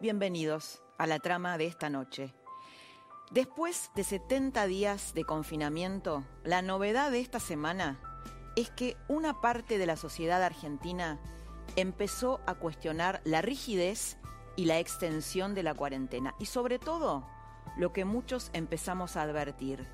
Bienvenidos 0.00 0.82
a 0.96 1.06
la 1.06 1.18
trama 1.18 1.58
de 1.58 1.66
esta 1.66 1.90
noche. 1.90 2.34
Después 3.30 3.90
de 3.94 4.02
70 4.02 4.64
días 4.66 5.12
de 5.12 5.24
confinamiento, 5.24 6.24
la 6.42 6.62
novedad 6.62 7.10
de 7.10 7.20
esta 7.20 7.38
semana 7.38 8.00
es 8.56 8.70
que 8.70 8.96
una 9.08 9.42
parte 9.42 9.76
de 9.76 9.84
la 9.84 9.96
sociedad 9.96 10.42
argentina 10.42 11.20
empezó 11.76 12.40
a 12.46 12.54
cuestionar 12.54 13.20
la 13.24 13.42
rigidez 13.42 14.16
y 14.56 14.64
la 14.64 14.78
extensión 14.78 15.54
de 15.54 15.62
la 15.62 15.74
cuarentena 15.74 16.34
y 16.38 16.46
sobre 16.46 16.78
todo 16.78 17.26
lo 17.76 17.92
que 17.92 18.06
muchos 18.06 18.48
empezamos 18.54 19.16
a 19.16 19.22
advertir, 19.22 19.86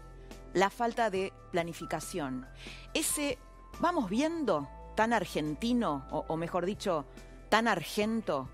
la 0.55 0.71
falta 0.71 1.11
de 1.11 1.33
planificación. 1.51 2.47
Ese 2.95 3.39
vamos 3.81 4.09
viendo 4.09 4.69
tan 4.95 5.13
argentino, 5.13 6.07
o, 6.11 6.37
mejor 6.37 6.65
dicho, 6.65 7.07
tan 7.49 7.69
argento, 7.69 8.49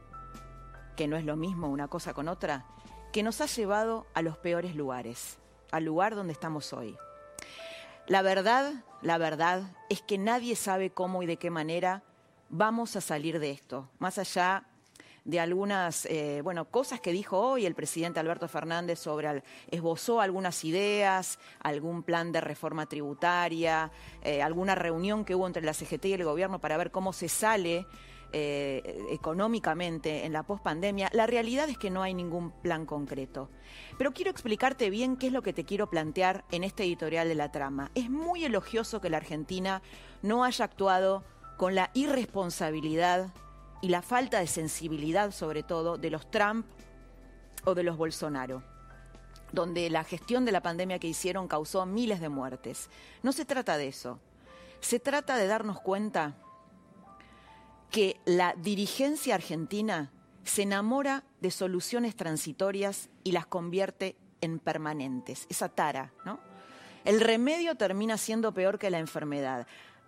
que 0.96 1.08
no 1.08 1.16
es 1.16 1.24
lo 1.24 1.36
mismo 1.36 1.68
una 1.68 1.88
cosa 1.88 2.14
con 2.14 2.28
otra, 2.28 2.64
que 3.12 3.22
nos 3.22 3.40
ha 3.40 3.46
llevado 3.46 4.06
a 4.14 4.22
los 4.22 4.38
peores 4.38 4.74
lugares, 4.74 5.38
al 5.70 5.84
lugar 5.84 6.14
donde 6.14 6.32
estamos 6.32 6.72
hoy. 6.72 6.96
La 8.06 8.22
verdad, 8.22 8.72
la 9.00 9.18
verdad 9.18 9.62
es 9.88 10.02
que 10.02 10.18
nadie 10.18 10.56
sabe 10.56 10.90
cómo 10.90 11.22
y 11.22 11.26
de 11.26 11.36
qué 11.36 11.50
manera 11.50 12.02
vamos 12.48 12.96
a 12.96 13.00
salir 13.00 13.38
de 13.38 13.50
esto, 13.50 13.88
más 13.98 14.18
allá 14.18 14.64
de 15.24 15.38
algunas 15.38 16.04
eh, 16.06 16.40
bueno, 16.42 16.64
cosas 16.64 17.00
que 17.00 17.12
dijo 17.12 17.38
hoy 17.38 17.64
el 17.64 17.74
presidente 17.74 18.18
Alberto 18.18 18.48
Fernández 18.48 18.98
sobre, 18.98 19.42
esbozó 19.70 20.20
algunas 20.20 20.64
ideas, 20.64 21.38
algún 21.60 22.02
plan 22.02 22.32
de 22.32 22.40
reforma 22.40 22.86
tributaria, 22.86 23.90
eh, 24.22 24.42
alguna 24.42 24.74
reunión 24.74 25.24
que 25.24 25.34
hubo 25.34 25.46
entre 25.46 25.62
la 25.62 25.74
CGT 25.74 26.06
y 26.06 26.12
el 26.14 26.24
gobierno 26.24 26.60
para 26.60 26.76
ver 26.76 26.90
cómo 26.90 27.12
se 27.12 27.28
sale 27.28 27.86
eh, 28.32 29.06
económicamente 29.10 30.24
en 30.24 30.32
la 30.32 30.42
pospandemia, 30.42 31.10
la 31.12 31.26
realidad 31.26 31.68
es 31.68 31.76
que 31.76 31.90
no 31.90 32.02
hay 32.02 32.14
ningún 32.14 32.50
plan 32.50 32.86
concreto. 32.86 33.50
Pero 33.98 34.12
quiero 34.12 34.30
explicarte 34.30 34.90
bien 34.90 35.16
qué 35.16 35.26
es 35.26 35.32
lo 35.32 35.42
que 35.42 35.52
te 35.52 35.64
quiero 35.64 35.90
plantear 35.90 36.44
en 36.50 36.64
este 36.64 36.84
editorial 36.84 37.28
de 37.28 37.34
la 37.34 37.52
trama. 37.52 37.90
Es 37.94 38.10
muy 38.10 38.44
elogioso 38.44 39.00
que 39.00 39.10
la 39.10 39.18
Argentina 39.18 39.82
no 40.22 40.44
haya 40.44 40.64
actuado 40.64 41.24
con 41.56 41.74
la 41.74 41.90
irresponsabilidad 41.94 43.32
y 43.82 43.88
la 43.88 44.02
falta 44.02 44.38
de 44.38 44.46
sensibilidad, 44.46 45.30
sobre 45.32 45.62
todo, 45.62 45.98
de 45.98 46.10
los 46.10 46.30
Trump 46.30 46.66
o 47.64 47.74
de 47.74 47.82
los 47.82 47.96
Bolsonaro 47.96 48.62
donde 49.52 49.90
la 49.90 50.02
gestión 50.02 50.44
de 50.44 50.52
la 50.52 50.62
pandemia 50.62 50.98
que 50.98 51.08
hicieron 51.08 51.46
causó 51.46 51.84
miles 51.86 52.20
de 52.20 52.30
muertes. 52.30 52.88
No 53.22 53.32
se 53.32 53.44
trata 53.44 53.76
de 53.76 53.88
eso. 53.88 54.18
Se 54.80 54.98
trata 54.98 55.36
de 55.36 55.46
darnos 55.46 55.78
cuenta 55.80 56.34
que 57.92 58.18
la 58.24 58.54
dirigencia 58.54 59.34
argentina 59.34 60.10
se 60.44 60.62
enamora 60.62 61.24
de 61.40 61.50
soluciones 61.50 62.16
transitorias 62.16 63.10
y 63.22 63.32
las 63.32 63.46
convierte 63.46 64.16
en 64.40 64.58
permanentes. 64.58 65.46
Esa 65.50 65.68
tara, 65.68 66.12
¿no? 66.24 66.40
El 67.04 67.20
remedio 67.20 67.74
termina 67.76 68.16
siendo 68.16 68.54
peor 68.54 68.78
que 68.78 68.90
la 68.90 68.98
enfermedad. 68.98 69.66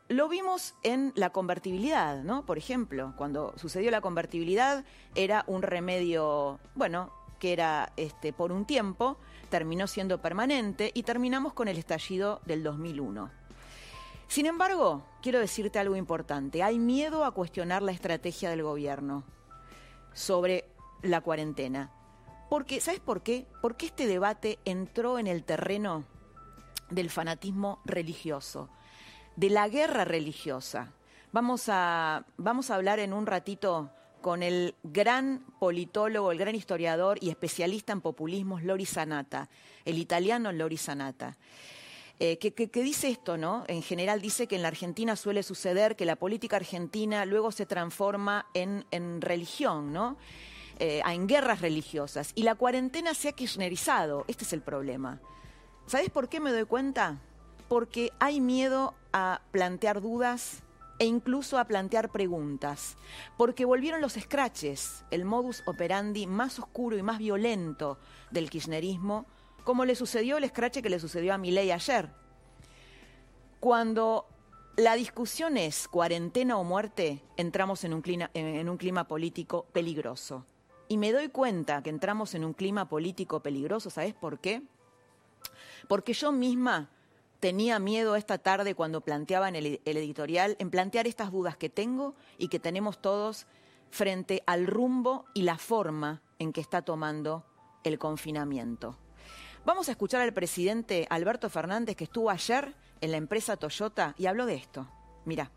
Lo 0.08 0.28
vimos 0.28 0.74
en 0.82 1.12
la 1.14 1.30
convertibilidad, 1.30 2.22
¿no? 2.22 2.46
Por 2.46 2.56
ejemplo, 2.56 3.12
cuando 3.16 3.52
sucedió 3.56 3.90
la 3.90 4.00
convertibilidad 4.00 4.84
era 5.14 5.44
un 5.46 5.62
remedio, 5.62 6.60
bueno, 6.74 7.12
que 7.38 7.52
era 7.52 7.92
este, 7.96 8.32
por 8.32 8.50
un 8.50 8.64
tiempo, 8.64 9.18
terminó 9.50 9.86
siendo 9.86 10.22
permanente 10.22 10.90
y 10.94 11.02
terminamos 11.02 11.52
con 11.52 11.68
el 11.68 11.76
estallido 11.76 12.40
del 12.46 12.62
2001. 12.62 13.43
Sin 14.28 14.46
embargo, 14.46 15.04
quiero 15.22 15.38
decirte 15.38 15.78
algo 15.78 15.96
importante. 15.96 16.62
Hay 16.62 16.78
miedo 16.78 17.24
a 17.24 17.32
cuestionar 17.32 17.82
la 17.82 17.92
estrategia 17.92 18.50
del 18.50 18.62
gobierno 18.62 19.24
sobre 20.12 20.64
la 21.02 21.20
cuarentena. 21.20 21.90
Porque, 22.48 22.80
¿sabes 22.80 23.00
por 23.00 23.22
qué? 23.22 23.46
Porque 23.60 23.86
este 23.86 24.06
debate 24.06 24.58
entró 24.64 25.18
en 25.18 25.26
el 25.26 25.44
terreno 25.44 26.04
del 26.90 27.10
fanatismo 27.10 27.80
religioso, 27.84 28.68
de 29.36 29.50
la 29.50 29.68
guerra 29.68 30.04
religiosa. 30.04 30.92
Vamos 31.32 31.64
a, 31.68 32.24
vamos 32.36 32.70
a 32.70 32.76
hablar 32.76 33.00
en 33.00 33.12
un 33.12 33.26
ratito 33.26 33.90
con 34.20 34.42
el 34.42 34.74
gran 34.82 35.44
politólogo, 35.58 36.32
el 36.32 36.38
gran 36.38 36.54
historiador 36.54 37.18
y 37.20 37.30
especialista 37.30 37.92
en 37.92 38.00
populismos, 38.00 38.62
Lori 38.62 38.86
Sanata, 38.86 39.50
el 39.84 39.98
italiano 39.98 40.52
Lori 40.52 40.76
Sanata. 40.76 41.36
Eh, 42.20 42.38
que, 42.38 42.82
dice 42.82 43.10
esto, 43.10 43.36
¿no? 43.36 43.64
En 43.66 43.82
general 43.82 44.20
dice 44.20 44.46
que 44.46 44.54
en 44.54 44.62
la 44.62 44.68
Argentina 44.68 45.16
suele 45.16 45.42
suceder 45.42 45.96
que 45.96 46.04
la 46.04 46.14
política 46.14 46.56
argentina 46.56 47.24
luego 47.26 47.50
se 47.50 47.66
transforma 47.66 48.46
en, 48.54 48.84
religión, 49.20 49.92
¿no? 49.92 50.16
Eh, 50.78 51.02
en 51.04 51.26
guerras 51.26 51.60
religiosas. 51.60 52.30
Y 52.36 52.44
la 52.44 52.54
cuarentena 52.54 53.14
se 53.14 53.28
ha 53.28 53.32
kirchnerizado. 53.32 54.24
Este 54.28 54.44
es 54.44 54.52
el 54.52 54.62
problema. 54.62 55.20
¿Sabes 55.86 56.10
por 56.10 56.28
qué 56.28 56.38
me 56.38 56.52
doy 56.52 56.64
cuenta? 56.64 57.20
Porque 57.68 58.12
hay 58.20 58.40
miedo 58.40 58.94
a 59.12 59.40
plantear 59.50 60.00
dudas 60.00 60.62
e 61.00 61.06
incluso 61.06 61.58
a 61.58 61.64
plantear 61.64 62.10
preguntas. 62.12 62.96
Porque 63.36 63.64
volvieron 63.64 64.00
los 64.00 64.12
scratches, 64.12 65.04
el 65.10 65.24
modus 65.24 65.64
operandi 65.66 66.28
más 66.28 66.60
oscuro 66.60 66.96
y 66.96 67.02
más 67.02 67.18
violento 67.18 67.98
del 68.30 68.50
kirchnerismo 68.50 69.26
como 69.64 69.84
le 69.86 69.94
sucedió 69.94 70.36
el 70.36 70.44
escrache 70.44 70.82
que 70.82 70.90
le 70.90 71.00
sucedió 71.00 71.34
a 71.34 71.38
Milei 71.38 71.72
ayer. 71.72 72.10
Cuando 73.60 74.26
la 74.76 74.94
discusión 74.94 75.56
es 75.56 75.88
cuarentena 75.88 76.58
o 76.58 76.64
muerte, 76.64 77.22
entramos 77.36 77.82
en 77.84 77.94
un, 77.94 78.02
clima, 78.02 79.08
político 79.08 79.66
peligroso. 79.72 80.44
Y 80.88 80.98
me 80.98 81.12
doy 81.12 81.28
cuenta 81.28 81.82
que 81.82 81.90
entramos 81.90 82.34
en 82.34 82.44
un 82.44 82.52
clima 82.52 82.88
político 82.88 83.40
peligroso, 83.40 83.88
¿sabes 83.88 84.14
por 84.14 84.38
qué? 84.38 84.62
Porque 85.88 86.12
yo 86.12 86.30
misma 86.30 86.90
tenía 87.40 87.78
miedo 87.78 88.16
esta 88.16 88.38
tarde 88.38 88.74
cuando 88.74 89.00
planteaba 89.00 89.48
en 89.48 89.56
el, 89.56 89.80
el, 89.84 89.96
editorial, 89.96 90.56
en 90.58 90.70
plantear 90.70 91.06
estas 91.06 91.32
dudas 91.32 91.56
que 91.56 91.70
tengo 91.70 92.14
y 92.36 92.48
que 92.48 92.58
tenemos 92.58 93.00
todos 93.00 93.46
frente 93.90 94.42
al 94.46 94.66
rumbo 94.66 95.24
y 95.34 95.42
la 95.42 95.56
forma 95.56 96.22
en 96.38 96.52
que 96.52 96.60
está 96.60 96.82
tomando 96.82 97.44
el 97.84 97.98
confinamiento. 97.98 98.98
Vamos 99.64 99.88
a 99.88 99.92
escuchar 99.92 100.20
al 100.20 100.34
presidente 100.34 101.06
Alberto 101.08 101.48
Fernández 101.48 101.96
que 101.96 102.04
estuvo 102.04 102.28
ayer 102.28 102.74
en 103.00 103.10
la 103.10 103.16
empresa 103.16 103.56
Toyota 103.56 104.14
y 104.18 104.26
habló 104.26 104.44
de 104.44 104.56
esto. 104.56 104.86
Mira. 105.24 105.50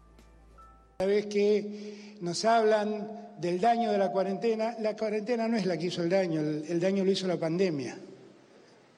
Cada 0.98 1.10
vez 1.10 1.26
que 1.26 2.16
nos 2.22 2.46
hablan 2.46 3.36
del 3.38 3.60
daño 3.60 3.92
de 3.92 3.98
la 3.98 4.10
cuarentena, 4.10 4.76
la 4.80 4.96
cuarentena 4.96 5.48
no 5.50 5.58
es 5.58 5.66
la 5.66 5.78
que 5.78 5.88
hizo 5.88 6.02
el 6.04 6.10
daño, 6.10 6.40
el, 6.40 6.80
daño 6.80 7.04
lo 7.04 7.12
hizo 7.12 7.28
la 7.28 7.38
pandemia, 7.38 7.98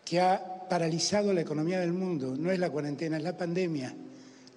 que 0.05 0.21
ha 0.21 0.67
paralizado 0.69 1.33
la 1.33 1.41
economía 1.41 1.79
del 1.79 1.91
mundo. 1.91 2.35
No 2.37 2.51
es 2.51 2.59
la 2.59 2.69
cuarentena, 2.69 3.17
es 3.17 3.23
la 3.23 3.35
pandemia 3.35 3.93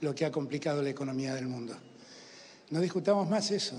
lo 0.02 0.14
que 0.14 0.26
ha 0.26 0.30
complicado 0.30 0.82
la 0.82 0.90
economía 0.90 1.34
del 1.34 1.46
mundo. 1.46 1.74
No 2.70 2.80
discutamos 2.80 3.28
más 3.28 3.50
eso. 3.50 3.78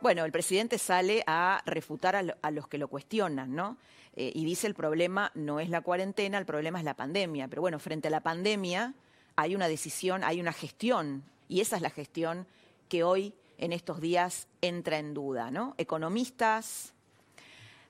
Bueno, 0.00 0.24
el 0.24 0.32
presidente 0.32 0.78
sale 0.78 1.22
a 1.26 1.62
refutar 1.66 2.16
a, 2.16 2.50
los 2.50 2.68
que 2.68 2.78
lo 2.78 2.88
cuestionan, 2.88 3.54
¿no? 3.54 3.76
Eh, 4.16 4.32
y 4.34 4.44
dice 4.44 4.66
el 4.66 4.74
problema 4.74 5.30
no 5.34 5.60
es 5.60 5.70
la 5.70 5.80
cuarentena, 5.80 6.38
el 6.38 6.46
problema 6.46 6.78
es 6.78 6.84
la 6.84 6.94
pandemia. 6.94 7.48
Pero 7.48 7.62
bueno, 7.62 7.78
frente 7.78 8.08
a 8.08 8.10
la 8.10 8.22
pandemia 8.22 8.94
hay 9.36 9.54
una 9.54 9.68
decisión, 9.68 10.24
hay 10.24 10.40
una 10.40 10.52
gestión, 10.52 11.24
y 11.48 11.60
esa 11.60 11.76
es 11.76 11.82
la 11.82 11.90
gestión 11.90 12.46
que 12.88 13.04
hoy, 13.04 13.34
en 13.58 13.72
estos 13.72 14.00
días, 14.00 14.48
entra 14.60 14.98
en 14.98 15.14
duda, 15.14 15.50
¿no? 15.50 15.74
Economistas, 15.78 16.92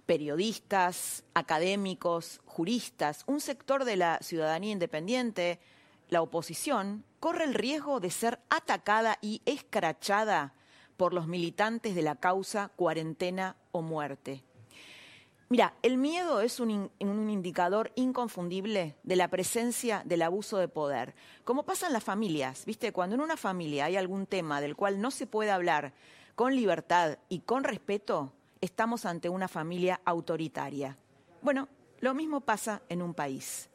periodistas, 0.07 1.25
académicos, 1.35 2.41
juristas, 2.45 3.23
un 3.27 3.41
sector 3.41 3.85
de 3.85 3.97
la 3.97 4.19
ciudadanía 4.23 4.73
independiente, 4.73 5.61
la 6.09 6.23
oposición, 6.23 7.05
corre 7.21 7.45
el 7.45 7.55
riesgo 7.55 8.01
de 8.01 8.11
ser 8.11 8.41
atacada 8.49 9.19
y 9.21 9.43
escrachada 9.45 10.55
por 10.97 11.15
los 11.15 11.27
militantes 11.27 11.95
de 11.95 12.03
la 12.03 12.17
causa 12.17 12.71
cuarentena 12.75 13.57
o 13.73 13.83
muerte. 13.83 14.43
Mira, 15.53 15.75
el 15.83 15.99
miedo 15.99 16.43
es 16.43 16.61
un, 16.61 16.93
indicador 17.01 17.91
inconfundible 17.97 18.95
de 19.03 19.17
la 19.17 19.27
presencia 19.27 20.05
del 20.05 20.23
abuso 20.23 20.59
de 20.59 20.69
poder. 20.69 21.13
Como 21.43 21.65
pasa 21.65 21.89
en 21.89 21.93
las 21.93 22.05
familias, 22.05 22.65
¿viste? 22.67 22.93
Cuando 22.93 23.17
en 23.17 23.21
una 23.21 23.37
familia 23.37 23.87
hay 23.87 23.97
algún 23.97 24.27
tema 24.27 24.61
del 24.61 24.77
cual 24.77 25.01
no 25.01 25.11
se 25.11 25.27
puede 25.27 25.51
hablar 25.51 25.93
con 26.37 26.55
libertad 26.55 27.19
y 27.29 27.41
con 27.41 27.65
respeto, 27.65 28.33
estamos 28.61 29.05
ante 29.05 29.29
una 29.29 29.49
familia 29.49 30.01
autoritaria. 30.05 30.97
Bueno, 31.43 31.69
lo 31.99 32.15
mismo 32.15 32.43
pasa 32.43 32.83
en 32.89 33.03
un 33.03 33.13
país. 33.13 33.69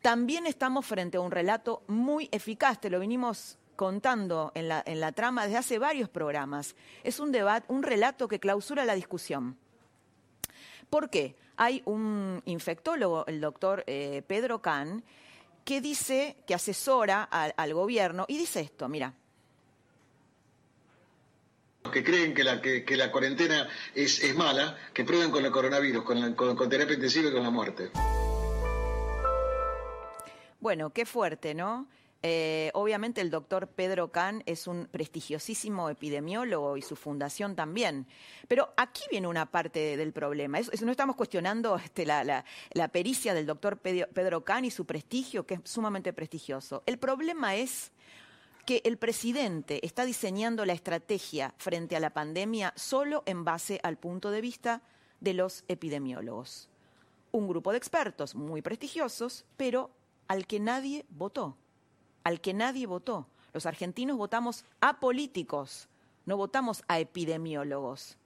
También 0.00 0.46
estamos 0.46 0.86
frente 0.86 1.16
a 1.16 1.22
un 1.22 1.32
relato 1.32 1.82
muy 1.88 2.28
eficaz, 2.30 2.80
te 2.80 2.88
lo 2.88 3.00
vinimos 3.00 3.58
contando 3.74 4.52
en 4.54 4.68
la, 4.68 4.80
en 4.86 5.00
la 5.00 5.10
trama 5.10 5.42
desde 5.42 5.58
hace 5.58 5.78
varios 5.80 6.08
programas. 6.08 6.76
Es 7.02 7.18
un 7.18 7.32
debate, 7.32 7.66
un 7.68 7.82
relato 7.82 8.28
que 8.28 8.38
clausura 8.38 8.84
la 8.84 8.94
discusión 8.94 9.58
¿Por 10.90 11.10
qué? 11.10 11.36
Hay 11.56 11.82
un 11.84 12.42
infectólogo, 12.46 13.26
el 13.26 13.40
doctor 13.40 13.84
eh, 13.86 14.22
Pedro 14.26 14.60
Can, 14.60 15.04
que 15.64 15.80
dice, 15.80 16.36
que 16.46 16.54
asesora 16.54 17.22
al, 17.22 17.74
gobierno 17.74 18.26
y 18.28 18.36
dice 18.36 18.60
esto, 18.60 18.88
mira. 18.88 19.14
que 21.92 22.02
creen 22.02 22.34
que 22.34 22.42
la, 22.42 22.60
que, 22.60 22.96
la 22.96 23.12
cuarentena 23.12 23.68
es, 23.94 24.34
mala, 24.34 24.76
que 24.92 25.04
prueben 25.04 25.30
con 25.30 25.44
el 25.44 25.52
coronavirus, 25.52 26.02
con, 26.02 26.34
con 26.34 26.68
terapia 26.68 26.94
intensiva 26.94 27.28
y 27.28 27.32
con 27.32 27.42
la 27.42 27.50
muerte. 27.50 27.90
Bueno, 30.60 30.90
qué 30.90 31.04
fuerte, 31.04 31.54
¿no? 31.54 31.86
Eh, 32.26 32.70
obviamente 32.72 33.20
el 33.20 33.28
doctor 33.28 33.68
Pedro 33.68 34.10
Can 34.10 34.42
es 34.46 34.66
un 34.66 34.86
prestigiosísimo 34.86 35.90
epidemiólogo 35.90 36.78
y 36.78 36.80
su 36.80 36.96
fundación 36.96 37.54
también. 37.54 38.06
Pero 38.48 38.72
aquí 38.78 39.02
viene 39.10 39.28
una 39.28 39.44
parte 39.44 39.98
del 39.98 40.14
problema. 40.14 40.58
no 40.80 40.90
estamos 40.90 41.16
cuestionando 41.16 41.76
este, 41.76 42.06
la, 42.06 42.42
pericia 42.90 43.34
del 43.34 43.44
doctor 43.44 43.76
Pedro 43.76 44.42
Can 44.42 44.64
y 44.64 44.70
su 44.70 44.86
prestigio, 44.86 45.44
que 45.44 45.54
es 45.56 45.60
sumamente 45.64 46.14
prestigioso. 46.14 46.82
El 46.86 46.96
problema 46.96 47.56
es 47.56 47.92
que 48.64 48.80
el 48.86 48.96
presidente 48.96 49.84
está 49.84 50.06
diseñando 50.06 50.64
la 50.64 50.72
estrategia 50.72 51.52
frente 51.58 51.94
a 51.94 52.00
la 52.00 52.14
pandemia 52.14 52.72
solo 52.74 53.22
en 53.26 53.44
base 53.44 53.80
al 53.82 53.98
punto 53.98 54.30
de 54.30 54.40
vista 54.40 54.80
de 55.20 55.34
los 55.34 55.62
epidemiólogos. 55.68 56.70
Un 57.32 57.48
grupo 57.48 57.72
de 57.72 57.76
expertos 57.76 58.34
muy 58.34 58.62
prestigiosos, 58.62 59.44
pero 59.58 59.90
al 60.26 60.46
que 60.46 60.58
nadie 60.58 61.04
votó 61.10 61.58
al 62.24 62.40
que 62.40 62.54
nadie 62.54 62.86
votó. 62.86 63.26
Los 63.52 63.66
argentinos 63.66 64.16
votamos 64.16 64.64
a 64.80 64.98
políticos, 64.98 65.88
no 66.26 66.36
votamos 66.36 66.82
a 66.88 66.98
epidemiólogos. 66.98 68.16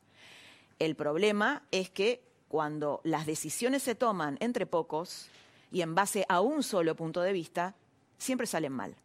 El 0.79 0.95
problema 0.95 1.62
es 1.71 1.91
que 1.91 2.23
cuando 2.49 3.00
las 3.05 3.27
decisiones 3.27 3.83
se 3.83 3.95
toman 3.95 4.39
entre 4.41 4.65
pocos 4.65 5.29
y 5.71 5.83
en 5.83 5.95
base 5.95 6.25
a 6.29 6.41
un 6.41 6.62
solo 6.62 6.97
punto 6.97 7.21
de 7.21 7.33
vista, 7.33 7.75
siempre 8.17 8.47
salen 8.47 8.73
mal. 8.73 8.97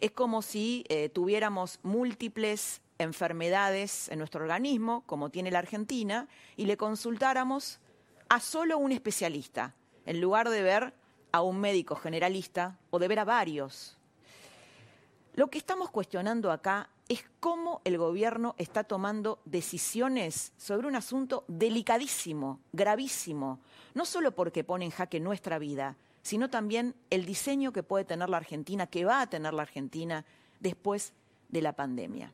Es 0.00 0.10
como 0.10 0.42
si 0.42 0.84
eh, 0.88 1.08
tuviéramos 1.10 1.78
múltiples 1.82 2.80
enfermedades 2.98 4.08
en 4.08 4.18
nuestro 4.18 4.42
organismo, 4.42 5.04
como 5.06 5.30
tiene 5.30 5.50
la 5.50 5.58
Argentina, 5.58 6.26
y 6.56 6.64
le 6.64 6.76
consultáramos 6.76 7.78
a 8.28 8.40
solo 8.40 8.78
un 8.78 8.92
especialista, 8.92 9.74
en 10.06 10.20
lugar 10.20 10.48
de 10.48 10.62
ver 10.62 10.94
a 11.32 11.42
un 11.42 11.60
médico 11.60 11.96
generalista 11.96 12.78
o 12.90 12.98
de 12.98 13.08
ver 13.08 13.18
a 13.18 13.24
varios. 13.24 13.96
Lo 15.34 15.48
que 15.48 15.58
estamos 15.58 15.90
cuestionando 15.90 16.50
acá 16.50 16.88
es 17.08 17.24
cómo 17.40 17.80
el 17.84 17.98
gobierno 17.98 18.54
está 18.58 18.84
tomando 18.84 19.40
decisiones 19.44 20.52
sobre 20.56 20.86
un 20.86 20.96
asunto 20.96 21.44
delicadísimo, 21.48 22.60
gravísimo, 22.72 23.60
no 23.94 24.04
solo 24.04 24.32
porque 24.32 24.64
pone 24.64 24.84
en 24.84 24.90
jaque 24.90 25.18
nuestra 25.18 25.58
vida, 25.58 25.96
sino 26.22 26.50
también 26.50 26.94
el 27.10 27.24
diseño 27.24 27.72
que 27.72 27.82
puede 27.82 28.04
tener 28.04 28.28
la 28.28 28.36
Argentina, 28.36 28.86
que 28.86 29.04
va 29.04 29.22
a 29.22 29.28
tener 29.28 29.54
la 29.54 29.62
Argentina 29.62 30.24
después 30.60 31.12
de 31.48 31.62
la 31.62 31.72
pandemia. 31.72 32.32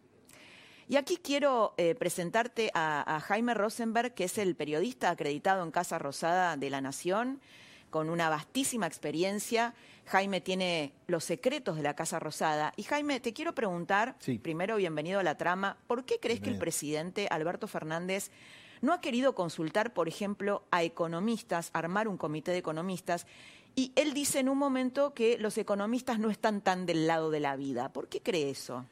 Y 0.88 0.96
aquí 0.96 1.16
quiero 1.16 1.75
eh, 1.78 1.94
presentarte 1.94 2.70
a, 2.75 3.16
a 3.16 3.20
Jaime 3.20 3.54
Rosenberg, 3.54 4.14
que 4.14 4.25
es 4.25 4.38
el 4.38 4.56
periodista 4.56 5.10
acreditado 5.10 5.64
en 5.64 5.70
Casa 5.70 5.98
Rosada 5.98 6.56
de 6.56 6.70
la 6.70 6.81
Nación, 6.81 7.40
con 7.90 8.10
una 8.10 8.28
vastísima 8.28 8.86
experiencia. 8.86 9.74
Jaime 10.06 10.40
tiene 10.40 10.92
los 11.06 11.24
secretos 11.24 11.76
de 11.76 11.82
la 11.82 11.94
Casa 11.94 12.18
Rosada. 12.18 12.72
Y 12.76 12.84
Jaime, 12.84 13.20
te 13.20 13.32
quiero 13.32 13.54
preguntar, 13.54 14.16
primero 14.42 14.76
bienvenido 14.76 15.20
a 15.20 15.22
la 15.22 15.36
trama, 15.36 15.76
¿por 15.86 16.04
qué 16.04 16.18
crees 16.20 16.40
que 16.40 16.50
el 16.50 16.58
presidente 16.58 17.28
Alberto 17.30 17.66
Fernández 17.66 18.30
no 18.82 18.92
ha 18.92 19.00
querido 19.00 19.34
consultar, 19.34 19.94
por 19.94 20.08
ejemplo, 20.08 20.62
a 20.70 20.82
economistas, 20.82 21.70
armar 21.72 22.08
un 22.08 22.16
comité 22.16 22.52
de 22.52 22.58
economistas? 22.58 23.26
Y 23.74 23.92
él 23.94 24.14
dice 24.14 24.38
en 24.38 24.48
un 24.48 24.56
momento 24.56 25.12
que 25.12 25.38
los 25.38 25.58
economistas 25.58 26.18
no 26.18 26.30
están 26.30 26.62
tan 26.62 26.86
del 26.86 27.06
lado 27.06 27.30
de 27.30 27.40
la 27.40 27.56
vida. 27.56 27.92
¿Por 27.92 28.08
qué 28.08 28.20
cree 28.20 28.48
eso? 28.48 28.86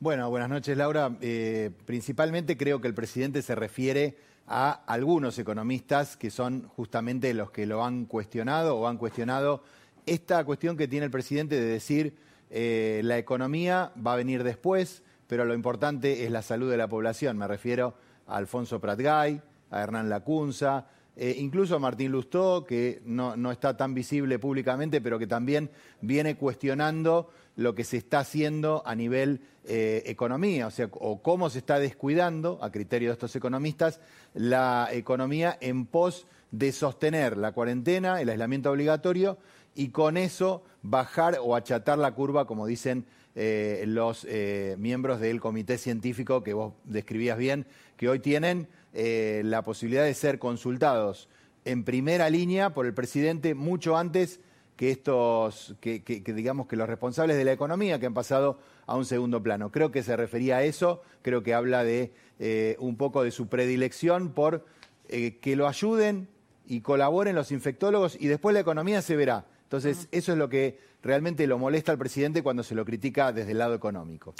Bueno, 0.00 0.30
buenas 0.30 0.48
noches, 0.48 0.74
Laura. 0.78 1.14
Eh, 1.20 1.70
principalmente 1.84 2.56
creo 2.56 2.80
que 2.80 2.88
el 2.88 2.94
presidente 2.94 3.42
se 3.42 3.54
refiere 3.54 4.16
a 4.52 4.82
algunos 4.86 5.38
economistas 5.38 6.16
que 6.16 6.28
son 6.28 6.66
justamente 6.66 7.32
los 7.34 7.52
que 7.52 7.66
lo 7.66 7.84
han 7.84 8.04
cuestionado 8.06 8.76
o 8.76 8.88
han 8.88 8.98
cuestionado 8.98 9.62
esta 10.06 10.44
cuestión 10.44 10.76
que 10.76 10.88
tiene 10.88 11.06
el 11.06 11.12
presidente 11.12 11.54
de 11.54 11.66
decir 11.66 12.16
eh, 12.50 13.00
la 13.04 13.16
economía 13.16 13.92
va 14.04 14.14
a 14.14 14.16
venir 14.16 14.42
después, 14.42 15.04
pero 15.28 15.44
lo 15.44 15.54
importante 15.54 16.24
es 16.24 16.32
la 16.32 16.42
salud 16.42 16.68
de 16.68 16.76
la 16.76 16.88
población. 16.88 17.38
Me 17.38 17.46
refiero 17.46 17.94
a 18.26 18.38
Alfonso 18.38 18.80
Pratgay, 18.80 19.40
a 19.70 19.80
Hernán 19.82 20.10
Lacunza, 20.10 20.88
eh, 21.14 21.36
incluso 21.38 21.76
a 21.76 21.78
Martín 21.78 22.10
Lustó, 22.10 22.64
que 22.64 23.02
no, 23.04 23.36
no, 23.36 23.52
está 23.52 23.76
tan 23.76 23.94
visible 23.94 24.40
públicamente, 24.40 25.00
pero 25.00 25.16
que 25.16 25.28
también 25.28 25.70
viene 26.00 26.34
cuestionando 26.36 27.30
lo 27.60 27.74
que 27.74 27.84
se 27.84 27.98
está 27.98 28.20
haciendo 28.20 28.82
a 28.86 28.94
nivel 28.94 29.42
eh, 29.64 30.02
economía, 30.06 30.66
o 30.66 30.70
sea, 30.70 30.88
o 30.92 31.20
cómo 31.20 31.50
se 31.50 31.58
está 31.58 31.78
descuidando, 31.78 32.58
a 32.62 32.72
criterio 32.72 33.10
de 33.10 33.12
estos 33.12 33.36
economistas, 33.36 34.00
la 34.32 34.88
economía 34.92 35.58
en 35.60 35.84
pos 35.84 36.26
de 36.52 36.72
sostener 36.72 37.36
la 37.36 37.52
cuarentena, 37.52 38.22
el 38.22 38.30
aislamiento 38.30 38.70
obligatorio, 38.70 39.36
y 39.74 39.90
con 39.90 40.16
eso 40.16 40.64
bajar 40.80 41.36
o 41.42 41.54
achatar 41.54 41.98
la 41.98 42.14
curva, 42.14 42.46
como 42.46 42.66
dicen 42.66 43.04
eh, 43.34 43.84
los 43.86 44.26
eh, 44.26 44.76
miembros 44.78 45.20
del 45.20 45.38
comité 45.38 45.76
científico 45.76 46.42
que 46.42 46.54
vos 46.54 46.72
describías 46.84 47.36
bien, 47.36 47.66
que 47.98 48.08
hoy 48.08 48.20
tienen 48.20 48.68
la 48.92 49.62
posibilidad 49.62 50.02
de 50.02 50.14
ser 50.14 50.40
consultados 50.40 51.28
en 51.64 51.84
primera 51.84 52.28
línea 52.28 52.70
por 52.70 52.86
el 52.86 52.94
presidente 52.94 53.54
mucho 53.54 53.96
antes 53.96 54.40
que 54.80 54.90
estos, 54.90 55.74
que, 55.78 56.00
digamos 56.24 56.66
que 56.66 56.74
los 56.74 56.88
responsables 56.88 57.36
de 57.36 57.44
la 57.44 57.52
economía 57.52 58.00
que 58.00 58.06
han 58.06 58.14
pasado 58.14 58.58
a 58.86 58.96
un 58.96 59.04
segundo 59.04 59.42
plano. 59.42 59.70
Creo 59.70 59.92
que 59.92 60.02
se 60.02 60.16
refería 60.16 60.56
a 60.56 60.62
eso, 60.62 61.02
creo 61.20 61.42
que 61.42 61.52
habla 61.52 61.84
de 61.84 62.14
eh, 62.38 62.76
un 62.78 62.96
poco 62.96 63.22
de 63.22 63.30
su 63.30 63.46
predilección 63.46 64.30
por 64.30 64.64
eh, 65.10 65.36
que 65.36 65.54
lo 65.54 65.68
ayuden 65.68 66.28
y 66.66 66.80
colaboren 66.80 67.36
los 67.36 67.52
infectólogos 67.52 68.16
y 68.18 68.28
después 68.28 68.54
la 68.54 68.60
economía 68.60 69.02
se 69.02 69.16
verá. 69.16 69.44
Entonces, 69.64 70.08
eso 70.12 70.32
es 70.32 70.38
lo 70.38 70.48
que 70.48 70.78
realmente 71.02 71.46
lo 71.46 71.58
molesta 71.58 71.92
al 71.92 71.98
presidente 71.98 72.42
cuando 72.42 72.62
se 72.62 72.74
lo 72.74 72.86
critica 72.86 73.32
desde 73.32 73.52
el 73.52 73.58
lado 73.58 73.74
económico. 73.74 74.32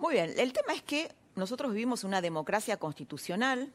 Muy 0.00 0.14
bien, 0.14 0.32
el 0.36 0.52
tema 0.52 0.74
es 0.74 0.82
que 0.82 1.12
nosotros 1.36 1.72
vivimos 1.72 2.02
una 2.02 2.20
democracia 2.20 2.76
constitucional 2.76 3.72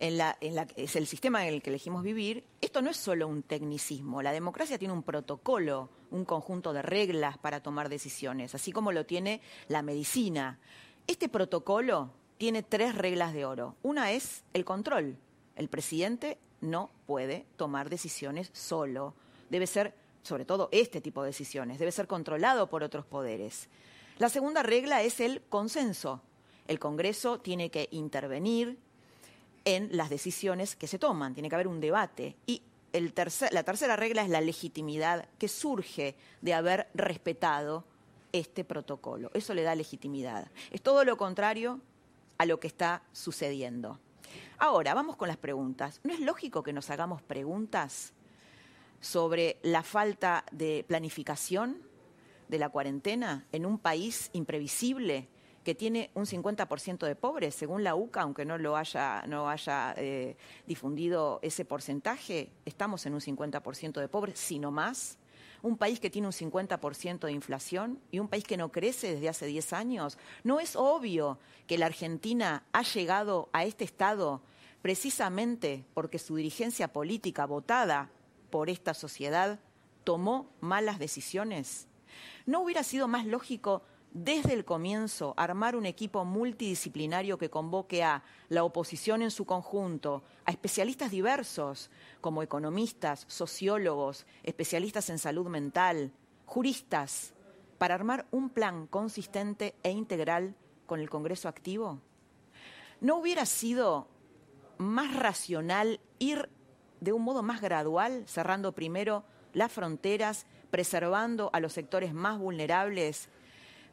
en 0.00 0.16
la, 0.16 0.36
es 0.76 0.96
el 0.96 1.06
sistema 1.06 1.46
en 1.46 1.54
el 1.54 1.62
que 1.62 1.70
elegimos 1.70 2.02
vivir, 2.02 2.44
esto 2.60 2.80
no 2.80 2.90
es 2.90 2.96
solo 2.96 3.28
un 3.28 3.42
tecnicismo. 3.42 4.22
La 4.22 4.32
democracia 4.32 4.78
tiene 4.78 4.94
un 4.94 5.02
protocolo, 5.02 5.90
un 6.10 6.24
conjunto 6.24 6.72
de 6.72 6.82
reglas 6.82 7.36
para 7.36 7.62
tomar 7.62 7.90
decisiones, 7.90 8.54
así 8.54 8.72
como 8.72 8.92
lo 8.92 9.04
tiene 9.04 9.42
la 9.68 9.82
medicina. 9.82 10.58
Este 11.06 11.28
protocolo 11.28 12.10
tiene 12.38 12.62
tres 12.62 12.94
reglas 12.94 13.34
de 13.34 13.44
oro. 13.44 13.76
Una 13.82 14.12
es 14.12 14.42
el 14.54 14.64
control. 14.64 15.18
El 15.54 15.68
presidente 15.68 16.38
no 16.62 16.90
puede 17.06 17.44
tomar 17.56 17.90
decisiones 17.90 18.50
solo. 18.54 19.14
Debe 19.50 19.66
ser, 19.66 19.94
sobre 20.22 20.46
todo 20.46 20.70
este 20.72 21.02
tipo 21.02 21.22
de 21.22 21.28
decisiones, 21.28 21.78
debe 21.78 21.92
ser 21.92 22.06
controlado 22.06 22.70
por 22.70 22.82
otros 22.82 23.04
poderes. 23.04 23.68
La 24.18 24.30
segunda 24.30 24.62
regla 24.62 25.02
es 25.02 25.20
el 25.20 25.42
consenso. 25.42 26.22
El 26.68 26.78
Congreso 26.78 27.40
tiene 27.40 27.70
que 27.70 27.88
intervenir, 27.90 28.78
en 29.64 29.88
las 29.96 30.10
decisiones 30.10 30.76
que 30.76 30.86
se 30.86 30.98
toman. 30.98 31.34
Tiene 31.34 31.48
que 31.48 31.54
haber 31.54 31.68
un 31.68 31.80
debate. 31.80 32.36
Y 32.46 32.62
la 32.92 33.62
tercera 33.62 33.96
regla 33.96 34.22
es 34.22 34.28
la 34.28 34.40
legitimidad 34.40 35.28
que 35.38 35.48
surge 35.48 36.16
de 36.40 36.54
haber 36.54 36.88
respetado 36.94 37.84
este 38.32 38.64
protocolo. 38.64 39.30
Eso 39.34 39.54
le 39.54 39.62
da 39.62 39.74
legitimidad. 39.74 40.50
Es 40.70 40.82
todo 40.82 41.04
lo 41.04 41.16
contrario 41.16 41.80
a 42.38 42.46
lo 42.46 42.60
que 42.60 42.68
está 42.68 43.02
sucediendo. 43.12 43.98
Ahora, 44.58 44.94
vamos 44.94 45.16
con 45.16 45.28
las 45.28 45.36
preguntas. 45.36 46.00
¿No 46.04 46.12
es 46.12 46.20
lógico 46.20 46.62
que 46.62 46.72
nos 46.72 46.90
hagamos 46.90 47.22
preguntas 47.22 48.12
sobre 49.00 49.58
la 49.62 49.82
falta 49.82 50.44
de 50.52 50.84
planificación 50.86 51.82
de 52.48 52.58
la 52.58 52.68
cuarentena 52.68 53.46
en 53.52 53.64
un 53.64 53.78
país 53.78 54.30
imprevisible 54.32 55.28
que 55.64 55.74
tiene 55.74 56.10
un 56.14 56.24
50% 56.24 57.06
de 57.06 57.16
pobres, 57.16 57.54
según 57.54 57.84
la 57.84 57.94
UCA, 57.94 58.22
aunque 58.22 58.44
no 58.44 58.56
lo 58.56 58.76
haya, 58.76 59.24
no 59.26 59.48
haya 59.48 59.94
eh, 59.96 60.36
difundido 60.66 61.38
ese 61.42 61.64
porcentaje, 61.64 62.50
estamos 62.64 63.04
en 63.06 63.14
un 63.14 63.20
50% 63.20 64.00
de 64.00 64.08
pobres, 64.08 64.38
sino 64.38 64.70
más. 64.70 65.18
Un 65.62 65.76
país 65.76 66.00
que 66.00 66.08
tiene 66.08 66.26
un 66.26 66.32
50% 66.32 67.26
de 67.26 67.32
inflación 67.32 68.00
y 68.10 68.18
un 68.18 68.28
país 68.28 68.44
que 68.44 68.56
no 68.56 68.72
crece 68.72 69.14
desde 69.14 69.28
hace 69.28 69.46
10 69.46 69.74
años. 69.74 70.16
¿No 70.42 70.58
es 70.58 70.74
obvio 70.74 71.38
que 71.66 71.76
la 71.76 71.86
Argentina 71.86 72.64
ha 72.72 72.82
llegado 72.82 73.50
a 73.52 73.64
este 73.64 73.84
estado 73.84 74.40
precisamente 74.80 75.84
porque 75.92 76.18
su 76.18 76.36
dirigencia 76.36 76.88
política 76.88 77.44
votada 77.44 78.10
por 78.48 78.70
esta 78.70 78.94
sociedad 78.94 79.60
tomó 80.04 80.48
malas 80.60 80.98
decisiones? 80.98 81.88
¿No 82.46 82.62
hubiera 82.62 82.82
sido 82.82 83.06
más 83.06 83.26
lógico 83.26 83.82
desde 84.12 84.54
el 84.54 84.64
comienzo 84.64 85.34
armar 85.36 85.76
un 85.76 85.86
equipo 85.86 86.24
multidisciplinario 86.24 87.38
que 87.38 87.50
convoque 87.50 88.02
a 88.02 88.22
la 88.48 88.64
oposición 88.64 89.22
en 89.22 89.30
su 89.30 89.44
conjunto, 89.44 90.22
a 90.44 90.50
especialistas 90.50 91.10
diversos, 91.10 91.90
como 92.20 92.42
economistas, 92.42 93.24
sociólogos, 93.28 94.26
especialistas 94.42 95.10
en 95.10 95.18
salud 95.18 95.46
mental, 95.46 96.12
juristas, 96.44 97.34
para 97.78 97.94
armar 97.94 98.26
un 98.30 98.50
plan 98.50 98.86
consistente 98.86 99.74
e 99.82 99.90
integral 99.90 100.54
con 100.86 101.00
el 101.00 101.08
Congreso 101.08 101.48
activo? 101.48 102.00
¿No 103.00 103.16
hubiera 103.16 103.46
sido 103.46 104.08
más 104.76 105.14
racional 105.14 106.00
ir 106.18 106.50
de 107.00 107.12
un 107.12 107.22
modo 107.22 107.42
más 107.42 107.60
gradual, 107.60 108.24
cerrando 108.26 108.72
primero 108.72 109.24
las 109.54 109.72
fronteras, 109.72 110.46
preservando 110.70 111.50
a 111.52 111.60
los 111.60 111.72
sectores 111.72 112.12
más 112.12 112.38
vulnerables, 112.38 113.28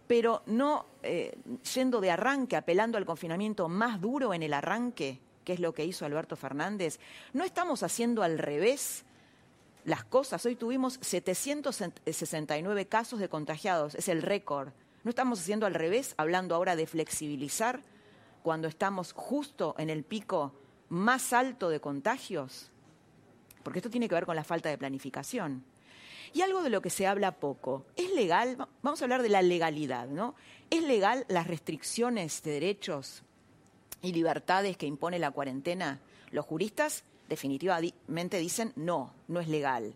pero 0.08 0.42
no 0.46 0.86
eh, 1.04 1.38
yendo 1.74 2.02
de 2.02 2.12
arranque, 2.12 2.56
apelando 2.56 2.98
al 2.98 3.06
confinamiento 3.06 3.68
más 3.68 4.02
duro 4.02 4.34
en 4.34 4.42
el 4.44 4.54
arranque, 4.54 5.20
que 5.44 5.54
es 5.54 5.60
lo 5.60 5.74
que 5.74 5.86
hizo 5.86 6.06
Alberto 6.06 6.36
Fernández. 6.36 7.00
No 7.34 7.44
estamos 7.44 7.84
haciendo 7.84 8.24
al 8.24 8.38
revés 8.38 9.06
las 9.86 10.04
cosas. 10.04 10.46
Hoy 10.46 10.56
tuvimos 10.56 11.00
769 11.02 12.88
casos 12.88 13.20
de 13.20 13.30
contagiados, 13.30 13.96
es 13.96 14.10
el 14.10 14.22
récord. 14.22 14.70
No 15.04 15.10
estamos 15.10 15.40
haciendo 15.40 15.66
al 15.66 15.74
revés, 15.74 16.14
hablando 16.18 16.56
ahora 16.56 16.76
de 16.76 16.88
flexibilizar 16.88 17.82
cuando 18.44 18.68
estamos 18.68 19.14
justo 19.14 19.76
en 19.78 19.90
el 19.90 20.04
pico 20.04 20.54
más 20.90 21.34
alto 21.34 21.70
de 21.70 21.80
contagios, 21.80 22.72
porque 23.64 23.80
esto 23.80 23.90
tiene 23.90 24.08
que 24.08 24.16
ver 24.16 24.26
con 24.26 24.36
la 24.36 24.44
falta 24.44 24.70
de 24.70 24.78
planificación. 24.78 25.64
Y 26.34 26.42
algo 26.42 26.62
de 26.62 26.70
lo 26.70 26.82
que 26.82 26.90
se 26.90 27.08
habla 27.08 27.40
poco, 27.40 27.86
¿es 27.96 28.12
legal? 28.14 28.58
Vamos 28.82 29.02
a 29.02 29.06
hablar 29.06 29.22
de 29.22 29.30
la 29.30 29.42
legalidad, 29.42 30.08
¿no? 30.08 30.36
¿Es 30.70 30.84
legal 30.84 31.26
las 31.30 31.48
restricciones 31.48 32.44
de 32.44 32.52
derechos 32.52 33.24
y 34.02 34.12
libertades 34.12 34.78
que 34.78 34.86
impone 34.86 35.20
la 35.20 35.32
cuarentena? 35.32 36.00
Los 36.32 36.46
juristas 36.46 37.04
definitivamente 37.30 38.38
dicen 38.38 38.74
no, 38.76 39.14
no 39.28 39.40
es 39.40 39.48
legal. 39.48 39.96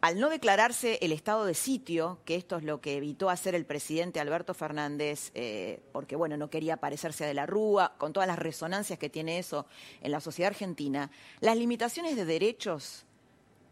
Al 0.00 0.20
no 0.20 0.28
declararse 0.28 0.98
el 1.02 1.10
estado 1.10 1.44
de 1.44 1.54
sitio, 1.54 2.20
que 2.24 2.36
esto 2.36 2.56
es 2.56 2.62
lo 2.62 2.80
que 2.80 2.96
evitó 2.96 3.30
hacer 3.30 3.56
el 3.56 3.66
presidente 3.66 4.20
Alberto 4.20 4.54
Fernández, 4.54 5.32
eh, 5.34 5.82
porque 5.90 6.14
bueno, 6.14 6.36
no 6.36 6.50
quería 6.50 6.76
parecerse 6.76 7.24
a 7.24 7.26
de 7.26 7.34
la 7.34 7.46
Rúa, 7.46 7.94
con 7.98 8.12
todas 8.12 8.28
las 8.28 8.38
resonancias 8.38 8.96
que 9.00 9.10
tiene 9.10 9.40
eso 9.40 9.66
en 10.00 10.12
la 10.12 10.20
sociedad 10.20 10.52
argentina, 10.52 11.10
las 11.40 11.56
limitaciones 11.56 12.14
de 12.14 12.24
derechos 12.24 13.06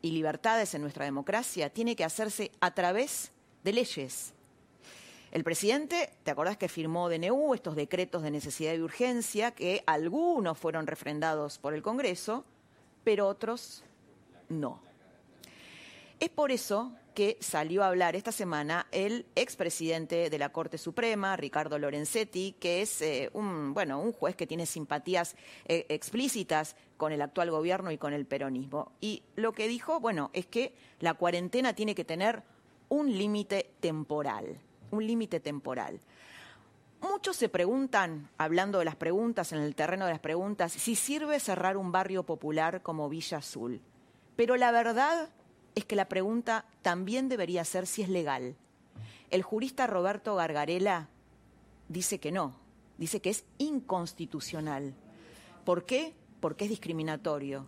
y 0.06 0.12
libertades 0.12 0.72
en 0.74 0.82
nuestra 0.82 1.04
democracia 1.04 1.68
tiene 1.68 1.96
que 1.96 2.04
hacerse 2.04 2.52
a 2.60 2.72
través 2.72 3.32
de 3.64 3.72
leyes. 3.72 4.32
El 5.32 5.42
presidente, 5.42 6.10
¿te 6.22 6.30
acordás 6.30 6.56
que 6.56 6.68
firmó 6.68 7.08
DNU, 7.08 7.54
estos 7.54 7.74
decretos 7.74 8.22
de 8.22 8.30
necesidad 8.30 8.72
y 8.74 8.80
urgencia, 8.80 9.50
que 9.50 9.82
algunos 9.84 10.58
fueron 10.58 10.86
refrendados 10.86 11.58
por 11.58 11.74
el 11.74 11.82
Congreso, 11.82 12.44
pero 13.02 13.26
otros 13.26 13.82
no? 14.48 14.80
Es 16.20 16.28
por 16.28 16.52
eso 16.52 16.92
que 17.16 17.38
salió 17.40 17.82
a 17.82 17.86
hablar 17.86 18.14
esta 18.14 18.30
semana 18.30 18.88
el 18.92 19.24
expresidente 19.36 20.28
de 20.28 20.38
la 20.38 20.50
Corte 20.50 20.76
Suprema, 20.76 21.34
Ricardo 21.34 21.78
Lorenzetti, 21.78 22.54
que 22.60 22.82
es 22.82 23.00
eh, 23.00 23.30
un, 23.32 23.72
bueno, 23.72 23.98
un 23.98 24.12
juez 24.12 24.36
que 24.36 24.46
tiene 24.46 24.66
simpatías 24.66 25.34
eh, 25.64 25.86
explícitas 25.88 26.76
con 26.98 27.12
el 27.12 27.22
actual 27.22 27.50
gobierno 27.50 27.90
y 27.90 27.96
con 27.96 28.12
el 28.12 28.26
peronismo. 28.26 28.92
Y 29.00 29.22
lo 29.34 29.54
que 29.54 29.66
dijo, 29.66 29.98
bueno, 29.98 30.28
es 30.34 30.44
que 30.44 30.74
la 31.00 31.14
cuarentena 31.14 31.72
tiene 31.72 31.94
que 31.94 32.04
tener 32.04 32.42
un 32.90 33.10
límite 33.10 33.70
temporal, 33.80 34.60
un 34.90 35.06
límite 35.06 35.40
temporal. 35.40 35.98
Muchos 37.00 37.36
se 37.36 37.48
preguntan, 37.48 38.28
hablando 38.36 38.78
de 38.78 38.84
las 38.84 38.96
preguntas, 38.96 39.52
en 39.52 39.60
el 39.60 39.74
terreno 39.74 40.04
de 40.04 40.12
las 40.12 40.20
preguntas, 40.20 40.70
si 40.70 40.94
sirve 40.94 41.40
cerrar 41.40 41.78
un 41.78 41.92
barrio 41.92 42.24
popular 42.24 42.82
como 42.82 43.08
Villa 43.08 43.38
Azul. 43.38 43.80
Pero 44.36 44.56
la 44.56 44.70
verdad 44.70 45.30
es 45.76 45.84
que 45.84 45.94
la 45.94 46.08
pregunta 46.08 46.64
también 46.82 47.28
debería 47.28 47.64
ser 47.64 47.86
si 47.86 48.02
es 48.02 48.08
legal. 48.08 48.56
El 49.30 49.42
jurista 49.42 49.86
Roberto 49.86 50.34
Gargarela 50.34 51.08
dice 51.88 52.18
que 52.18 52.32
no, 52.32 52.56
dice 52.98 53.20
que 53.20 53.30
es 53.30 53.44
inconstitucional. 53.58 54.94
¿Por 55.64 55.84
qué? 55.84 56.14
Porque 56.40 56.64
es 56.64 56.70
discriminatorio, 56.70 57.66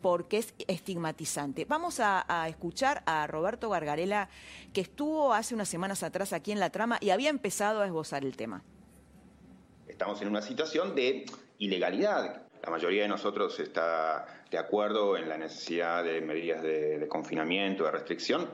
porque 0.00 0.38
es 0.38 0.54
estigmatizante. 0.68 1.66
Vamos 1.66 2.00
a, 2.00 2.24
escuchar 2.48 3.02
a 3.04 3.26
Roberto 3.26 3.68
Gargarela, 3.68 4.30
que 4.72 4.80
estuvo 4.80 5.34
hace 5.34 5.54
unas 5.54 5.68
semanas 5.68 6.02
atrás 6.02 6.32
aquí 6.32 6.52
en 6.52 6.60
la 6.60 6.70
trama 6.70 6.96
y 7.00 7.10
había 7.10 7.28
empezado 7.28 7.82
a 7.82 7.86
esbozar 7.86 8.24
el 8.24 8.36
tema. 8.36 8.62
Estamos 9.86 10.22
en 10.22 10.28
una 10.28 10.40
situación 10.40 10.94
de 10.94 11.26
ilegalidad. 11.58 12.46
La 12.62 12.70
mayoría 12.70 13.02
de 13.02 13.08
nosotros 13.08 13.60
está 13.60 14.39
de 14.50 14.58
acuerdo 14.58 15.16
en 15.16 15.28
la 15.28 15.38
necesidad 15.38 16.04
de 16.04 16.20
medidas 16.20 16.62
de, 16.62 17.06
confinamiento, 17.08 17.84
de 17.84 17.92
restricción, 17.92 18.48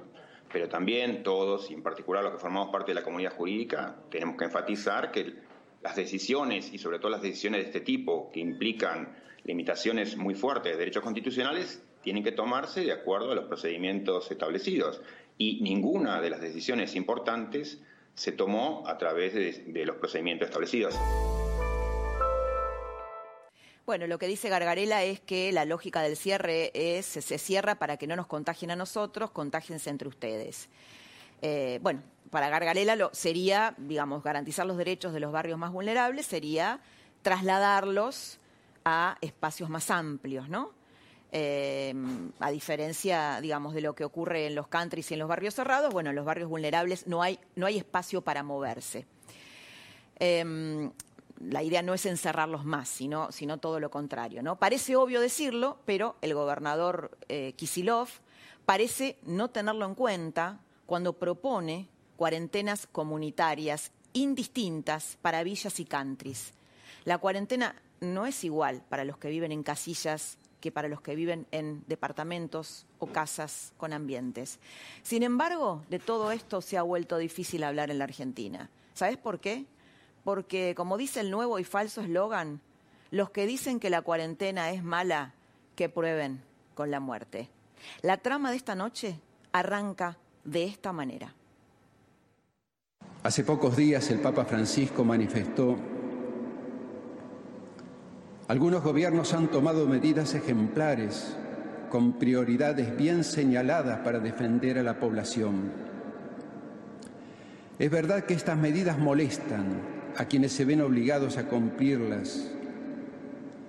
pero 0.53 0.69
también 0.69 1.23
todos, 1.23 1.71
y 1.71 1.75
en 1.75 1.83
particular 1.83 2.23
los 2.23 2.35
que 2.35 2.39
formamos 2.39 2.71
parte 2.71 2.91
de 2.91 2.97
la 2.97 3.03
comunidad 3.03 3.33
jurídica, 3.35 3.97
tenemos 4.11 4.37
que 4.37 4.45
enfatizar 4.45 5.11
que 5.11 5.35
las 5.83 5.97
decisiones, 5.97 6.73
y 6.73 6.79
sobre 6.79 6.99
todo 6.99 7.11
las 7.11 7.23
decisiones 7.23 7.61
de 7.61 7.67
este 7.67 7.81
tipo, 7.81 8.31
que 8.31 8.41
implican 8.41 9.17
limitaciones 9.45 10.17
muy 10.17 10.35
fuertes 10.35 10.73
de 10.73 10.79
derechos 10.79 11.03
constitucionales, 11.03 11.83
tienen 12.03 12.23
que 12.23 12.33
tomarse 12.33 12.83
de 12.83 12.93
acuerdo 12.93 13.33
a 13.33 13.35
los 13.35 13.47
procedimientos 13.47 14.31
establecidos. 14.31 15.01
Y 15.39 15.61
ninguna 15.63 16.21
de 16.21 16.31
las 16.31 16.41
decisiones 16.41 16.95
importantes 16.95 17.81
se 18.15 18.33
tomó 18.33 18.85
a 18.87 18.97
través 18.99 19.35
de 19.35 19.85
los 19.85 19.97
procedimientos 19.97 20.49
establecidos. 20.49 20.97
Bueno, 23.87 24.09
lo 24.09 24.19
que 24.19 24.27
dice 24.27 24.49
Gargarela 24.49 25.05
es 25.05 25.21
que 25.21 25.53
la 25.53 25.65
lógica 25.65 26.03
del 26.03 26.17
cierre 26.17 26.73
es, 26.75 27.07
se 27.07 27.39
cierra 27.39 27.77
para 27.77 27.97
que 27.97 28.09
no 28.09 28.17
nos 28.17 28.27
contagien 28.27 28.73
a 28.73 28.77
nosotros, 28.77 29.31
contagiense 29.31 29.91
entre 29.91 30.09
ustedes. 30.09 30.69
Eh, 31.41 31.79
bueno, 31.83 32.03
para 32.31 32.49
Gargarela 32.49 32.97
lo, 32.97 33.11
sería, 33.15 33.77
digamos, 33.79 34.25
garantizar 34.25 34.67
los 34.67 34.77
derechos 34.77 35.13
de 35.13 35.21
los 35.21 35.31
barrios 35.31 35.57
más 35.57 35.71
vulnerables, 35.71 36.27
sería 36.27 36.81
trasladarlos 37.23 38.41
a 38.85 39.19
espacios 39.21 39.71
más 39.71 39.89
amplios, 39.93 40.49
¿no? 40.49 40.73
Eh, 41.31 41.95
a 42.41 42.51
diferencia, 42.51 43.41
digamos, 43.41 43.73
de 43.73 43.83
lo 43.83 43.95
que 43.95 44.05
ocurre 44.05 44.49
en 44.49 44.57
los 44.57 44.67
countries 44.67 45.13
y 45.13 45.15
en 45.15 45.21
los 45.21 45.29
barrios 45.29 45.55
cerrados, 45.55 45.93
bueno, 45.93 46.11
en 46.11 46.17
los 46.17 46.25
barrios 46.25 46.49
vulnerables 46.49 47.07
no 47.07 47.23
hay, 47.23 47.39
no 47.55 47.67
hay 47.67 47.79
espacio 47.79 48.21
para 48.21 48.43
moverse. 48.43 49.07
Eh, 50.19 50.91
la 51.41 51.63
idea 51.63 51.83
no 51.83 51.95
es 51.95 52.07
encerrarlos 52.07 52.65
más, 52.65 52.89
sino, 52.89 53.31
todo 53.61 53.81
lo 53.81 53.91
contrario. 53.91 54.43
¿no? 54.43 54.57
Parece 54.59 54.97
obvio 54.97 55.21
decirlo, 55.21 55.79
pero 55.85 56.17
el 56.23 56.35
gobernador 56.35 57.17
eh, 57.29 57.53
Kisilov 57.57 58.09
parece 58.65 59.19
no 59.25 59.49
tenerlo 59.49 59.87
en 59.87 59.95
cuenta 59.95 60.61
cuando 60.87 61.15
propone 61.15 61.89
cuarentenas 62.17 62.87
comunitarias 62.87 63.93
indistintas 64.13 65.19
para 65.21 65.43
villas 65.43 65.79
y 65.79 65.85
countries. 65.85 66.55
La 67.05 67.19
cuarentena 67.19 67.77
no 68.01 68.27
es 68.27 68.45
igual 68.45 68.83
para 68.89 69.05
los 69.05 69.19
que 69.19 69.29
viven 69.29 69.53
en 69.53 69.63
casillas 69.63 70.39
que 70.61 70.73
para 70.73 70.89
los 70.89 71.01
que 71.01 71.15
viven 71.15 71.47
en 71.53 71.85
departamentos 71.87 72.87
o 72.99 73.07
casas 73.07 73.73
con 73.77 73.93
ambientes. 73.93 74.59
Sin 75.03 75.23
embargo, 75.23 75.85
de 75.91 75.99
todo 75.99 76.33
esto 76.33 76.61
se 76.61 76.79
ha 76.79 76.83
vuelto 76.83 77.19
difícil 77.19 77.63
hablar 77.63 77.91
en 77.91 77.99
la 77.99 78.05
Argentina. 78.05 78.71
¿Sabes 78.95 79.19
por 79.19 79.39
qué? 79.39 79.67
Porque, 80.27 80.75
como 80.75 80.97
dice 80.97 81.21
el 81.21 81.31
nuevo 81.31 81.61
y 81.61 81.63
falso 81.63 82.01
eslogan, 82.01 82.61
los 83.13 83.31
que 83.31 83.47
dicen 83.47 83.79
que 83.79 83.91
la 83.91 84.03
cuarentena 84.03 84.73
es 84.73 84.83
mala, 84.83 85.35
que 85.77 85.89
prueben 85.89 86.43
con 86.75 86.91
la 86.91 86.99
muerte. 86.99 87.49
La 88.03 88.17
trama 88.17 88.51
de 88.51 88.57
esta 88.57 88.75
noche 88.75 89.21
arranca 89.53 90.19
de 90.43 90.65
esta 90.65 90.93
manera. 90.93 91.33
Hace 93.23 93.45
pocos 93.45 93.77
días 93.77 94.11
el 94.11 94.19
Papa 94.19 94.45
Francisco 94.45 95.05
manifestó, 95.05 95.77
algunos 98.49 98.83
gobiernos 98.83 99.33
han 99.33 99.47
tomado 99.47 99.87
medidas 99.87 100.35
ejemplares 100.35 101.37
con 101.89 102.15
prioridades 102.15 102.97
bien 102.97 103.23
señaladas 103.23 104.01
para 104.01 104.19
defender 104.19 104.77
a 104.81 104.83
la 104.83 104.99
población. 104.99 105.71
Es 107.79 107.91
verdad 107.93 108.25
que 108.25 108.35
estas 108.35 108.59
medidas 108.59 108.99
molestan, 108.99 109.96
a 110.17 110.27
quienes 110.27 110.53
se 110.53 110.65
ven 110.65 110.81
obligados 110.81 111.37
a 111.37 111.45
cumplirlas, 111.49 112.51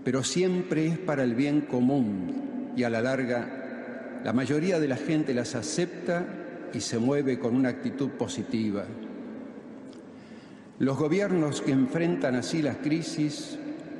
pero 0.03 0.23
siempre 0.23 0.87
es 0.87 0.97
para 0.97 1.23
el 1.23 1.35
bien 1.35 1.61
común 1.61 2.71
y 2.75 2.83
a 2.83 2.89
la 2.89 3.01
larga 3.01 3.57
la 4.23 4.33
mayoría 4.33 4.79
de 4.79 4.87
la 4.87 4.97
gente 4.97 5.33
las 5.33 5.55
acepta 5.55 6.25
y 6.73 6.81
se 6.81 6.97
mueve 6.97 7.39
con 7.39 7.55
una 7.55 7.69
actitud 7.69 8.09
positiva. 8.09 8.85
Los 10.79 10.97
gobiernos 10.97 11.61
que 11.61 11.71
enfrentan 11.71 12.35
así 12.35 12.61
las 12.61 12.77
crisis 12.77 13.57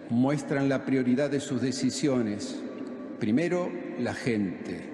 muestran 0.10 0.70
la 0.70 0.86
prioridad 0.86 1.30
de 1.30 1.40
sus 1.40 1.62
decisiones. 1.62 2.60
Primero, 3.20 3.72
la 4.00 4.14
gente. 4.14 4.90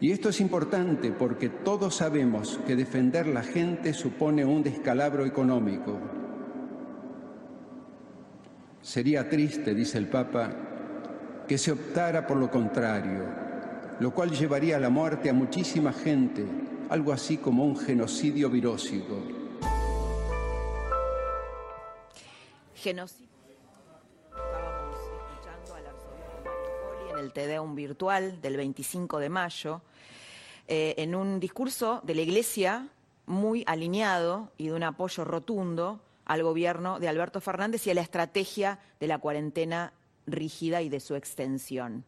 Y 0.00 0.10
esto 0.10 0.30
es 0.30 0.40
importante 0.40 1.12
porque 1.12 1.48
todos 1.48 1.96
sabemos 1.96 2.58
que 2.66 2.74
defender 2.74 3.26
la 3.26 3.42
gente 3.42 3.92
supone 3.92 4.44
un 4.44 4.62
descalabro 4.62 5.24
económico. 5.24 6.00
Sería 8.82 9.28
triste, 9.28 9.76
dice 9.76 9.96
el 9.96 10.08
Papa, 10.08 10.50
que 11.46 11.56
se 11.56 11.70
optara 11.70 12.26
por 12.26 12.36
lo 12.36 12.50
contrario, 12.50 13.24
lo 14.00 14.12
cual 14.12 14.32
llevaría 14.32 14.76
a 14.76 14.80
la 14.80 14.90
muerte 14.90 15.30
a 15.30 15.32
muchísima 15.32 15.92
gente, 15.92 16.44
algo 16.90 17.12
así 17.12 17.36
como 17.36 17.64
un 17.64 17.76
genocidio 17.76 18.50
virósico. 18.50 19.22
Genocidio. 22.74 23.28
Estábamos 24.30 24.96
escuchando 24.98 25.74
al 25.76 25.86
arzobispo 25.86 26.42
Mario 26.44 26.70
Poli 26.82 27.10
en 27.12 27.18
el 27.24 27.32
Tedeum 27.32 27.76
virtual 27.76 28.40
del 28.42 28.56
25 28.56 29.20
de 29.20 29.28
mayo, 29.28 29.82
eh, 30.66 30.94
en 30.98 31.14
un 31.14 31.38
discurso 31.38 32.00
de 32.02 32.16
la 32.16 32.22
Iglesia 32.22 32.88
muy 33.26 33.62
alineado 33.68 34.50
y 34.58 34.66
de 34.66 34.72
un 34.72 34.82
apoyo 34.82 35.24
rotundo 35.24 36.00
al 36.32 36.42
gobierno 36.42 36.98
de 36.98 37.08
Alberto 37.08 37.42
Fernández 37.42 37.86
y 37.86 37.90
a 37.90 37.94
la 37.94 38.00
estrategia 38.00 38.78
de 38.98 39.06
la 39.06 39.18
cuarentena 39.18 39.92
rígida 40.26 40.80
y 40.80 40.88
de 40.88 40.98
su 40.98 41.14
extensión. 41.14 42.06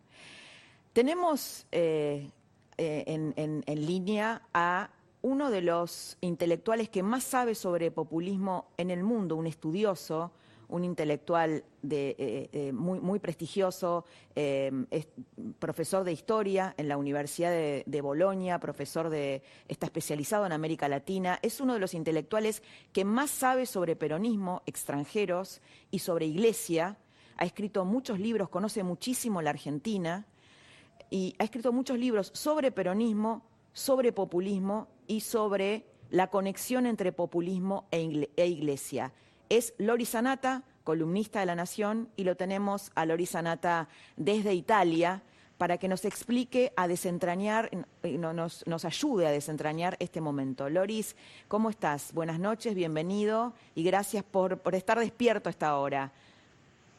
Tenemos 0.95 1.67
eh, 1.73 2.31
eh, 2.79 3.05
en, 3.07 3.87
línea 3.87 4.41
a 4.55 4.89
uno 5.21 5.51
de 5.51 5.61
los 5.61 6.17
intelectuales 6.23 6.89
que 6.89 7.03
más 7.03 7.23
sabe 7.23 7.55
sobre 7.55 7.91
populismo 7.91 8.69
en 8.79 8.91
el 8.91 9.03
mundo, 9.03 9.37
un 9.37 9.47
estudioso, 9.47 10.33
un 10.69 10.85
intelectual 10.85 11.65
eh, 11.91 12.49
eh, 12.53 12.73
muy, 12.73 13.19
prestigioso, 13.19 14.05
eh, 14.35 14.71
es 14.91 15.07
profesor 15.59 16.05
de 16.05 16.13
historia 16.13 16.75
en 16.77 16.89
la 16.89 16.97
Universidad 16.97 17.51
de, 17.51 17.85
de 17.87 18.01
Bolonia, 18.01 18.59
profesor 18.59 19.09
de, 19.09 19.43
está 19.69 19.87
especializado 19.87 20.47
en 20.47 20.53
América 20.53 20.89
Latina, 20.89 21.39
es 21.43 21.61
uno 21.61 21.75
de 21.75 21.81
los 21.81 21.95
intelectuales 21.95 22.63
que 22.93 23.05
más 23.05 23.31
sabe 23.31 23.67
sobre 23.67 23.97
peronismo, 23.97 24.63
extranjeros 24.67 25.61
y 25.91 26.01
sobre 26.01 26.27
iglesia, 26.27 26.99
ha 27.37 27.45
escrito 27.45 27.85
muchos 27.85 28.21
libros, 28.21 28.49
conoce 28.49 28.83
muchísimo 28.83 29.43
la 29.43 29.51
Argentina 29.51 30.27
y 31.11 31.35
ha 31.39 31.45
escrito 31.45 31.73
muchos 31.73 31.99
libros 31.99 32.31
sobre 32.35 32.71
peronismo, 32.71 33.43
sobre 33.73 34.13
populismo 34.13 34.89
y 35.07 35.21
sobre 35.21 35.87
la 36.11 36.29
conexión 36.29 36.87
entre 36.87 37.13
populismo 37.13 37.87
e 37.91 38.29
e 38.37 38.47
iglesia. 38.47 39.13
Es 39.49 39.75
Lori 39.79 40.05
Sanata, 40.05 40.63
columnista 40.85 41.41
de 41.41 41.47
La 41.47 41.55
Nación, 41.55 42.09
y 42.17 42.25
lo 42.25 42.37
tenemos 42.37 42.91
a 42.95 43.07
Lori 43.07 43.27
Sanata 43.27 43.89
desde 44.17 44.55
Italia 44.55 45.23
para 45.59 45.79
que 45.79 45.87
nos 45.89 46.05
explique 46.05 46.73
a 46.77 46.89
desentrañar, 46.89 47.71
no- 48.03 48.33
nos, 48.33 48.67
nos 48.67 48.85
ayude 48.85 49.27
a 49.27 49.31
desentrañar 49.31 49.97
este 50.01 50.21
momento. 50.21 50.69
Loris, 50.69 51.15
¿cómo 51.49 51.71
estás? 51.71 52.13
Buenas 52.13 52.41
noches, 52.41 52.75
bienvenido 52.75 53.55
y 53.75 53.85
gracias 53.85 54.25
por, 54.25 54.59
por 54.59 54.75
estar 54.75 54.99
despierto 54.99 55.49
a 55.49 55.53
esta 55.53 55.77
hora. 55.79 56.11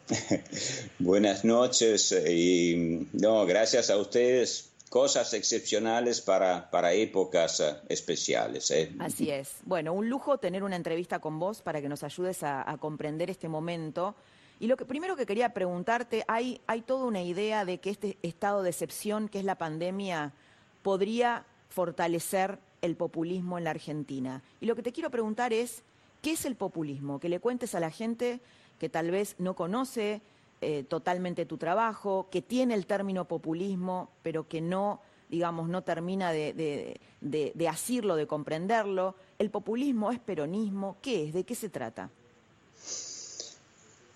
Buenas 0.99 1.43
noches 1.43 2.11
eh, 2.11 2.31
y 2.31 3.07
no, 3.13 3.45
gracias 3.45 3.89
a 3.89 3.97
ustedes. 3.97 4.69
Cosas 4.89 5.33
excepcionales 5.33 6.21
para, 6.21 6.69
para 6.69 6.93
épocas 6.93 7.59
eh, 7.59 7.75
especiales. 7.89 8.69
eh. 8.71 8.95
Así 8.99 9.29
es. 9.29 9.57
Bueno, 9.65 9.93
un 9.93 10.09
lujo 10.09 10.37
tener 10.37 10.63
una 10.63 10.75
entrevista 10.75 11.19
con 11.19 11.39
vos 11.39 11.61
para 11.61 11.81
que 11.81 11.89
nos 11.89 12.03
ayudes 12.03 12.43
a, 12.43 12.77
comprender 12.79 13.29
este 13.29 13.49
momento. 13.49 14.15
Y 14.59 14.67
lo 14.67 14.77
que 14.77 14.85
primero 14.85 15.15
que 15.15 15.25
quería 15.25 15.53
preguntarte, 15.53 16.23
hay, 16.27 16.61
hay 16.67 16.81
toda 16.81 17.05
una 17.05 17.21
idea 17.21 17.65
de 17.65 17.79
que 17.79 17.89
este 17.89 18.17
estado 18.21 18.63
de 18.63 18.69
excepción 18.69 19.27
que 19.27 19.39
es 19.39 19.45
la 19.45 19.57
pandemia 19.57 20.33
podría 20.81 21.45
fortalecer 21.69 22.59
el 22.81 22.95
populismo 22.95 23.57
en 23.57 23.65
la 23.65 23.71
Argentina. 23.71 24.43
Y 24.61 24.65
lo 24.67 24.75
que 24.75 24.83
te 24.83 24.93
quiero 24.93 25.09
preguntar 25.09 25.51
es, 25.51 25.81
¿qué 26.21 26.31
es 26.33 26.45
el 26.45 26.55
populismo? 26.55 27.19
Que 27.19 27.27
le 27.27 27.39
cuentes 27.39 27.75
a 27.75 27.79
la 27.79 27.91
gente 27.91 28.39
que 28.79 28.87
tal 28.87 29.11
vez 29.11 29.35
no 29.39 29.55
conoce 29.55 30.21
eh, 30.61 30.83
totalmente 30.83 31.45
tu 31.45 31.57
trabajo, 31.57 32.27
que 32.31 32.41
tiene 32.41 32.73
el 32.73 32.85
término 32.85 33.25
populismo, 33.25 34.09
pero 34.23 34.47
que 34.47 34.61
no, 34.61 35.01
digamos, 35.29 35.69
no 35.69 35.83
termina 35.83 36.31
de, 36.31 36.53
de, 36.53 37.53
de- 37.53 37.67
asirlo, 37.67 38.15
de 38.15 38.27
comprenderlo. 38.27 39.15
¿El 39.37 39.49
populismo 39.49 40.11
es 40.11 40.19
peronismo? 40.19 40.97
¿Qué 41.01 41.25
es? 41.25 41.33
¿De 41.33 41.43
qué 41.43 41.55
se 41.55 41.69
trata? 41.69 42.09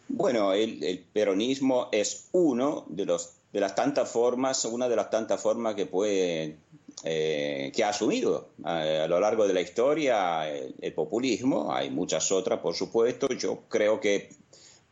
Bueno, 0.08 0.54
el, 0.54 0.84
el 0.84 1.00
peronismo 1.00 1.90
es 1.92 2.30
uno 2.32 2.86
de 2.88 3.06
los 3.06 3.36
de 3.52 3.60
las 3.60 3.74
tantas 3.74 4.12
formas, 4.12 4.64
una 4.66 4.88
de 4.88 4.96
las 4.96 5.10
tantas 5.10 5.42
formas 5.42 5.74
que 5.74 5.88
puede 5.88 6.58
eh, 7.04 7.72
que 7.76 7.84
ha 7.84 7.90
asumido 7.90 8.50
eh, 8.64 9.02
a 9.04 9.08
lo 9.08 9.20
largo 9.20 9.48
de 9.48 9.54
la 9.56 9.62
historia 9.62 10.48
el, 10.48 10.76
el 10.80 10.94
populismo. 10.94 11.74
Hay 11.74 11.90
muchas 11.90 12.32
otras, 12.32 12.60
por 12.60 12.76
supuesto. 12.76 13.28
Yo 13.30 13.62
creo 13.68 14.00
que 14.00 14.30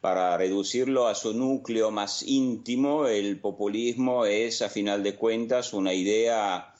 para 0.01 0.37
reducirlo 0.37 1.07
a 1.07 1.15
su 1.15 1.33
núcleo 1.33 1.91
más 1.91 2.23
íntimo, 2.23 3.07
el 3.07 3.39
populismo 3.39 4.25
es, 4.25 4.61
a 4.61 4.69
final 4.69 5.03
de 5.03 5.15
cuentas, 5.15 5.73
una 5.73 5.93
idea 5.93 6.73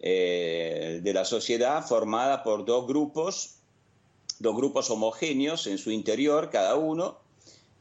eh, 0.00 1.00
de 1.02 1.12
la 1.14 1.24
sociedad 1.24 1.86
formada 1.86 2.42
por 2.42 2.64
dos 2.64 2.86
grupos, 2.86 3.56
dos 4.40 4.56
grupos 4.56 4.90
homogéneos 4.90 5.66
en 5.66 5.78
su 5.78 5.90
interior, 5.90 6.50
cada 6.50 6.74
uno, 6.74 7.18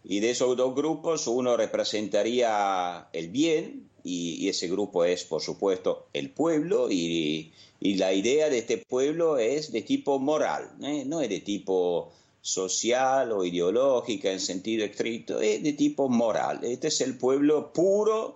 y 0.03 0.19
de 0.19 0.29
esos 0.29 0.55
dos 0.55 0.75
grupos 0.75 1.25
uno 1.27 1.57
representaría 1.57 3.07
el 3.11 3.29
bien, 3.29 3.89
y, 4.03 4.47
ese 4.49 4.67
grupo 4.67 5.03
es, 5.03 5.23
por 5.23 5.41
supuesto, 5.41 6.05
el 6.13 6.29
pueblo, 6.29 6.91
y, 6.91 7.51
y 7.79 7.95
la 7.95 8.13
idea 8.13 8.49
de 8.49 8.59
este 8.59 8.77
pueblo 8.77 9.39
es 9.39 9.71
de 9.71 9.81
tipo 9.81 10.19
moral, 10.19 10.75
¿eh? 10.83 11.03
no 11.07 11.21
es 11.21 11.29
de 11.29 11.39
tipo 11.39 12.13
social 12.45 13.31
o 13.31 13.43
ideológica 13.43 14.31
en 14.31 14.39
sentido 14.39 14.85
estricto, 14.85 15.41
es 15.41 15.63
de 15.63 15.73
tipo 15.73 16.09
moral. 16.09 16.59
Este 16.63 16.89
es 16.89 17.01
el 17.01 17.17
pueblo 17.17 17.73
puro 17.73 18.35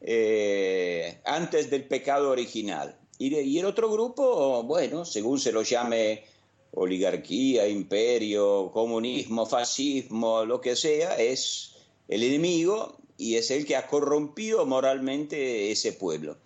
eh, 0.00 1.20
antes 1.24 1.70
del 1.70 1.84
pecado 1.84 2.30
original. 2.30 2.98
Y, 3.18 3.56
el 3.56 3.64
otro 3.66 3.88
grupo, 3.88 4.64
bueno, 4.64 5.04
según 5.04 5.38
se 5.38 5.52
lo 5.52 5.62
llame 5.62 6.24
oligarquía, 6.72 7.68
imperio, 7.68 8.72
comunismo, 8.72 9.46
fascismo, 9.46 10.44
lo 10.44 10.60
que 10.60 10.74
sea, 10.74 11.14
es 11.16 11.76
el 12.08 12.24
enemigo 12.24 12.99
y 13.20 13.36
es 13.36 13.50
el 13.50 13.66
que 13.66 13.76
ha 13.76 13.86
corrompido 13.86 14.64
moralmente 14.64 15.70
ese 15.70 15.92
pueblo. 15.92 16.38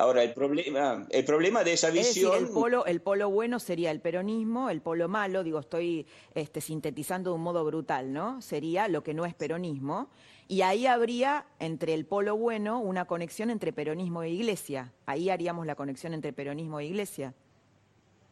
Ahora, 0.00 0.24
el 0.24 0.34
problema, 0.34 1.06
el 1.10 1.24
problema 1.24 1.62
de 1.62 1.74
esa 1.74 1.88
Es 1.88 1.94
decir, 1.94 2.24
visión... 2.24 2.36
el 2.36 2.48
polo, 2.48 2.84
el 2.84 3.00
polo 3.00 3.30
bueno 3.30 3.60
sería 3.60 3.92
el 3.92 4.00
peronismo, 4.00 4.68
el 4.68 4.80
polo 4.80 5.08
malo, 5.08 5.44
digo, 5.44 5.60
estoy 5.60 6.04
este, 6.34 6.60
sintetizando 6.60 7.30
de 7.30 7.36
un 7.36 7.42
modo 7.42 7.64
brutal, 7.64 8.12
¿no? 8.12 8.42
Sería 8.42 8.88
lo 8.88 9.04
que 9.04 9.14
no 9.14 9.24
es 9.24 9.34
peronismo. 9.34 10.08
Y 10.48 10.62
ahí 10.62 10.86
habría 10.86 11.46
entre 11.60 11.94
el 11.94 12.06
polo 12.06 12.36
bueno 12.36 12.80
una 12.80 13.04
conexión 13.04 13.50
entre 13.50 13.72
peronismo 13.72 14.24
e 14.24 14.30
iglesia. 14.30 14.92
Ahí 15.06 15.30
haríamos 15.30 15.64
la 15.64 15.76
conexión 15.76 16.12
entre 16.12 16.32
peronismo 16.32 16.80
e 16.80 16.86
iglesia. 16.86 17.34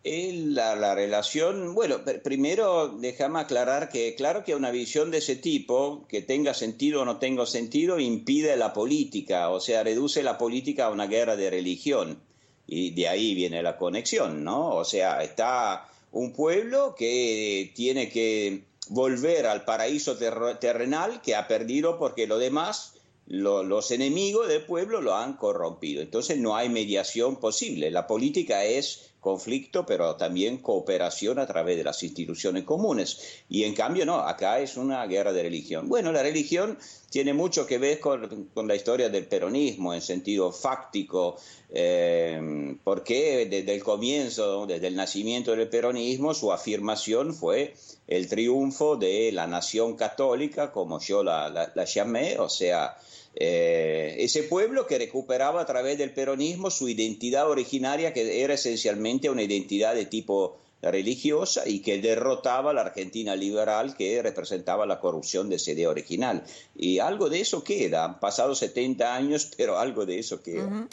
La, 0.07 0.77
la 0.77 0.95
relación, 0.95 1.75
bueno, 1.75 2.05
pr- 2.05 2.21
primero 2.21 2.88
déjame 2.88 3.40
aclarar 3.40 3.88
que 3.88 4.14
claro 4.14 4.45
que 4.45 4.55
una 4.55 4.71
visión 4.71 5.11
de 5.11 5.19
ese 5.19 5.35
tipo, 5.35 6.05
que 6.09 6.21
tenga 6.21 6.53
sentido 6.53 7.01
o 7.01 7.05
no 7.07 7.19
tenga 7.19 7.47
sentido, 7.47 7.99
impide 7.99 8.55
la 8.59 8.75
política, 8.75 9.49
o 9.49 9.61
sea, 9.61 9.83
reduce 9.83 10.23
la 10.23 10.37
política 10.37 10.87
a 10.87 10.90
una 10.90 11.07
guerra 11.07 11.37
de 11.37 11.49
religión. 11.49 12.21
Y 12.67 12.90
de 12.90 13.09
ahí 13.09 13.35
viene 13.35 13.62
la 13.62 13.79
conexión, 13.79 14.45
¿no? 14.45 14.75
O 14.75 14.85
sea, 14.85 15.23
está 15.23 15.88
un 16.12 16.35
pueblo 16.35 16.95
que 16.95 17.73
tiene 17.75 18.11
que 18.11 18.64
volver 18.88 19.47
al 19.47 19.64
paraíso 19.64 20.19
ter- 20.19 20.59
terrenal 20.61 21.23
que 21.23 21.35
ha 21.35 21.49
perdido 21.49 21.99
porque 21.99 22.27
lo 22.27 22.37
demás 22.38 22.93
lo- 23.27 23.62
los 23.62 23.90
enemigos 23.90 24.49
del 24.49 24.62
pueblo 24.64 25.01
lo 25.01 25.14
han 25.14 25.35
corrompido. 25.38 26.03
Entonces 26.03 26.37
no 26.38 26.57
hay 26.57 26.69
mediación 26.69 27.37
posible. 27.37 27.90
La 27.90 28.07
política 28.07 28.64
es 28.64 29.13
conflicto, 29.25 29.87
pero 29.87 30.17
también 30.17 30.59
cooperación 30.59 31.39
a 31.39 31.47
través 31.47 31.79
de 31.79 31.85
las 31.85 32.03
instituciones 32.03 32.65
comunes. 32.65 33.43
Y 33.49 33.65
en 33.65 33.75
cambio, 33.75 34.05
no, 34.05 34.17
acá 34.17 34.61
es 34.61 34.77
una 34.77 35.07
guerra 35.07 35.33
de 35.33 35.43
religión. 35.43 35.89
Bueno, 35.89 36.13
la 36.13 36.23
religión 36.23 36.79
tiene 37.09 37.33
mucho 37.33 37.67
que 37.67 37.79
ver 37.79 38.01
con, 38.01 38.51
la 38.55 38.75
historia 38.75 39.09
del 39.09 39.27
peronismo 39.27 39.95
en 39.95 40.03
sentido 40.03 40.53
fáctico, 40.53 41.37
eh, 41.71 42.77
porque 42.85 43.47
desde 43.47 43.75
el 43.75 43.83
comienzo, 43.83 44.67
desde 44.67 44.89
el 44.89 44.97
nacimiento 44.97 45.57
del 45.57 45.71
peronismo, 45.71 46.35
su 46.35 46.53
afirmación 46.53 47.33
fue 47.33 47.75
el 48.07 48.29
triunfo 48.29 48.97
de 48.97 49.33
la 49.33 49.47
nación 49.47 49.97
católica, 49.97 50.71
como 50.71 51.01
yo 51.01 51.25
la 51.25 51.85
llamé, 51.87 52.39
o 52.39 52.51
sea, 52.51 52.99
eh, 53.37 54.16
ese 54.18 54.44
pueblo 54.44 54.87
que 54.87 54.99
recuperaba 54.99 55.61
a 55.61 55.66
través 55.66 55.99
del 55.99 56.12
peronismo 56.12 56.70
su 56.70 56.88
identidad 56.88 57.51
originaria, 57.51 58.12
que 58.12 58.42
era 58.42 58.55
esencialmente 58.55 59.31
una 59.31 59.42
identidad 59.42 59.94
de 59.94 60.07
tipo 60.07 60.59
religiosa 60.90 61.66
y 61.66 61.81
que 61.81 62.01
derrotaba 62.01 62.70
a 62.70 62.75
la 62.75 62.83
Argentina 62.83 63.35
liberal 63.37 63.97
que 63.97 64.20
representaba 64.23 64.87
la 64.87 65.01
corrupción 65.01 65.49
de 65.49 65.57
esa 65.57 65.73
idea 65.73 65.88
original. 65.88 66.44
Y 66.77 66.99
algo 66.99 67.31
de 67.31 67.40
eso 67.40 67.64
queda, 67.64 68.05
han 68.05 68.20
pasado 68.20 68.55
70 68.55 69.14
años, 69.14 69.51
pero 69.57 69.79
algo 69.79 70.07
de 70.07 70.18
eso 70.18 70.42
queda. 70.42 70.88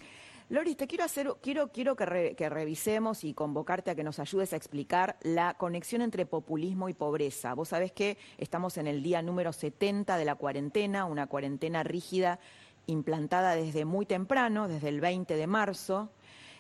Loris, 0.52 0.76
te 0.76 0.86
quiero 0.86 1.06
hacer, 1.06 1.34
quiero, 1.42 1.70
quiero 1.70 1.96
que, 1.96 2.36
que, 2.36 2.50
revisemos 2.50 3.24
y 3.24 3.34
convocarte 3.34 3.90
a 3.90 3.96
que 3.96 4.04
nos 4.04 4.20
ayudes 4.20 4.52
a 4.52 4.58
explicar 4.58 5.16
la 5.22 5.54
conexión 5.54 6.02
entre 6.02 6.26
populismo 6.26 6.90
y 6.90 6.94
pobreza. 6.94 7.54
Vos 7.54 7.70
sabés 7.70 7.94
que 7.94 8.18
estamos 8.38 8.76
en 8.76 8.88
el 8.88 9.02
día 9.02 9.22
número 9.22 9.54
70 9.54 10.18
de 10.18 10.26
la 10.26 10.36
cuarentena, 10.36 11.06
una 11.06 11.28
cuarentena 11.28 11.84
rígida 11.84 12.42
implantada 12.86 13.56
desde 13.56 13.86
muy 13.86 14.06
temprano, 14.06 14.68
desde 14.68 14.90
el 14.90 15.00
20 15.00 15.38
de 15.38 15.48
marzo. 15.48 16.10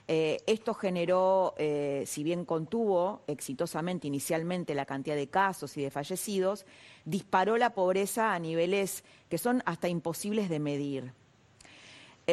Eh, 0.07 0.37
esto 0.47 0.73
generó, 0.73 1.53
eh, 1.57 2.05
si 2.07 2.23
bien 2.23 2.45
contuvo 2.45 3.23
exitosamente 3.27 4.07
inicialmente 4.07 4.73
la 4.73 4.85
cantidad 4.85 5.17
de 5.17 5.27
casos 5.27 5.75
y 5.75 5.81
de 5.81 5.91
fallecidos, 5.91 6.65
disparó 7.03 7.57
la 7.57 7.73
pobreza 7.73 8.33
a 8.33 8.39
niveles 8.39 9.03
que 9.27 9.37
son 9.37 9.61
hasta 9.65 9.89
imposibles 9.89 10.47
de 10.47 10.59
medir. 10.61 11.20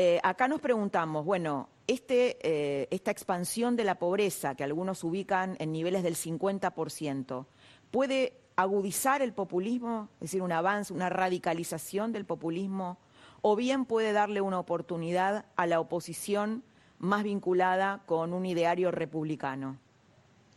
Eh, 0.01 0.21
acá 0.23 0.47
nos 0.47 0.61
preguntamos, 0.61 1.25
bueno, 1.25 1.69
este, 1.89 2.39
eh, 2.41 2.87
esta 2.93 3.11
expansión 3.11 3.75
de 3.75 3.83
la 3.83 3.99
pobreza, 3.99 4.55
que 4.55 4.63
algunos 4.63 5.03
ubican 5.03 5.57
en 5.59 5.73
niveles 5.73 6.05
del 6.05 6.15
50%, 6.15 7.47
¿puede 7.91 8.39
agudizar 8.55 9.23
el 9.23 9.33
populismo, 9.33 10.09
es 10.21 10.31
decir, 10.31 10.43
un 10.43 10.53
avance, 10.53 10.93
una 10.93 11.09
radicalización 11.09 12.13
del 12.13 12.27
populismo, 12.27 12.99
o 13.43 13.57
bien 13.57 13.87
puede 13.87 14.13
darle 14.13 14.41
una 14.41 14.61
oportunidad 14.61 15.47
a 15.57 15.67
la 15.67 15.81
oposición 15.81 16.63
más 17.01 17.25
vinculada 17.25 18.05
con 18.07 18.35
un 18.35 18.47
ideario 18.47 18.93
republicano? 18.93 19.81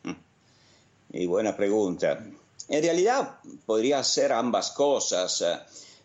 Mm. 0.03 0.11
Y 1.13 1.25
buena 1.25 1.57
pregunta. 1.57 2.23
En 2.69 2.83
realidad 2.83 3.39
podría 3.65 4.03
ser 4.03 4.33
ambas 4.33 4.69
cosas. 4.69 5.43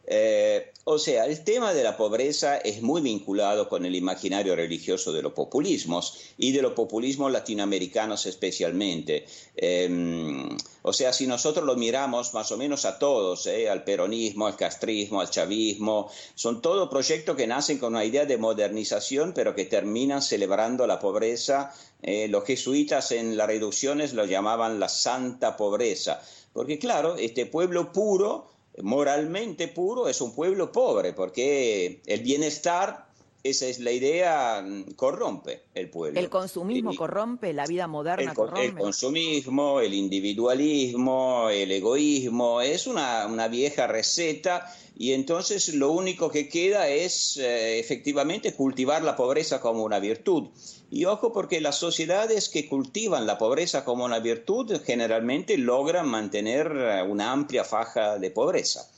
Eh, 0.06 0.72
o 0.84 0.98
sea, 0.98 1.26
el 1.26 1.42
tema 1.42 1.74
de 1.74 1.82
la 1.82 1.96
pobreza 1.96 2.58
es 2.58 2.80
muy 2.80 3.02
vinculado 3.02 3.68
con 3.68 3.84
el 3.84 3.96
imaginario 3.96 4.54
religioso 4.54 5.12
de 5.12 5.20
los 5.20 5.32
populismos 5.32 6.18
y 6.38 6.52
de 6.52 6.62
los 6.62 6.74
populismos 6.74 7.32
latinoamericanos 7.32 8.24
especialmente. 8.26 9.26
Em, 9.56 10.56
o 10.82 10.92
sea, 10.92 11.12
si 11.12 11.26
nosotros 11.26 11.66
lo 11.66 11.74
miramos 11.74 12.34
más 12.34 12.52
o 12.52 12.56
menos 12.56 12.84
a 12.84 13.00
todos, 13.00 13.48
eh, 13.48 13.68
al 13.68 13.82
peronismo, 13.82 14.46
al 14.46 14.54
castrismo, 14.54 15.20
al 15.20 15.30
chavismo, 15.30 16.08
son 16.36 16.62
todos 16.62 16.88
proyectos 16.88 17.34
que 17.34 17.48
nacen 17.48 17.78
con 17.78 17.94
una 17.94 18.04
idea 18.04 18.26
de 18.26 18.38
modernización, 18.38 19.32
pero 19.34 19.56
que 19.56 19.64
terminan 19.64 20.22
celebrando 20.22 20.86
la 20.86 21.00
pobreza. 21.00 21.72
Eh, 22.02 22.28
los 22.28 22.44
jesuitas 22.44 23.10
en 23.10 23.36
las 23.36 23.48
reducciones 23.48 24.12
lo 24.12 24.24
llamaban 24.24 24.78
la 24.78 24.88
santa 24.88 25.56
pobreza, 25.56 26.22
porque 26.52 26.78
claro, 26.78 27.16
este 27.16 27.46
pueblo 27.46 27.92
puro, 27.92 28.55
moralmente 28.82 29.68
puro 29.68 30.08
es 30.08 30.20
un 30.20 30.34
pueblo 30.34 30.72
pobre, 30.72 31.12
porque 31.12 32.02
el 32.06 32.20
bienestar, 32.22 33.05
esa 33.48 33.66
es 33.66 33.78
la 33.78 33.92
idea, 33.92 34.62
mm, 34.62 34.92
corrompe 34.94 35.62
el 35.74 35.90
pueblo. 35.90 36.18
El 36.18 36.28
consumismo 36.28 36.94
corrompe, 36.94 37.52
la 37.52 37.66
vida 37.66 37.86
moderna 37.86 38.30
el, 38.30 38.36
corrompe. 38.36 38.66
El 38.66 38.74
consumismo, 38.74 39.80
el 39.80 39.94
individualismo, 39.94 41.48
el 41.50 41.72
egoísmo, 41.72 42.60
es 42.60 42.86
una, 42.86 43.26
una 43.26 43.48
vieja 43.48 43.86
receta 43.86 44.66
y 44.98 45.12
entonces 45.12 45.74
lo 45.74 45.92
único 45.92 46.30
que 46.30 46.48
queda 46.48 46.88
es 46.88 47.36
eh, 47.36 47.78
efectivamente 47.78 48.54
cultivar 48.54 49.02
la 49.02 49.14
pobreza 49.14 49.60
como 49.60 49.84
una 49.84 49.98
virtud. 49.98 50.48
Y 50.90 51.04
ojo 51.04 51.32
porque 51.32 51.60
las 51.60 51.76
sociedades 51.76 52.48
que 52.48 52.66
cultivan 52.66 53.26
la 53.26 53.36
pobreza 53.36 53.84
como 53.84 54.06
una 54.06 54.20
virtud 54.20 54.80
generalmente 54.84 55.58
logran 55.58 56.08
mantener 56.08 56.72
eh, 56.74 57.02
una 57.02 57.32
amplia 57.32 57.64
faja 57.64 58.18
de 58.18 58.30
pobreza. 58.30 58.88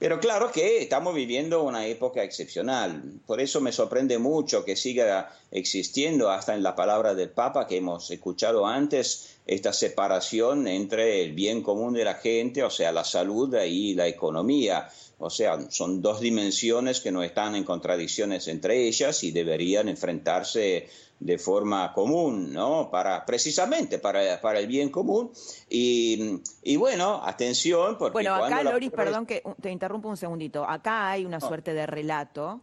Pero 0.00 0.18
claro 0.18 0.50
que 0.50 0.78
estamos 0.78 1.14
viviendo 1.14 1.62
una 1.62 1.86
época 1.86 2.22
excepcional. 2.22 3.02
Por 3.26 3.38
eso 3.38 3.60
me 3.60 3.70
sorprende 3.70 4.18
mucho 4.18 4.64
que 4.64 4.74
siga 4.74 5.30
existiendo, 5.50 6.30
hasta 6.30 6.54
en 6.54 6.62
la 6.62 6.74
palabra 6.74 7.14
del 7.14 7.28
Papa 7.28 7.66
que 7.66 7.76
hemos 7.76 8.10
escuchado 8.10 8.66
antes, 8.66 9.36
esta 9.46 9.74
separación 9.74 10.66
entre 10.68 11.22
el 11.22 11.34
bien 11.34 11.62
común 11.62 11.92
de 11.92 12.04
la 12.04 12.14
gente, 12.14 12.64
o 12.64 12.70
sea, 12.70 12.92
la 12.92 13.04
salud 13.04 13.54
y 13.62 13.92
la 13.92 14.08
economía. 14.08 14.88
O 15.20 15.30
sea, 15.30 15.70
son 15.70 16.00
dos 16.00 16.20
dimensiones 16.20 17.00
que 17.00 17.12
no 17.12 17.22
están 17.22 17.54
en 17.54 17.64
contradicciones 17.64 18.48
entre 18.48 18.88
ellas 18.88 19.22
y 19.22 19.32
deberían 19.32 19.88
enfrentarse 19.88 20.88
de 21.20 21.38
forma 21.38 21.92
común, 21.92 22.52
¿no? 22.52 22.90
Para, 22.90 23.26
precisamente 23.26 23.98
para, 23.98 24.40
para 24.40 24.58
el 24.58 24.66
bien 24.66 24.88
común. 24.88 25.30
Y, 25.68 26.40
y, 26.62 26.76
bueno, 26.76 27.20
atención, 27.22 27.98
porque... 27.98 28.14
Bueno, 28.14 28.34
acá, 28.34 28.62
Loris, 28.62 28.90
perdón 28.90 29.26
que 29.26 29.42
te 29.60 29.70
interrumpo 29.70 30.08
un 30.08 30.16
segundito. 30.16 30.64
Acá 30.66 31.10
hay 31.10 31.26
una 31.26 31.38
suerte 31.38 31.74
de 31.74 31.86
relato 31.86 32.62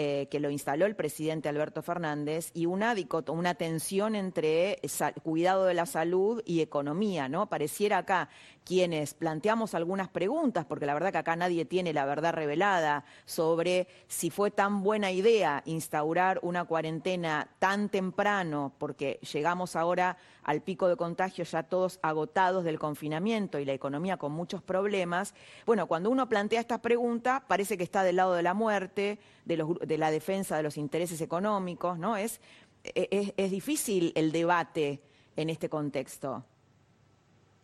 eh, 0.00 0.28
que 0.30 0.38
lo 0.38 0.48
instaló 0.48 0.86
el 0.86 0.94
presidente 0.94 1.48
Alberto 1.48 1.82
Fernández, 1.82 2.52
y 2.54 2.66
una, 2.66 2.94
una 3.26 3.54
tensión 3.56 4.14
entre 4.14 4.80
cuidado 5.24 5.64
de 5.64 5.74
la 5.74 5.86
salud 5.86 6.40
y 6.46 6.60
economía, 6.60 7.28
¿no? 7.28 7.48
Pareciera 7.48 7.98
acá 7.98 8.28
quienes 8.68 9.14
planteamos 9.14 9.74
algunas 9.74 10.10
preguntas, 10.10 10.66
porque 10.66 10.84
la 10.84 10.92
verdad 10.92 11.10
que 11.10 11.16
acá 11.16 11.34
nadie 11.36 11.64
tiene 11.64 11.94
la 11.94 12.04
verdad 12.04 12.34
revelada 12.34 13.06
sobre 13.24 13.88
si 14.08 14.28
fue 14.28 14.50
tan 14.50 14.82
buena 14.82 15.10
idea 15.10 15.62
instaurar 15.64 16.38
una 16.42 16.66
cuarentena 16.66 17.48
tan 17.58 17.88
temprano, 17.88 18.74
porque 18.76 19.20
llegamos 19.32 19.74
ahora 19.74 20.18
al 20.42 20.60
pico 20.60 20.86
de 20.86 20.96
contagio 20.96 21.44
ya 21.44 21.62
todos 21.62 21.98
agotados 22.02 22.62
del 22.62 22.78
confinamiento 22.78 23.58
y 23.58 23.64
la 23.64 23.72
economía 23.72 24.18
con 24.18 24.32
muchos 24.32 24.62
problemas. 24.62 25.34
Bueno, 25.64 25.86
cuando 25.86 26.10
uno 26.10 26.28
plantea 26.28 26.60
esta 26.60 26.82
pregunta, 26.82 27.44
parece 27.48 27.78
que 27.78 27.84
está 27.84 28.02
del 28.02 28.16
lado 28.16 28.34
de 28.34 28.42
la 28.42 28.52
muerte, 28.52 29.18
de, 29.46 29.96
la 29.96 30.10
defensa 30.10 30.58
de 30.58 30.62
los 30.62 30.76
intereses 30.76 31.22
económicos, 31.22 31.98
¿no? 31.98 32.18
es, 32.18 32.42
es 32.84 33.50
difícil 33.50 34.12
el 34.14 34.30
debate 34.30 35.00
en 35.36 35.48
este 35.48 35.70
contexto 35.70 36.44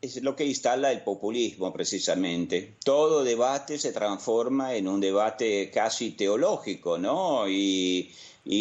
es 0.04 0.22
lo 0.22 0.36
que 0.36 0.44
instala 0.44 0.92
el 0.92 1.02
populismo 1.02 1.72
precisamente. 1.72 2.76
Todo 2.84 3.24
debate 3.24 3.78
se 3.78 3.92
transforma 3.92 4.74
en 4.74 4.86
un 4.86 5.00
debate 5.00 5.70
casi 5.72 6.10
teológico, 6.10 6.98
¿no? 6.98 7.48
Y, 7.48 8.12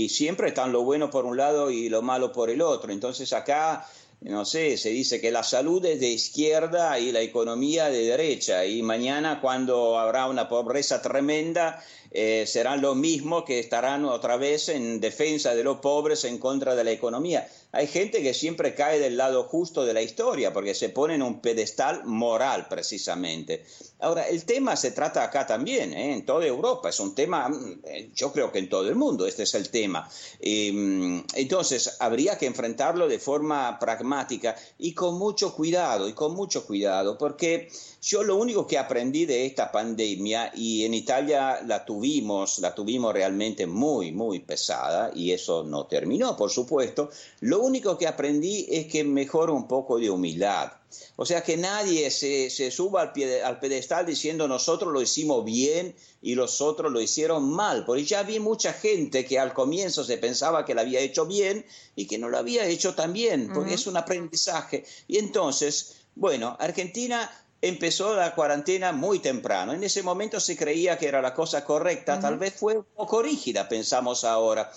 siempre 0.10 0.48
están 0.48 0.72
lo 0.72 0.84
bueno 0.84 1.10
por 1.10 1.26
un 1.26 1.36
lado 1.36 1.70
y 1.70 1.90
lo 1.90 2.02
malo 2.02 2.32
por 2.32 2.50
el 2.50 2.62
otro. 2.62 2.94
Entonces 2.94 3.34
acá 3.34 3.86
no 4.22 4.46
sé, 4.46 4.78
se 4.78 4.90
dice 4.90 5.20
que 5.20 5.32
la 5.32 5.44
salud 5.44 5.84
es 5.86 6.00
de 6.00 6.08
izquierda 6.08 6.98
y 6.98 7.12
la 7.12 7.20
economía 7.20 7.90
de 7.90 8.06
derecha, 8.06 8.66
y 8.66 8.82
mañana 8.82 9.42
cuando 9.42 10.00
habrá 10.00 10.28
una 10.28 10.48
pobreza 10.48 11.02
tremenda, 11.02 11.84
eh, 12.16 12.46
serán 12.46 12.82
los 12.82 12.96
mismos 12.96 13.44
que 13.44 13.60
estarán 13.60 14.06
otra 14.06 14.38
vez 14.38 14.70
en 14.70 15.00
defensa 15.00 15.56
de 15.56 15.64
los 15.64 15.80
pobres 15.80 16.24
en 16.26 16.38
contra 16.38 16.76
de 16.76 16.84
la 16.84 16.92
economía. 16.92 17.50
Hay 17.72 17.88
gente 17.88 18.22
que 18.22 18.36
siempre 18.36 18.76
cae 18.76 19.00
del 19.00 19.18
lado 19.18 19.46
justo 19.46 19.84
de 19.84 19.96
la 19.96 20.02
historia 20.04 20.54
porque 20.54 20.76
se 20.76 20.90
pone 20.90 21.16
en 21.16 21.24
un 21.24 21.42
pedestal 21.42 22.06
moral 22.06 22.68
precisamente. 22.70 23.66
Ahora, 24.00 24.28
el 24.30 24.46
tema 24.46 24.76
se 24.76 24.92
trata 24.92 25.24
acá 25.24 25.48
también, 25.48 25.92
¿eh? 25.94 26.14
en 26.14 26.24
toda 26.24 26.46
Europa, 26.46 26.90
es 26.90 27.00
un 27.00 27.16
tema, 27.16 27.50
mm, 27.50 27.80
eh, 27.86 28.12
yo 28.14 28.32
creo 28.32 28.52
que 28.52 28.60
en 28.60 28.70
todo 28.70 28.88
el 28.88 28.96
mundo 28.96 29.26
este 29.26 29.44
es 29.44 29.56
el 29.56 29.70
tema. 29.70 30.08
Mm, 30.40 31.22
entonces, 31.34 31.98
habría 32.00 32.38
que 32.38 32.46
enfrentarlo 32.46 33.08
de 33.08 33.18
forma 33.18 33.80
pragmática 33.80 34.56
y 34.78 34.94
con 34.94 35.18
mucho 35.18 35.56
cuidado, 35.56 36.08
y 36.08 36.14
con 36.14 36.36
mucho 36.36 36.68
cuidado, 36.68 37.18
porque 37.18 37.70
yo 38.04 38.22
lo 38.22 38.36
único 38.36 38.68
que 38.68 38.78
aprendí 38.78 39.26
de 39.26 39.46
esta 39.46 39.72
pandemia, 39.72 40.52
y 40.54 40.84
en 40.84 40.94
Italia 40.94 41.62
la 41.66 41.86
tuvimos, 41.86 42.60
la 42.60 42.76
tuvimos 42.76 43.14
realmente 43.14 43.66
muy, 43.66 44.12
muy 44.12 44.40
pesada, 44.40 45.10
y 45.16 45.32
eso 45.32 45.64
no 45.64 45.86
terminó, 45.86 46.36
por 46.36 46.52
supuesto, 46.52 47.10
lo 47.40 47.62
único 47.62 47.98
que 47.98 48.06
aprendí 48.06 48.68
es 48.70 48.88
que 48.88 49.06
mejor 49.06 49.50
un 49.50 49.70
poco 49.70 49.98
de 49.98 50.10
humildad. 50.10 50.74
O 51.16 51.26
sea, 51.26 51.44
que 51.44 51.56
nadie 51.56 52.12
se, 52.12 52.50
suba 52.72 53.02
al, 53.02 53.14
al 53.46 53.60
pedestal 53.60 54.06
diciendo 54.06 54.50
nosotros 54.50 54.92
lo 54.92 55.02
hicimos 55.02 55.46
bien 55.46 55.96
y 56.22 56.36
los 56.36 56.60
otros 56.60 56.92
lo 56.92 57.00
hicieron 57.00 57.50
mal, 57.50 57.86
porque 57.86 58.04
ya 58.04 58.24
vi 58.24 58.40
mucha 58.40 58.74
gente 58.74 59.24
que 59.26 59.40
al 59.40 59.54
comienzo 59.54 60.04
se 60.04 60.18
pensaba 60.18 60.66
que 60.66 60.76
lo 60.76 60.82
había 60.82 61.00
hecho 61.00 61.26
bien 61.26 61.66
y 61.96 62.06
que 62.06 62.18
no 62.18 62.28
lo 62.28 62.38
había 62.38 62.66
hecho 62.66 62.96
tan 62.96 63.14
bien, 63.14 63.50
porque 63.54 63.76
es 63.76 63.88
un 63.88 63.96
aprendizaje. 63.96 64.84
Y 65.08 65.20
entonces, 65.20 65.96
bueno, 66.16 66.58
Argentina 66.60 67.32
empezó 67.64 68.14
la 68.14 68.36
cuarentena 68.36 68.92
muy 68.92 69.20
temprano. 69.20 69.72
En 69.72 69.86
ese 69.86 70.04
momento 70.04 70.38
se 70.42 70.58
creía 70.58 70.98
que 70.98 71.08
era 71.08 71.22
la 71.22 71.34
cosa 71.34 71.64
correcta, 71.64 72.20
tal 72.20 72.38
vez 72.38 72.54
fue 72.54 72.78
un 72.78 72.84
poco 72.84 73.24
rígida, 73.24 73.70
pensamos 73.70 74.26
ahora. 74.26 74.70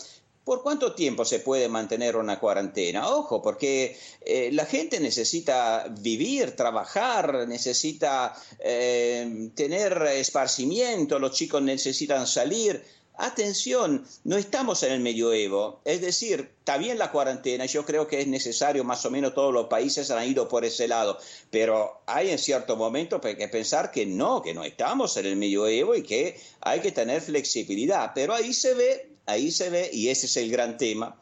¿Por 0.45 0.63
cuánto 0.63 0.95
tiempo 0.95 1.25
se 1.25 1.41
puede 1.41 1.69
mantener 1.69 2.15
una 2.17 2.39
cuarentena? 2.39 3.09
Ojo, 3.09 3.43
porque 3.43 3.99
eh, 4.25 4.51
la 4.53 4.65
gente 4.65 5.01
necesita 5.01 5.93
vivir, 5.99 6.55
trabajar, 6.55 7.49
necesita 7.49 8.33
eh, 8.61 9.51
tener 9.57 10.01
esparcimiento, 10.03 11.19
los 11.19 11.33
chicos 11.33 11.63
necesitan 11.63 12.29
salir. 12.29 12.85
Atención, 13.19 14.07
no 14.25 14.37
estamos 14.37 14.83
en 14.83 14.93
el 14.93 15.01
medioevo, 15.01 15.81
es 15.87 16.03
decir, 16.03 16.51
está 16.59 16.77
bien 16.77 16.99
la 16.99 17.11
cuarentena, 17.11 17.65
yo 17.65 17.87
creo 17.87 18.07
que 18.07 18.21
es 18.21 18.27
necesario, 18.27 18.85
más 18.85 19.07
o 19.07 19.11
menos 19.11 19.33
todos 19.33 19.55
los 19.55 19.69
países 19.69 20.11
han 20.11 20.29
ido 20.29 20.49
por 20.49 20.67
ese 20.67 20.87
lado, 20.87 21.19
pero 21.51 22.03
hay 22.07 22.29
en 22.29 22.39
cierto 22.39 22.77
momento 22.77 23.19
que 23.19 23.49
pensar 23.49 23.91
que 23.91 24.05
no, 24.05 24.43
que 24.43 24.53
no 24.53 24.65
estamos 24.65 25.17
en 25.17 25.25
el 25.25 25.37
medioevo 25.37 25.95
y 25.95 26.03
que 26.03 26.39
hay 26.61 26.81
que 26.81 26.93
tener 26.93 27.23
flexibilidad, 27.23 28.13
pero 28.15 28.35
ahí 28.35 28.53
se 28.53 28.75
ve, 28.75 29.09
ahí 29.25 29.51
se 29.51 29.71
ve, 29.71 29.89
y 29.95 30.11
ese 30.11 30.27
es 30.27 30.37
el 30.37 30.51
gran 30.51 30.77
tema, 30.77 31.19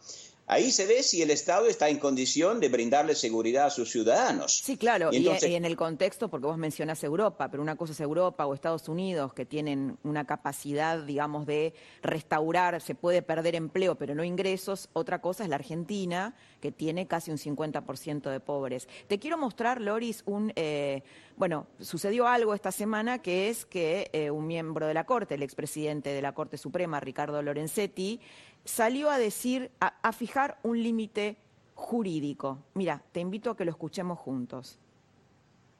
Ahí 0.47 0.71
se 0.71 0.85
ve 0.87 1.03
si 1.03 1.23
el 1.23 1.31
Estado 1.31 1.67
está 1.69 1.89
en 1.89 1.99
condición 1.99 2.61
de 2.61 2.69
brindarle 2.69 3.15
seguridad 3.15 3.67
a 3.67 3.71
sus 3.71 3.91
ciudadanos. 3.91 4.59
Sí, 4.59 4.77
claro, 4.77 5.11
y, 5.11 5.27
en 5.27 5.65
el 5.65 5.75
contexto, 5.75 6.29
porque 6.29 6.47
vos 6.47 6.59
mencionas 6.59 7.03
Europa, 7.03 7.51
pero 7.51 7.63
una 7.63 7.77
cosa 7.77 7.93
es 7.93 8.01
Europa 8.01 8.45
o 8.45 8.53
Estados 8.53 8.89
Unidos, 8.89 9.33
que 9.33 9.47
tienen 9.47 9.97
una 10.03 10.27
capacidad, 10.27 10.99
digamos, 10.99 11.47
de 11.47 11.73
restaurar, 12.03 12.83
se 12.83 12.95
puede 12.95 13.23
perder 13.23 13.55
empleo, 13.55 13.95
pero 13.95 14.15
no 14.15 14.23
ingresos. 14.23 14.91
Otra 14.93 15.23
cosa 15.23 15.45
es 15.45 15.49
la 15.49 15.57
Argentina, 15.57 16.35
que 16.61 16.71
tiene 16.71 17.07
casi 17.07 17.31
un 17.31 17.39
50% 17.39 18.31
de 18.31 18.41
pobres. 18.41 18.87
Te 19.09 19.19
quiero 19.19 19.39
mostrar, 19.39 19.81
Loris, 19.81 20.23
un... 20.27 20.53
Eh, 20.57 21.03
bueno, 21.37 21.67
sucedió 21.81 22.29
algo 22.29 22.55
esta 22.55 22.71
semana 22.71 23.21
que 23.21 23.49
es 23.49 23.67
que 23.67 24.09
eh, 24.13 24.31
un 24.31 24.47
miembro 24.47 24.87
de 24.87 24.95
la 24.95 25.05
Corte, 25.05 25.35
el 25.35 25.43
expresidente 25.43 26.11
de 26.11 26.23
la 26.23 26.33
Corte 26.33 26.57
Suprema, 26.57 27.01
Ricardo 27.01 27.43
Lorenzetti, 27.43 28.21
salió 28.64 29.11
a 29.11 29.18
decir, 29.18 29.70
a, 29.81 30.12
fijar 30.12 30.59
un 30.62 30.83
límite 30.83 31.37
jurídico. 31.74 32.64
Mira, 32.74 33.03
te 33.12 33.20
invito 33.20 33.50
a 33.50 33.57
que 33.57 33.64
lo 33.64 33.70
escuchemos 33.70 34.18
juntos. 34.18 34.79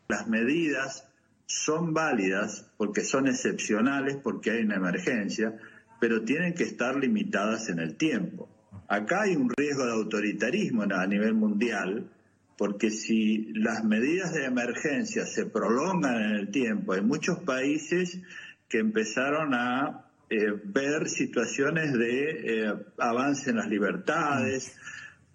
Las 0.09 0.29
medidas 0.29 1.09
son 1.47 1.95
válidas 1.95 2.71
porque 2.77 3.03
son 3.03 3.27
excepcionales, 3.29 4.17
porque 4.17 4.51
hay 4.51 4.63
una 4.63 4.77
emergencia, 4.77 5.59
pero 6.01 6.25
tienen 6.25 6.55
que 6.55 6.65
estar 6.65 6.97
limitadas 6.97 7.69
en 7.69 7.79
el 7.79 7.97
tiempo. 7.97 8.49
Acá 8.89 9.23
hay 9.23 9.37
un 9.37 9.51
riesgo 9.57 9.87
de 9.87 9.93
autoritarismo 9.93 10.83
a 10.83 11.07
nivel 11.07 11.35
mundial, 11.35 12.11
porque 12.59 12.91
si 12.91 13.53
las 13.55 13.83
medidas 13.85 14.35
de 14.35 14.45
emergencia 14.45 15.27
se 15.27 15.47
prolongan 15.47 16.17
en 16.17 16.31
el 16.33 16.51
tiempo, 16.51 16.93
hay 16.93 17.01
muchos 17.01 17.39
países 17.41 18.21
que 18.69 18.79
empezaron 18.79 19.55
a 19.55 20.04
eh, 20.35 20.61
ver 20.65 21.09
situaciones 21.09 21.93
de 21.93 22.65
eh, 22.67 22.75
avance 22.99 23.51
en 23.51 23.57
las 23.57 23.69
libertades, 23.69 24.77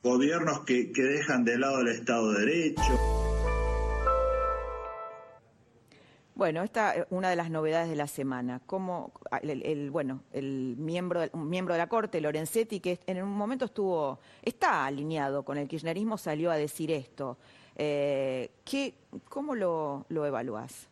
gobiernos 0.03 0.65
que, 0.65 0.91
dejan 0.93 1.45
de 1.45 1.57
lado 1.57 1.79
el 1.79 1.87
Estado 1.87 2.33
de 2.33 2.45
Derecho. 2.45 2.99
Bueno, 6.35 6.63
esta 6.63 6.95
es 6.95 7.05
una 7.11 7.29
de 7.29 7.37
las 7.37 7.49
novedades 7.49 7.89
de 7.89 7.95
la 7.95 8.07
semana. 8.07 8.61
Como 8.65 9.13
el, 9.41 9.89
bueno, 9.89 10.23
el 10.33 10.75
miembro, 10.77 11.21
un 11.31 11.49
miembro 11.49 11.75
de 11.75 11.77
la 11.77 11.87
Corte, 11.87 12.19
Lorenzetti, 12.19 12.81
que 12.81 12.99
en 13.07 13.23
un 13.23 13.29
momento 13.29 13.65
estuvo, 13.65 14.19
está 14.41 14.85
alineado 14.85 15.43
con 15.43 15.57
el 15.57 15.69
kirchnerismo, 15.69 16.17
salió 16.17 16.51
a 16.51 16.57
decir 16.57 16.91
esto. 16.91 17.37
Eh, 17.77 18.51
¿qué, 18.65 18.95
¿Cómo 19.29 19.55
lo, 19.55 20.05
lo 20.09 20.25
evaluás? 20.25 20.88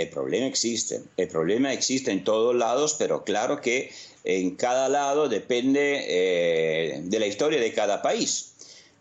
El 0.00 0.08
problema 0.08 0.46
existe, 0.46 1.02
el 1.18 1.28
problema 1.28 1.74
existe 1.74 2.10
en 2.10 2.24
todos 2.24 2.54
lados, 2.54 2.96
pero 2.98 3.22
claro 3.22 3.60
que 3.60 3.90
en 4.24 4.56
cada 4.56 4.88
lado 4.88 5.28
depende 5.28 6.04
eh, 6.08 7.00
de 7.02 7.18
la 7.18 7.26
historia 7.26 7.60
de 7.60 7.72
cada 7.74 8.00
país. 8.00 8.49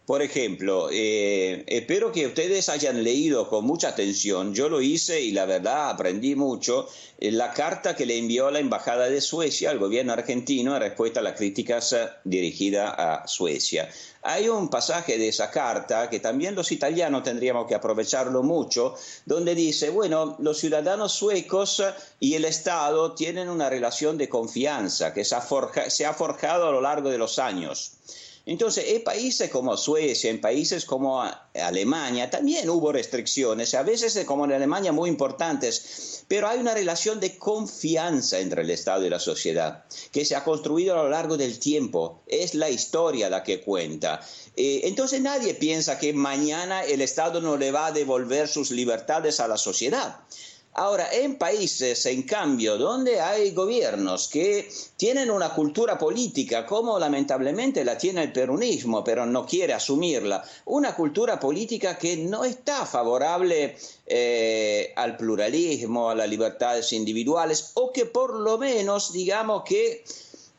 Por 0.10 0.24
ejemplo, 0.24 0.90
eh, 0.92 1.64
espero 1.68 2.12
que 2.12 2.26
ustedes 2.26 2.68
hayan 2.68 3.04
leído 3.04 3.48
con 3.48 3.64
mucha 3.64 3.90
atención, 3.90 4.56
yo 4.56 4.68
lo 4.68 4.82
hice 4.82 5.22
y 5.22 5.30
la 5.30 5.46
verdad 5.46 5.92
aprendí 5.92 6.34
mucho, 6.34 6.88
eh, 7.20 7.32
la 7.32 7.54
carta 7.54 7.96
que 7.96 8.08
le 8.08 8.18
envió 8.18 8.50
la 8.50 8.58
Embajada 8.58 9.08
de 9.08 9.22
Suecia 9.22 9.70
al 9.70 9.78
gobierno 9.78 10.12
argentino 10.12 10.74
en 10.74 10.82
respuesta 10.82 11.20
a 11.20 11.24
las 11.24 11.38
críticas 11.38 11.94
eh, 11.94 12.08
dirigidas 12.24 12.92
a 12.98 13.28
Suecia. 13.28 13.88
Hay 14.24 14.50
un 14.50 14.72
pasaje 14.72 15.20
de 15.20 15.28
esa 15.28 15.52
carta 15.52 16.10
que 16.10 16.20
también 16.20 16.56
los 16.56 16.72
italianos 16.72 17.22
tendríamos 17.22 17.68
que 17.68 17.76
aprovecharlo 17.76 18.42
mucho, 18.42 18.96
donde 19.28 19.54
dice, 19.54 19.92
bueno, 19.92 20.38
los 20.40 20.58
ciudadanos 20.58 21.14
suecos 21.14 21.84
y 22.20 22.34
el 22.34 22.46
Estado 22.46 23.14
tienen 23.14 23.48
una 23.48 23.70
relación 23.70 24.18
de 24.18 24.28
confianza 24.28 25.14
que 25.14 25.24
se 25.24 25.36
ha 25.36 26.14
forjado 26.14 26.68
a 26.68 26.72
lo 26.72 26.82
largo 26.82 27.12
de 27.12 27.20
los 27.20 27.38
años. 27.38 27.92
Entonces, 28.50 28.86
en 28.88 29.04
países 29.04 29.52
como 29.52 29.78
Suecia, 29.78 30.32
en 30.32 30.42
países 30.42 30.84
como 30.84 31.22
Alemania, 31.54 32.32
también 32.32 32.68
hubo 32.68 32.92
restricciones, 32.92 33.76
a 33.76 33.84
veces 33.84 34.26
como 34.26 34.46
en 34.46 34.54
Alemania 34.54 34.92
muy 34.92 35.08
importantes, 35.08 36.24
pero 36.28 36.48
hay 36.48 36.58
una 36.58 36.74
relación 36.74 37.20
de 37.20 37.38
confianza 37.38 38.40
entre 38.40 38.64
el 38.64 38.72
Estado 38.72 39.06
y 39.06 39.10
la 39.12 39.20
sociedad 39.20 39.86
que 40.12 40.26
se 40.26 40.36
ha 40.36 40.44
construido 40.44 40.96
a 40.96 41.04
lo 41.04 41.10
largo 41.10 41.38
del 41.38 41.60
tiempo. 41.60 42.24
Es 42.26 42.56
la 42.56 42.72
historia 42.72 43.30
la 43.30 43.44
que 43.44 43.62
cuenta. 43.62 44.20
Eh, 44.56 44.82
entonces 44.86 45.22
nadie 45.22 45.54
piensa 45.54 46.00
que 46.00 46.12
mañana 46.14 46.84
el 46.84 47.02
Estado 47.02 47.42
no 47.42 47.56
le 47.56 47.70
va 47.70 47.86
a 47.86 47.92
devolver 47.92 48.48
sus 48.48 48.72
libertades 48.72 49.40
a 49.40 49.48
la 49.48 49.58
sociedad. 49.58 50.22
Ahora, 50.74 51.10
en 51.12 51.38
países, 51.38 52.06
en 52.06 52.24
cambio, 52.24 52.78
donde 52.78 53.20
hay 53.20 53.52
gobiernos 53.52 54.28
que 54.28 54.70
tienen 54.96 55.32
una 55.32 55.50
cultura 55.50 55.98
política, 55.98 56.66
como 56.66 56.98
lamentablemente 57.00 57.84
la 57.84 57.98
tiene 57.98 58.24
el 58.24 58.32
peronismo, 58.32 59.04
pero 59.04 59.26
no 59.26 59.46
quiere 59.46 59.74
asumirla, 59.74 60.44
una 60.66 60.96
cultura 60.96 61.40
política 61.40 61.98
que 61.98 62.18
no 62.18 62.46
está 62.46 62.86
favorable 62.86 63.76
eh, 64.06 64.94
al 64.96 65.18
pluralismo, 65.18 66.12
a 66.12 66.16
las 66.16 66.30
libertades 66.30 66.94
individuales, 66.94 67.72
o 67.74 67.92
que 67.92 68.06
por 68.06 68.40
lo 68.40 68.58
menos, 68.58 69.12
digamos 69.12 69.64
que 69.64 70.04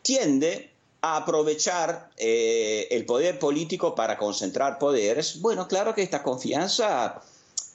tiende 0.03 0.71
a 1.03 1.19
aprovechar 1.19 2.11
eh, 2.17 2.89
el 2.91 3.07
poder 3.07 3.39
político 3.39 3.95
para 3.95 4.19
concentrar 4.19 4.79
poderes, 4.79 5.41
bueno, 5.41 5.67
claro 5.69 5.95
que 5.95 6.03
esta 6.03 6.23
confianza 6.23 7.23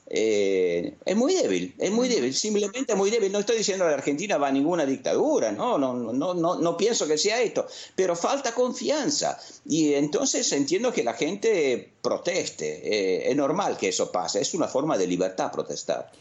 eh, 0.08 0.98
es 1.04 1.16
muy 1.16 1.34
débil, 1.34 1.74
es 1.80 1.92
muy 1.92 2.08
débil, 2.08 2.34
simplemente 2.34 2.94
muy 2.96 3.10
débil. 3.10 3.32
No 3.32 3.40
estoy 3.40 3.58
diciendo 3.58 3.86
que 3.86 3.92
la 3.92 3.98
Argentina 3.98 4.38
va 4.38 4.50
a 4.50 4.52
ninguna 4.52 4.86
dictadura, 4.86 5.52
no, 5.52 5.78
no, 5.78 5.94
no, 5.94 6.34
no, 6.34 6.56
no 6.56 6.78
pienso 6.78 7.08
que 7.08 7.18
sea 7.18 7.42
esto, 7.42 7.66
pero 7.96 8.16
falta 8.16 8.54
confianza. 8.54 9.40
Y 9.66 9.94
entonces 9.94 10.52
entiendo 10.52 10.94
que 10.94 11.04
la 11.04 11.14
gente 11.14 11.94
proteste, 12.02 12.82
eh, 12.84 13.32
es 13.32 13.36
normal 13.36 13.78
que 13.78 13.90
eso 13.90 14.12
pase, 14.12 14.42
es 14.42 14.54
una 14.54 14.68
forma 14.68 14.98
de 14.98 15.08
libertad 15.08 15.52
protestar. 15.52 16.12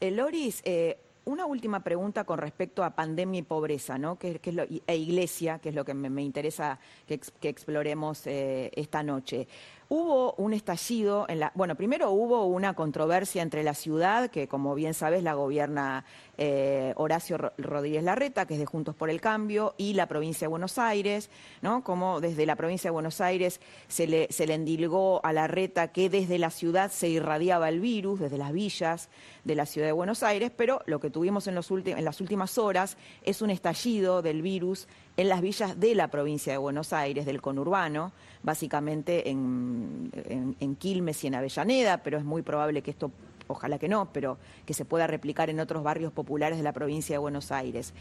Eh, 0.00 0.10
Loris, 0.10 0.62
eh, 0.64 0.96
una 1.26 1.44
última 1.44 1.84
pregunta 1.84 2.24
con 2.24 2.38
respecto 2.38 2.82
a 2.82 2.90
pandemia 2.90 3.40
y 3.40 3.42
pobreza, 3.42 3.98
¿no? 3.98 4.18
Que, 4.18 4.40
es 4.42 4.54
lo, 4.54 4.64
e 4.86 4.96
iglesia, 4.96 5.58
que 5.58 5.68
es 5.70 5.74
lo 5.74 5.84
que 5.84 5.92
me, 5.92 6.22
interesa 6.22 6.78
que, 7.06 7.20
que 7.40 7.48
exploremos 7.48 8.22
esta 8.24 9.02
noche. 9.02 9.48
Hubo 9.96 10.34
un 10.38 10.54
estallido 10.54 11.24
en 11.28 11.38
la. 11.38 11.52
Bueno, 11.54 11.76
primero 11.76 12.10
hubo 12.10 12.46
una 12.46 12.74
controversia 12.74 13.42
entre 13.42 13.62
la 13.62 13.74
ciudad, 13.74 14.28
que 14.28 14.48
como 14.48 14.74
bien 14.74 14.92
sabes 14.92 15.22
la 15.22 15.34
gobierna 15.34 16.04
eh, 16.38 16.92
Horacio 16.96 17.38
Rodríguez 17.58 18.02
Larreta, 18.02 18.46
que 18.46 18.54
es 18.54 18.60
de 18.60 18.66
Juntos 18.66 18.94
por 18.94 19.10
el 19.10 19.20
Cambio, 19.20 19.74
y 19.76 19.94
la 19.94 20.06
provincia 20.06 20.46
de 20.46 20.50
Buenos 20.50 20.78
Aires, 20.78 21.30
¿no? 21.62 21.84
Como 21.84 22.20
desde 22.20 22.46
la 22.46 22.56
provincia 22.56 22.88
de 22.88 22.92
Buenos 22.92 23.20
Aires 23.20 23.60
se 23.88 24.06
le, 24.06 24.28
se 24.30 24.46
le 24.46 24.54
endilgó 24.54 25.24
a 25.24 25.32
Larreta 25.32 25.88
que 25.88 26.10
desde 26.10 26.38
la 26.38 26.50
ciudad 26.50 26.90
se 26.90 27.08
irradiaba 27.08 27.68
el 27.68 27.80
virus, 27.80 28.20
desde 28.20 28.38
las 28.38 28.52
villas 28.52 29.08
de 29.44 29.54
la 29.54 29.66
ciudad 29.66 29.86
de 29.86 29.92
Buenos 29.92 30.22
Aires, 30.22 30.50
pero 30.56 30.80
lo 30.86 31.00
que 31.00 31.10
tuvimos 31.10 31.46
en, 31.46 31.54
los 31.54 31.70
en 31.70 32.04
las 32.04 32.20
últimas 32.20 32.58
horas 32.58 32.96
es 33.22 33.42
un 33.42 33.50
estallido 33.50 34.22
del 34.22 34.42
virus 34.42 34.88
en 35.16 35.28
las 35.28 35.40
villas 35.40 35.78
de 35.78 35.94
la 35.94 36.08
provincia 36.08 36.52
de 36.52 36.58
Buenos 36.58 36.92
Aires, 36.92 37.26
del 37.26 37.40
conurbano, 37.40 38.12
básicamente 38.42 39.28
en, 39.30 40.10
en 40.58 40.76
Quilmes 40.76 41.22
y 41.22 41.28
en 41.28 41.36
Avellaneda, 41.36 41.98
pero 41.98 42.18
es 42.18 42.24
muy 42.24 42.42
probable 42.42 42.82
que 42.82 42.90
esto 42.90 43.12
ojalá 43.46 43.78
que 43.78 43.88
no, 43.88 44.08
pero 44.12 44.38
que 44.66 44.74
se 44.74 44.84
pueda 44.84 45.06
replicar 45.06 45.50
en 45.50 45.60
otros 45.60 45.82
barrios 45.82 46.12
populares 46.12 46.58
de 46.58 46.64
la 46.64 46.72
provincia 46.72 47.14
de 47.14 47.18
Buenos 47.18 47.52
Aires. 47.52 47.92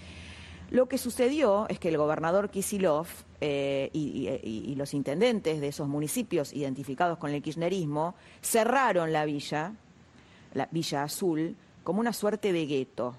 Lo 0.70 0.88
que 0.88 0.98
sucedió 0.98 1.68
es 1.70 1.80
que 1.80 1.90
el 1.90 1.98
gobernador 1.98 2.50
Kisilov 2.50 3.06
eh, 3.42 3.90
y, 3.94 4.74
los 4.76 4.94
intendentes 4.94 5.62
de 5.62 5.68
esos 5.68 5.88
municipios 5.88 6.52
identificados 6.52 7.20
con 7.20 7.32
el 7.32 7.44
kirchnerismo 7.44 8.16
cerraron 8.42 9.14
la 9.14 9.24
villa, 9.26 9.74
la 10.54 10.68
Villa 10.72 11.04
Azul, 11.04 11.56
como 11.84 12.00
una 12.00 12.12
suerte 12.12 12.52
de 12.52 12.66
gueto. 12.66 13.16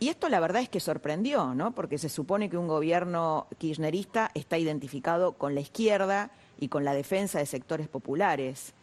Y 0.00 0.08
esto 0.08 0.28
la 0.28 0.40
verdad 0.40 0.62
es 0.62 0.68
que 0.68 0.80
sorprendió, 0.80 1.54
¿no? 1.54 1.72
Porque 1.72 1.98
se 1.98 2.08
supone 2.08 2.50
que 2.50 2.58
un 2.58 2.66
gobierno 2.66 3.46
kirchnerista 3.58 4.30
está 4.34 4.58
identificado 4.58 5.34
con 5.34 5.54
la 5.54 5.60
izquierda 5.60 6.30
y 6.58 6.68
con 6.68 6.84
la 6.84 6.94
defensa 6.94 7.38
de 7.38 7.46
sectores 7.46 7.86
populares. 7.86 8.74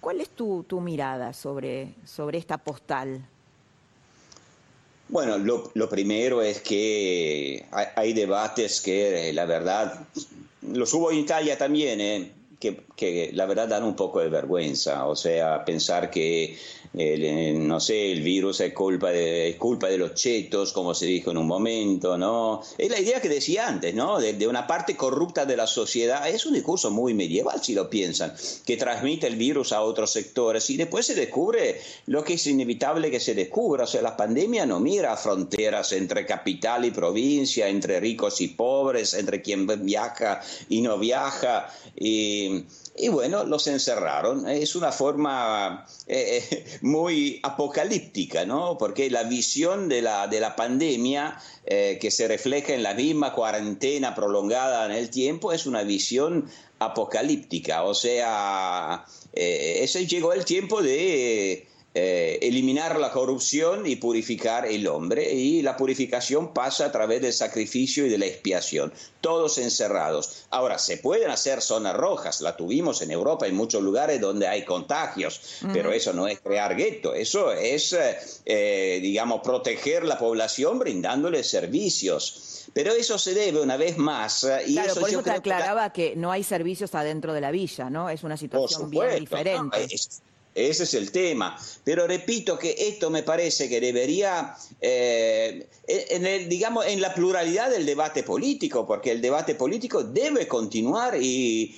¿Cuál 0.00 0.20
es 0.20 0.28
tu, 0.30 0.64
mirada 0.80 1.32
sobre, 1.32 1.94
sobre 2.04 2.38
esta 2.38 2.58
postal? 2.58 3.26
Bueno, 5.08 5.38
lo, 5.38 5.88
primero 5.88 6.42
es 6.42 6.60
que 6.60 7.66
hay, 7.96 8.12
debates 8.12 8.80
que, 8.80 9.30
eh, 9.30 9.32
la 9.32 9.46
verdad, 9.46 10.06
los 10.62 10.92
hubo 10.94 11.10
en 11.10 11.18
Italia 11.18 11.56
también, 11.56 12.00
eh, 12.00 12.32
que, 12.60 12.84
que, 12.94 13.30
la 13.32 13.46
verdad 13.46 13.68
dan 13.68 13.84
un 13.84 13.96
poco 13.96 14.20
de 14.20 14.28
vergüenza. 14.28 15.06
O 15.06 15.16
sea, 15.16 15.64
pensar 15.64 16.10
que 16.10 16.58
eh, 16.94 17.54
no 17.56 17.80
sé, 17.80 18.12
el 18.12 18.22
virus 18.22 18.60
es 18.60 18.72
culpa, 18.72 19.10
de, 19.10 19.56
culpa 19.58 19.88
de 19.88 19.98
los 19.98 20.14
chetos, 20.14 20.72
como 20.72 20.94
se 20.94 21.06
dijo 21.06 21.30
en 21.30 21.36
un 21.36 21.46
momento, 21.46 22.16
¿no? 22.16 22.62
Es 22.76 22.90
la 22.90 22.98
idea 22.98 23.20
que 23.20 23.28
decía 23.28 23.68
antes, 23.68 23.94
¿no? 23.94 24.18
De, 24.18 24.48
una 24.48 24.66
parte 24.66 24.96
corrupta 24.96 25.44
de 25.44 25.56
la 25.56 25.66
sociedad. 25.66 26.26
Es 26.28 26.46
un 26.46 26.54
discurso 26.54 26.90
muy 26.90 27.12
medieval, 27.12 27.62
si 27.62 27.74
lo 27.74 27.90
piensan, 27.90 28.34
que 28.64 28.76
transmite 28.76 29.26
el 29.26 29.36
virus 29.36 29.72
a 29.72 29.82
otros 29.82 30.10
sectores 30.10 30.70
y 30.70 30.76
después 30.76 31.06
se 31.06 31.14
descubre 31.14 31.80
lo 32.06 32.24
que 32.24 32.34
es 32.34 32.46
inevitable 32.46 33.10
que 33.10 33.20
se 33.20 33.34
descubra. 33.34 33.84
O 33.84 33.86
sea, 33.86 34.00
la 34.00 34.16
pandemia 34.16 34.64
no 34.64 34.80
mira 34.80 35.16
fronteras 35.16 35.92
entre 35.92 36.24
capital 36.24 36.84
y 36.84 36.90
provincia, 36.90 37.68
entre 37.68 38.00
ricos 38.00 38.40
y 38.40 38.48
pobres, 38.48 39.14
entre 39.14 39.42
quien 39.42 39.66
viaja 39.84 40.40
y 40.68 40.80
no 40.80 40.98
viaja. 40.98 41.70
Y, 41.94 42.64
y 42.98 43.08
bueno, 43.08 43.44
los 43.44 43.66
encerraron. 43.66 44.48
Es 44.48 44.74
una 44.74 44.92
forma 44.92 45.86
eh, 46.06 46.44
eh, 46.50 46.78
muy 46.82 47.40
apocalíptica, 47.42 48.44
¿no? 48.44 48.76
Porque 48.76 49.10
la 49.10 49.22
visión 49.22 49.88
de 49.88 50.02
la, 50.02 50.26
de 50.26 50.40
la 50.40 50.56
pandemia 50.56 51.38
eh, 51.64 51.98
que 52.00 52.10
se 52.10 52.26
refleja 52.26 52.74
en 52.74 52.82
la 52.82 52.94
misma 52.94 53.32
cuarentena 53.32 54.14
prolongada 54.14 54.86
en 54.86 54.92
el 54.92 55.10
tiempo 55.10 55.52
es 55.52 55.66
una 55.66 55.82
visión 55.82 56.50
apocalíptica. 56.80 57.84
O 57.84 57.94
sea, 57.94 59.04
ese 59.32 60.06
llegó 60.06 60.32
el 60.32 60.44
tiempo 60.44 60.82
de 60.82 61.68
eh, 61.94 62.38
eliminar 62.42 63.00
la 63.00 63.10
corrupción 63.10 63.86
y 63.86 63.96
purificar 63.96 64.66
el 64.66 64.86
hombre. 64.86 65.32
Y 65.32 65.62
la 65.62 65.76
purificación 65.76 66.52
pasa 66.52 66.86
a 66.86 66.92
través 66.92 67.22
del 67.22 67.32
sacrificio 67.32 68.06
y 68.06 68.10
de 68.10 68.18
la 68.18 68.26
expiación, 68.26 68.92
todos 69.20 69.58
encerrados. 69.58 70.46
Ahora, 70.50 70.78
se 70.78 70.98
pueden 70.98 71.30
hacer 71.30 71.62
zonas 71.62 71.96
rojas, 71.96 72.40
la 72.40 72.56
tuvimos 72.56 73.00
en 73.00 73.10
Europa 73.10 73.46
en 73.46 73.56
muchos 73.56 73.82
lugares 73.82 74.20
donde 74.20 74.46
hay 74.46 74.64
contagios, 74.64 75.60
pero 75.72 75.90
eso 75.92 76.12
no 76.12 76.28
es 76.28 76.40
crear 76.40 76.76
gueto, 76.76 77.14
eso 77.14 77.52
es, 77.52 77.96
eh, 78.44 78.98
digamos, 79.02 79.40
proteger 79.42 80.04
la 80.04 80.18
población 80.18 80.78
brindándole 80.78 81.42
servicios. 81.42 82.66
Pero 82.74 82.92
eso 82.92 83.18
se 83.18 83.32
debe 83.34 83.60
una 83.60 83.78
vez 83.78 83.96
más. 83.96 84.44
Eh, 84.44 84.64
y 84.68 84.72
claro, 84.74 84.94
por 84.94 85.08
eso 85.08 85.22
te 85.22 85.30
aclaraba 85.30 85.90
que, 85.92 86.14
no 86.16 86.30
hay 86.30 86.44
servicios 86.44 86.94
adentro 86.94 87.32
de 87.32 87.40
la 87.40 87.50
villa, 87.50 87.88
¿no? 87.88 88.10
Es 88.10 88.22
una 88.22 88.36
situación 88.36 88.90
bien 88.90 89.20
diferente. 89.20 89.88
Ese 90.58 90.84
es 90.84 90.94
el 90.94 91.12
tema. 91.12 91.58
Pero 91.84 92.06
repito 92.06 92.58
que 92.58 92.74
esto 92.76 93.10
me 93.10 93.22
parece 93.22 93.68
que 93.68 93.80
debería, 93.80 94.56
eh, 94.80 95.68
en 95.86 96.26
el, 96.26 96.48
digamos, 96.48 96.86
en 96.86 97.00
la 97.00 97.14
pluralidad 97.14 97.70
del 97.70 97.86
debate 97.86 98.22
político, 98.22 98.86
porque 98.86 99.12
el 99.12 99.20
debate 99.22 99.54
político 99.54 100.02
debe 100.02 100.48
continuar 100.48 101.16
y, 101.20 101.76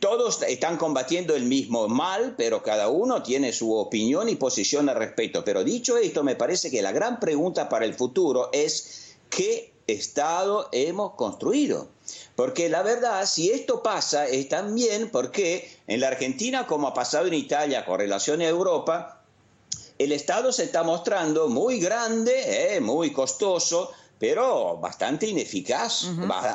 todos 0.00 0.42
están 0.42 0.76
combatiendo 0.76 1.34
el 1.34 1.44
mismo 1.44 1.88
mal, 1.88 2.34
pero 2.36 2.62
cada 2.62 2.88
uno 2.88 3.22
tiene 3.22 3.52
su 3.52 3.74
opinión 3.74 4.28
y 4.28 4.36
posición 4.36 4.88
al 4.88 4.96
respecto. 4.96 5.44
Pero 5.44 5.64
dicho 5.64 5.96
esto, 5.96 6.22
me 6.22 6.36
parece 6.36 6.70
que 6.70 6.82
la 6.82 6.92
gran 6.92 7.20
pregunta 7.20 7.68
para 7.68 7.84
el 7.84 7.94
futuro 7.94 8.50
es 8.52 9.16
qué 9.30 9.72
Estado 9.86 10.68
hemos 10.72 11.14
construido. 11.14 11.88
Porque 12.38 12.68
la 12.68 12.84
verdad, 12.84 13.26
si 13.26 13.50
esto 13.50 13.82
pasa, 13.82 14.28
es 14.28 14.48
también 14.48 15.10
porque 15.10 15.68
en 15.88 15.98
la 15.98 16.06
Argentina, 16.06 16.68
como 16.68 16.86
ha 16.86 16.94
pasado 16.94 17.26
en 17.26 17.34
Italia 17.34 17.84
con 17.84 17.98
relación 17.98 18.40
a 18.40 18.46
Europa, 18.46 19.24
el 19.98 20.12
Estado 20.12 20.52
se 20.52 20.62
está 20.62 20.84
mostrando 20.84 21.48
muy 21.48 21.80
grande, 21.80 22.76
eh, 22.76 22.80
muy 22.80 23.12
costoso, 23.12 23.90
pero 24.18 24.76
bastante 24.78 25.26
ineficaz, 25.26 26.06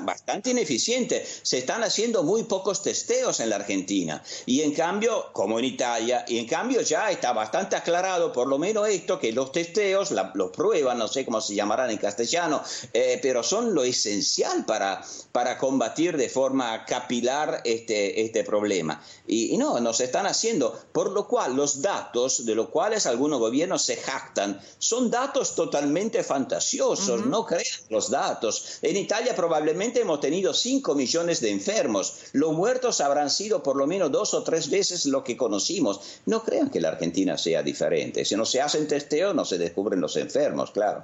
bastante 0.04 0.52
ineficiente. 0.52 1.26
Se 1.42 1.60
están 1.60 1.84
haciendo 1.84 2.24
muy 2.24 2.44
pocos 2.44 2.82
testeos 2.82 3.40
en 3.40 3.50
la 3.50 3.58
Argentina. 3.58 4.24
Y 4.46 4.62
en 4.62 4.74
cambio, 4.74 5.32
como 5.34 5.60
en 5.60 5.66
Italia, 5.66 6.26
y 6.28 6.40
en 6.40 6.48
cambio 6.48 6.82
ya 6.82 7.10
está 7.12 7.34
bastante 7.34 7.76
aclarado, 7.76 8.32
por 8.34 8.48
lo 8.48 8.58
menos 8.58 8.88
esto, 8.90 9.20
que 9.20 9.32
los 9.32 9.52
testeos, 9.52 10.12
los 10.12 10.52
pruebas, 10.52 10.98
no 10.98 11.08
sé 11.08 11.26
cómo 11.26 11.42
se 11.42 11.56
llamarán 11.56 11.90
en 11.90 11.98
castellano, 11.98 12.62
eh, 12.94 13.20
pero 13.22 13.44
son 13.44 13.74
lo 13.74 13.84
esencial 13.84 14.66
para, 14.66 15.04
para 15.32 15.58
combatir 15.58 16.18
de 16.18 16.30
forma 16.30 16.86
capilar 16.86 17.62
este, 17.64 18.22
este 18.22 18.44
problema. 18.44 19.02
Y, 19.28 19.58
no, 19.58 19.80
no 19.80 19.94
se 19.94 20.06
están 20.06 20.26
haciendo, 20.26 20.78
por 20.92 21.12
lo 21.12 21.28
cual 21.28 21.56
los 21.56 21.82
datos 21.82 22.46
de 22.46 22.56
los 22.56 22.70
cuales 22.70 23.06
algunos 23.06 23.40
gobiernos 23.40 23.84
se 23.84 23.98
jactan 23.98 24.60
son 24.78 25.10
datos 25.10 25.56
totalmente 25.56 26.24
fantasiosos, 26.24 27.26
no 27.26 27.46
los 27.90 28.10
datos. 28.10 28.80
En 28.82 28.98
Italia 28.98 29.36
probablemente 29.36 30.02
hemos 30.02 30.20
tenido 30.20 30.54
5 30.54 30.96
millones 30.96 31.42
de 31.42 31.52
enfermos. 31.52 32.16
Los 32.34 32.54
muertos 32.54 33.02
habrán 33.02 33.30
sido 33.30 33.64
por 33.64 33.76
lo 33.76 33.88
menos 33.88 34.12
dos 34.12 34.34
o 34.34 34.44
tres 34.44 34.70
veces 34.70 35.06
lo 35.06 35.24
que 35.24 35.38
conocimos. 35.38 36.20
No 36.26 36.44
crean 36.44 36.70
que 36.70 36.82
la 36.82 36.90
Argentina 36.90 37.38
sea 37.38 37.64
diferente. 37.64 38.26
Si 38.26 38.36
no 38.36 38.46
se 38.46 38.62
hacen 38.62 38.88
testeos, 38.88 39.36
no 39.36 39.46
se 39.46 39.58
descubren 39.58 40.02
los 40.02 40.16
enfermos, 40.18 40.72
claro. 40.72 41.04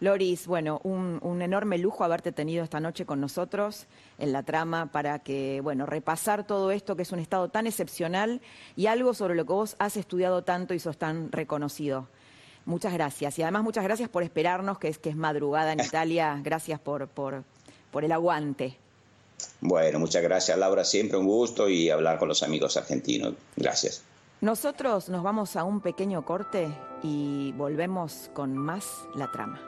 Loris, 0.00 0.46
bueno, 0.46 0.80
un, 0.82 1.42
enorme 1.42 1.76
lujo 1.76 2.04
haberte 2.04 2.32
tenido 2.32 2.64
esta 2.64 2.80
noche 2.80 3.04
con 3.04 3.20
nosotros 3.20 3.86
en 4.18 4.32
la 4.32 4.42
trama 4.42 4.86
para 4.86 5.18
que, 5.18 5.60
bueno, 5.62 5.84
repasar 5.84 6.46
todo 6.46 6.70
esto 6.70 6.96
que 6.96 7.02
es 7.02 7.12
un 7.12 7.18
estado 7.18 7.48
tan 7.50 7.66
excepcional 7.66 8.40
y 8.76 8.86
algo 8.86 9.12
sobre 9.12 9.34
lo 9.34 9.44
que 9.44 9.52
vos 9.52 9.76
has 9.78 9.98
estudiado 9.98 10.42
tanto 10.42 10.72
y 10.72 10.78
sos 10.78 10.96
tan 10.96 11.30
reconocido. 11.30 12.08
Muchas 12.64 12.92
gracias. 12.92 13.38
Y 13.38 13.42
además 13.42 13.62
muchas 13.62 13.84
gracias 13.84 14.08
por 14.08 14.22
esperarnos, 14.22 14.78
que 14.78 14.88
es, 14.88 14.98
que 14.98 15.10
es 15.10 15.16
madrugada 15.16 15.72
en 15.72 15.80
Italia. 15.84 16.38
Gracias 16.42 16.80
por, 16.80 17.08
por, 17.08 17.44
por 17.90 18.04
el 18.04 18.12
aguante. 18.12 18.76
Bueno, 19.60 19.98
muchas 19.98 20.22
gracias 20.22 20.58
Laura, 20.58 20.84
siempre 20.84 21.16
un 21.16 21.26
gusto 21.26 21.68
y 21.68 21.88
hablar 21.88 22.18
con 22.18 22.28
los 22.28 22.42
amigos 22.42 22.76
argentinos. 22.76 23.34
Gracias. 23.56 24.02
Nosotros 24.40 25.08
nos 25.08 25.22
vamos 25.22 25.56
a 25.56 25.64
un 25.64 25.80
pequeño 25.80 26.24
corte 26.24 26.68
y 27.02 27.52
volvemos 27.52 28.30
con 28.32 28.56
más 28.56 28.86
la 29.14 29.30
trama. 29.30 29.60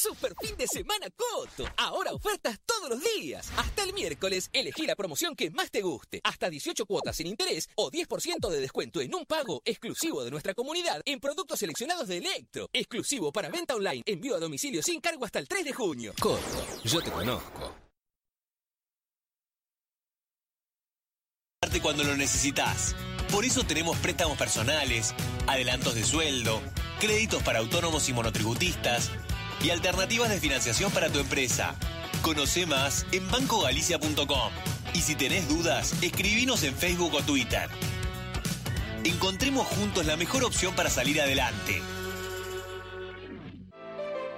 Super 0.00 0.34
fin 0.40 0.56
de 0.56 0.66
semana 0.66 1.06
Coto. 1.16 1.64
Ahora 1.76 2.12
ofertas 2.12 2.58
todos 2.66 2.90
los 2.90 3.00
días. 3.16 3.50
Hasta 3.56 3.84
el 3.84 3.92
miércoles, 3.92 4.50
elegí 4.52 4.86
la 4.86 4.96
promoción 4.96 5.34
que 5.34 5.50
más 5.50 5.70
te 5.70 5.82
guste. 5.82 6.20
Hasta 6.24 6.50
18 6.50 6.84
cuotas 6.86 7.16
sin 7.16 7.26
interés 7.26 7.68
o 7.76 7.90
10% 7.90 8.48
de 8.50 8.60
descuento 8.60 9.00
en 9.00 9.14
un 9.14 9.24
pago 9.24 9.62
exclusivo 9.64 10.24
de 10.24 10.30
nuestra 10.30 10.54
comunidad 10.54 11.00
en 11.04 11.20
productos 11.20 11.58
seleccionados 11.58 12.08
de 12.08 12.18
Electro. 12.18 12.68
Exclusivo 12.72 13.32
para 13.32 13.48
venta 13.48 13.74
online, 13.74 14.02
envío 14.06 14.36
a 14.36 14.40
domicilio 14.40 14.82
sin 14.82 15.00
cargo 15.00 15.24
hasta 15.24 15.38
el 15.38 15.48
3 15.48 15.64
de 15.64 15.72
junio. 15.72 16.14
Coto, 16.20 16.66
yo 16.84 17.00
te 17.00 17.10
conozco. 17.10 17.84
cuando 21.80 22.04
lo 22.04 22.16
necesitas. 22.16 22.94
Por 23.30 23.44
eso 23.44 23.64
tenemos 23.64 23.96
préstamos 23.98 24.38
personales, 24.38 25.14
adelantos 25.46 25.94
de 25.94 26.04
sueldo, 26.04 26.62
créditos 27.00 27.42
para 27.42 27.58
autónomos 27.58 28.08
y 28.08 28.12
monotributistas 28.12 29.10
y 29.62 29.70
alternativas 29.70 30.30
de 30.30 30.40
financiación 30.40 30.90
para 30.90 31.10
tu 31.10 31.18
empresa. 31.18 31.74
Conoce 32.22 32.66
más 32.66 33.06
en 33.12 33.30
bancogalicia.com. 33.30 34.50
Y 34.94 35.00
si 35.00 35.14
tenés 35.14 35.48
dudas, 35.48 35.94
escribinos 36.02 36.62
en 36.62 36.74
Facebook 36.74 37.14
o 37.14 37.22
Twitter. 37.22 37.68
Encontremos 39.04 39.66
juntos 39.66 40.06
la 40.06 40.16
mejor 40.16 40.44
opción 40.44 40.74
para 40.74 40.88
salir 40.88 41.20
adelante. 41.20 41.82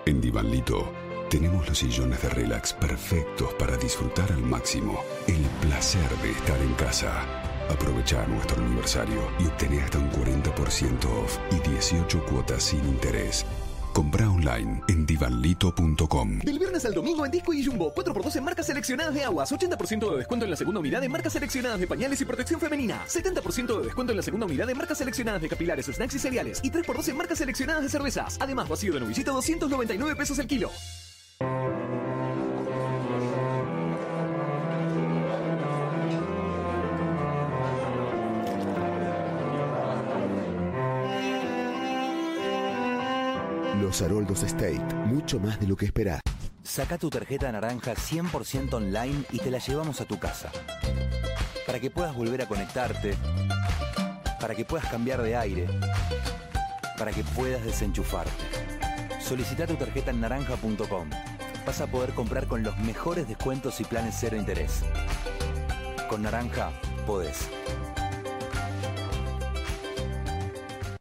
En 0.07 0.21
Divanlito 0.21 0.93
tenemos 1.31 1.69
los 1.69 1.79
sillones 1.79 2.23
de 2.23 2.29
relax 2.29 2.73
perfectos 2.73 3.53
para 3.55 3.77
disfrutar 3.77 4.31
al 4.31 4.43
máximo 4.43 5.03
el 5.27 5.43
placer 5.61 6.09
de 6.23 6.31
estar 6.31 6.61
en 6.61 6.75
casa. 6.75 7.23
Aprovecha 7.69 8.25
nuestro 8.27 8.65
aniversario 8.65 9.29
y 9.41 9.47
obtené 9.47 9.83
hasta 9.83 9.99
un 9.99 10.11
40% 10.13 11.05
off 11.25 11.39
y 11.51 11.69
18 11.69 12.25
cuotas 12.27 12.63
sin 12.63 12.85
interés. 12.85 13.45
Compra 13.97 14.29
online 14.29 14.83
en 14.89 15.07
divanlito.com. 15.07 16.41
Del 16.41 16.59
viernes 16.59 16.85
al 16.85 16.93
domingo 16.93 17.25
en 17.25 17.33
Disco 17.33 17.55
y 17.55 17.65
Jumbo, 17.65 17.95
4x2 17.95 18.37
en 18.37 18.45
marcas 18.45 18.67
seleccionadas 18.67 19.15
de 19.15 19.25
aguas, 19.25 19.51
80% 19.51 20.11
de 20.11 20.19
descuento 20.19 20.45
en 20.45 20.51
la 20.51 20.57
segunda 20.59 20.81
unidad 20.81 21.01
de 21.01 21.09
marcas 21.09 21.33
seleccionadas 21.33 21.81
de 21.81 21.87
pañales 21.87 22.21
y 22.21 22.27
protección 22.27 22.61
femenina, 22.61 23.07
70% 23.07 23.79
de 23.79 23.85
descuento 23.85 24.13
en 24.13 24.19
la 24.19 24.23
segunda 24.23 24.45
unidad 24.45 24.67
de 24.67 24.75
marcas 24.75 24.99
seleccionadas 24.99 25.41
de 25.41 25.49
capilares, 25.49 25.87
snacks 25.87 26.15
y 26.15 26.19
cereales 26.19 26.61
y 26.63 26.71
3x2 26.71 27.09
en 27.09 27.17
marcas 27.17 27.39
seleccionadas 27.39 27.85
de 27.85 27.89
cervezas. 27.89 28.37
Además, 28.39 28.69
vacío 28.69 28.93
de 28.93 29.01
novillito 29.01 29.33
299 29.33 30.15
pesos 30.15 30.39
el 30.41 30.47
kilo. 30.47 30.71
Los 43.99 44.43
State, 44.43 44.79
mucho 45.07 45.41
más 45.41 45.59
de 45.59 45.67
lo 45.67 45.75
que 45.75 45.87
esperás. 45.87 46.21
Saca 46.63 46.99
tu 46.99 47.09
tarjeta 47.09 47.51
naranja 47.51 47.95
100% 47.95 48.75
online 48.75 49.25
y 49.33 49.39
te 49.39 49.51
la 49.51 49.57
llevamos 49.57 50.03
a 50.03 50.05
tu 50.05 50.19
casa. 50.19 50.53
Para 51.67 51.81
que 51.81 51.91
puedas 51.91 52.15
volver 52.15 52.43
a 52.43 52.47
conectarte. 52.47 53.15
Para 54.39 54.55
que 54.55 54.67
puedas 54.67 54.87
cambiar 54.91 55.23
de 55.23 55.35
aire. 55.35 55.67
Para 56.99 57.11
que 57.11 57.25
puedas 57.25 57.65
desenchufarte. 57.65 58.31
Solicita 59.19 59.67
tu 59.67 59.77
tarjeta 59.77 60.11
en 60.11 60.21
naranja.com. 60.21 61.09
Vas 61.65 61.81
a 61.81 61.87
poder 61.87 62.13
comprar 62.13 62.47
con 62.47 62.63
los 62.63 62.77
mejores 62.77 63.27
descuentos 63.27 63.81
y 63.81 63.85
planes 63.85 64.15
cero 64.21 64.37
interés. 64.37 64.83
Con 66.11 66.23
Naranja, 66.23 66.71
podés. 67.07 67.49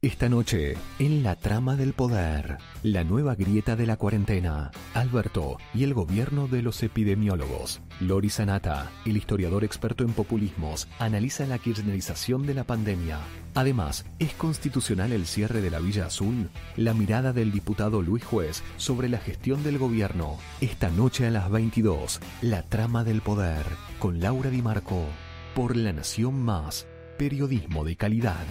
Esta 0.05 0.29
noche, 0.29 0.77
en 0.99 1.23
la 1.23 1.35
trama 1.35 1.75
del 1.75 1.93
poder, 1.93 2.59
la 2.83 3.03
nueva 3.03 3.33
grieta 3.33 3.75
de 3.75 3.87
la 3.87 3.97
cuarentena, 3.97 4.69
Alberto 4.93 5.57
y 5.73 5.83
el 5.83 5.95
gobierno 5.95 6.47
de 6.47 6.61
los 6.61 6.83
epidemiólogos. 6.83 7.81
Lori 7.99 8.29
Sanata, 8.29 8.91
el 9.07 9.17
historiador 9.17 9.63
experto 9.63 10.03
en 10.03 10.13
populismos, 10.13 10.87
analiza 10.99 11.47
la 11.47 11.57
kirchnerización 11.57 12.45
de 12.45 12.53
la 12.53 12.65
pandemia. 12.65 13.17
Además, 13.55 14.05
¿es 14.19 14.33
constitucional 14.33 15.11
el 15.11 15.25
cierre 15.25 15.59
de 15.61 15.71
la 15.71 15.79
Villa 15.79 16.05
Azul? 16.05 16.51
La 16.77 16.93
mirada 16.93 17.33
del 17.33 17.51
diputado 17.51 18.03
Luis 18.03 18.23
Juez 18.23 18.61
sobre 18.77 19.09
la 19.09 19.17
gestión 19.17 19.63
del 19.63 19.79
gobierno. 19.79 20.37
Esta 20.61 20.89
noche 20.89 21.25
a 21.25 21.31
las 21.31 21.49
22, 21.49 22.19
la 22.43 22.61
trama 22.61 23.03
del 23.03 23.21
poder, 23.21 23.65
con 23.97 24.19
Laura 24.19 24.51
Di 24.51 24.61
Marco, 24.61 25.07
por 25.55 25.75
La 25.75 25.93
Nación 25.93 26.43
Más, 26.43 26.85
periodismo 27.17 27.83
de 27.83 27.95
calidad. 27.95 28.45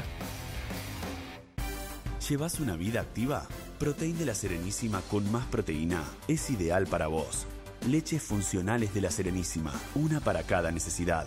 ¿Llevas 2.28 2.58
una 2.58 2.74
vida 2.74 3.02
activa? 3.02 3.46
Protein 3.78 4.16
de 4.16 4.24
la 4.24 4.34
Serenísima 4.34 5.02
con 5.10 5.30
más 5.30 5.44
proteína 5.46 6.02
es 6.26 6.48
ideal 6.48 6.86
para 6.86 7.06
vos. 7.06 7.44
Leches 7.86 8.22
funcionales 8.22 8.94
de 8.94 9.02
la 9.02 9.10
Serenísima, 9.10 9.74
una 9.94 10.20
para 10.20 10.42
cada 10.42 10.70
necesidad. 10.70 11.26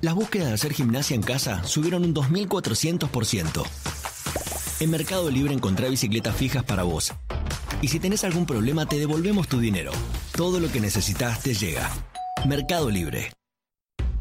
Las 0.00 0.14
búsquedas 0.14 0.48
de 0.48 0.54
hacer 0.54 0.72
gimnasia 0.74 1.16
en 1.16 1.22
casa 1.22 1.64
subieron 1.64 2.04
un 2.04 2.14
2400%. 2.14 3.64
En 4.78 4.90
Mercado 4.90 5.28
Libre 5.28 5.54
encontrá 5.54 5.88
bicicletas 5.88 6.36
fijas 6.36 6.62
para 6.62 6.84
vos. 6.84 7.12
Y 7.82 7.88
si 7.88 7.98
tenés 7.98 8.22
algún 8.22 8.46
problema, 8.46 8.86
te 8.86 8.98
devolvemos 8.98 9.48
tu 9.48 9.58
dinero. 9.58 9.90
Todo 10.36 10.60
lo 10.60 10.70
que 10.70 10.80
necesitas 10.80 11.42
te 11.42 11.52
llega. 11.52 11.90
Mercado 12.46 12.90
Libre. 12.90 13.32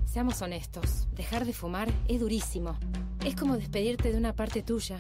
Seamos 0.06 0.42
honestos, 0.42 1.08
dejar 1.12 1.46
de 1.46 1.54
fumar 1.54 1.92
es 2.08 2.22
durísimo. 2.22 2.76
Es 3.24 3.36
como 3.36 3.56
despedirte 3.56 4.12
de 4.12 4.18
una 4.18 4.34
parte 4.34 4.64
tuya. 4.64 5.00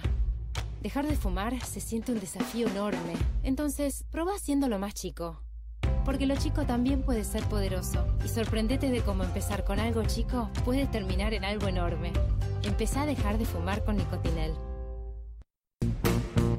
Dejar 0.83 1.07
de 1.07 1.15
fumar 1.15 1.57
se 1.65 1.79
siente 1.79 2.11
un 2.11 2.19
desafío 2.19 2.67
enorme. 2.67 3.13
Entonces, 3.41 4.03
probá 4.11 4.35
haciéndolo 4.35 4.79
más 4.79 4.93
chico. 4.93 5.41
Porque 6.03 6.25
lo 6.25 6.35
chico 6.35 6.65
también 6.65 7.03
puede 7.03 7.23
ser 7.23 7.41
poderoso. 7.45 8.05
Y 8.25 8.27
sorprendete 8.27 8.91
de 8.91 8.99
cómo 8.99 9.23
empezar 9.23 9.63
con 9.63 9.79
algo 9.79 10.03
chico 10.03 10.49
puede 10.65 10.85
terminar 10.85 11.33
en 11.33 11.45
algo 11.45 11.69
enorme. 11.69 12.11
Empezá 12.63 13.03
a 13.03 13.05
dejar 13.05 13.37
de 13.37 13.45
fumar 13.45 13.85
con 13.85 13.95
Nicotinel. 13.95 14.53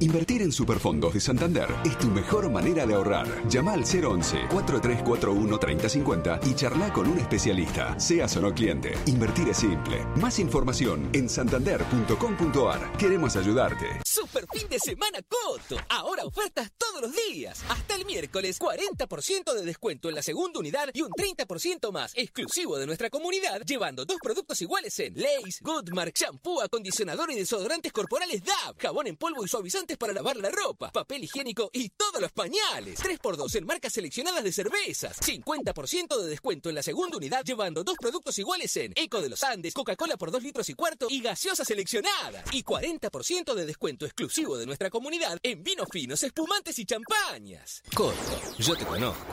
Invertir 0.00 0.42
en 0.42 0.50
Superfondos 0.52 1.14
de 1.14 1.20
Santander 1.20 1.68
es 1.84 1.96
tu 1.98 2.08
mejor 2.08 2.50
manera 2.50 2.84
de 2.86 2.94
ahorrar. 2.94 3.26
Llama 3.48 3.74
al 3.74 3.84
011-4341-3050 3.84 6.40
y 6.46 6.54
charla 6.54 6.92
con 6.92 7.08
un 7.08 7.18
especialista, 7.18 7.98
seas 7.98 8.36
o 8.36 8.40
no 8.40 8.52
cliente. 8.52 8.92
Invertir 9.06 9.48
es 9.48 9.58
simple. 9.58 10.04
Más 10.16 10.38
información 10.38 11.08
en 11.12 11.28
santander.com.ar. 11.28 12.92
Queremos 12.98 13.36
ayudarte. 13.36 14.00
Super 14.04 14.46
fin 14.52 14.68
de 14.68 14.78
semana 14.78 15.20
Coto. 15.28 15.76
Ahora 15.88 16.24
ofertas 16.24 16.70
todos 16.76 17.02
los 17.02 17.12
días. 17.28 17.62
Hasta 17.68 17.94
el 17.94 18.04
miércoles, 18.04 18.60
40% 18.60 19.54
de 19.54 19.64
descuento 19.64 20.08
en 20.08 20.16
la 20.16 20.22
segunda 20.22 20.58
unidad 20.60 20.90
y 20.92 21.02
un 21.02 21.10
30% 21.10 21.92
más 21.92 22.12
exclusivo 22.14 22.78
de 22.78 22.86
nuestra 22.86 23.10
comunidad, 23.10 23.62
llevando 23.64 24.04
dos 24.04 24.18
productos 24.22 24.60
iguales 24.60 24.98
en 24.98 25.14
Lace, 25.14 25.60
Goodmark, 25.60 26.14
shampoo, 26.14 26.60
acondicionador 26.60 27.30
y 27.30 27.36
desodorantes 27.36 27.92
corporales 27.92 28.42
DAB, 28.44 28.76
jabón 28.78 29.06
en 29.06 29.16
polvo 29.16 29.44
y 29.44 29.48
para 29.98 30.12
lavar 30.12 30.36
la 30.36 30.50
ropa, 30.50 30.90
papel 30.90 31.24
higiénico 31.24 31.70
y 31.72 31.90
todos 31.90 32.20
los 32.20 32.32
pañales. 32.32 32.98
3x2 33.00 33.56
en 33.56 33.66
marcas 33.66 33.92
seleccionadas 33.92 34.42
de 34.42 34.52
cervezas. 34.52 35.20
50% 35.20 36.20
de 36.20 36.28
descuento 36.28 36.68
en 36.70 36.74
la 36.74 36.82
segunda 36.82 37.18
unidad, 37.18 37.44
llevando 37.44 37.84
dos 37.84 37.96
productos 38.00 38.38
iguales 38.38 38.74
en 38.76 38.92
Eco 38.96 39.20
de 39.20 39.28
los 39.28 39.44
Andes, 39.44 39.74
Coca-Cola 39.74 40.16
por 40.16 40.30
2 40.30 40.42
litros 40.42 40.68
y 40.70 40.74
cuarto 40.74 41.06
y 41.10 41.20
gaseosa 41.20 41.64
seleccionada. 41.64 42.42
Y 42.52 42.64
40% 42.64 43.54
de 43.54 43.66
descuento 43.66 44.06
exclusivo 44.06 44.56
de 44.56 44.66
nuestra 44.66 44.90
comunidad 44.90 45.38
en 45.42 45.62
vinos 45.62 45.88
finos, 45.92 46.22
espumantes 46.22 46.78
y 46.78 46.86
champañas. 46.86 47.82
Coto, 47.94 48.16
yo 48.58 48.74
te 48.74 48.86
conozco. 48.86 49.24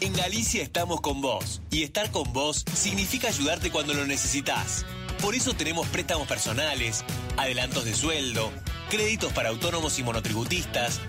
En 0.00 0.12
Galicia 0.14 0.62
estamos 0.62 1.00
con 1.00 1.20
vos. 1.20 1.60
Y 1.70 1.82
estar 1.82 2.10
con 2.10 2.32
vos 2.32 2.64
significa 2.74 3.28
ayudarte 3.28 3.70
cuando 3.70 3.94
lo 3.94 4.04
necesitas. 4.04 4.84
Por 5.22 5.36
eso 5.36 5.54
tenemos 5.54 5.86
préstamos 5.86 6.26
personales, 6.26 7.04
adelantos 7.36 7.84
de 7.84 7.94
sueldo, 7.94 8.50
créditos 8.90 9.32
para 9.32 9.50
autónomos 9.50 10.00
y 10.00 10.02
monotributistas 10.02 11.00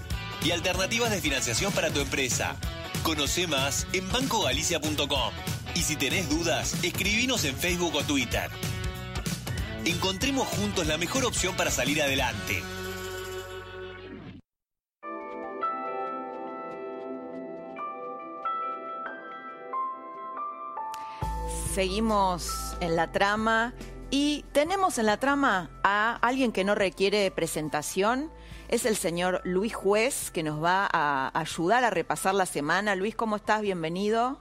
y 0.46 0.52
alternativas 0.52 1.10
de 1.10 1.20
financiación 1.20 1.74
para 1.74 1.90
tu 1.90 2.00
empresa. 2.00 2.56
Conoce 3.02 3.48
más 3.48 3.88
en 3.92 4.08
bancogalicia.com. 4.12 5.34
Y 5.74 5.80
si 5.82 5.96
tenés 5.96 6.30
dudas, 6.30 6.76
escribinos 6.84 7.44
en 7.44 7.58
Facebook 7.58 7.96
o 7.96 8.04
Twitter. 8.04 8.52
Encontremos 9.84 10.48
juntos 10.48 10.86
la 10.86 11.00
mejor 11.00 11.26
opción 11.26 11.56
para 11.56 11.72
salir 11.72 12.00
adelante. 12.00 12.62
Seguimos 21.74 22.78
en 22.80 22.96
la 22.96 23.12
trama 23.12 23.74
y 24.16 24.46
tenemos 24.52 25.00
en 25.00 25.08
la 25.08 25.18
trama 25.18 25.72
a 25.82 26.18
alguien 26.18 26.52
que 26.52 26.64
no 26.64 26.76
requiere 26.76 27.32
presentación. 27.32 28.30
Es 28.68 28.86
el 28.86 28.96
señor 28.96 29.42
Luis 29.44 29.74
Juez 29.74 30.30
que 30.30 30.44
nos 30.44 30.64
va 30.64 30.88
a 30.94 31.32
ayudar 31.34 31.84
a 31.84 31.90
repasar 31.90 32.36
la 32.36 32.46
semana. 32.46 32.96
Luis, 32.96 33.16
¿cómo 33.16 33.38
estás? 33.38 33.64
Bienvenido. 33.64 34.38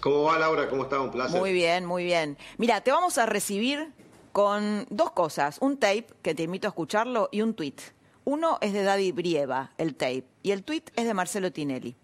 ¿Cómo 0.00 0.24
va 0.24 0.40
Laura? 0.40 0.68
¿Cómo 0.68 0.82
estás? 0.82 0.98
Un 0.98 1.12
placer. 1.12 1.38
Muy 1.38 1.52
bien, 1.52 1.86
muy 1.86 2.02
bien. 2.02 2.36
Mira, 2.58 2.80
te 2.80 2.90
vamos 2.90 3.18
a 3.18 3.26
recibir 3.26 3.92
con 4.32 4.84
dos 4.90 5.12
cosas. 5.12 5.58
Un 5.60 5.78
tape, 5.78 6.08
que 6.20 6.34
te 6.34 6.42
invito 6.42 6.66
a 6.66 6.70
escucharlo, 6.70 7.28
y 7.30 7.42
un 7.42 7.54
tweet. 7.54 7.76
Uno 8.24 8.58
es 8.60 8.72
de 8.72 8.82
David 8.82 9.14
Brieva, 9.14 9.70
el 9.78 9.94
tape, 9.94 10.26
y 10.42 10.50
el 10.50 10.64
tweet 10.64 10.86
es 10.96 11.06
de 11.06 11.14
Marcelo 11.14 11.52
Tinelli. 11.52 11.94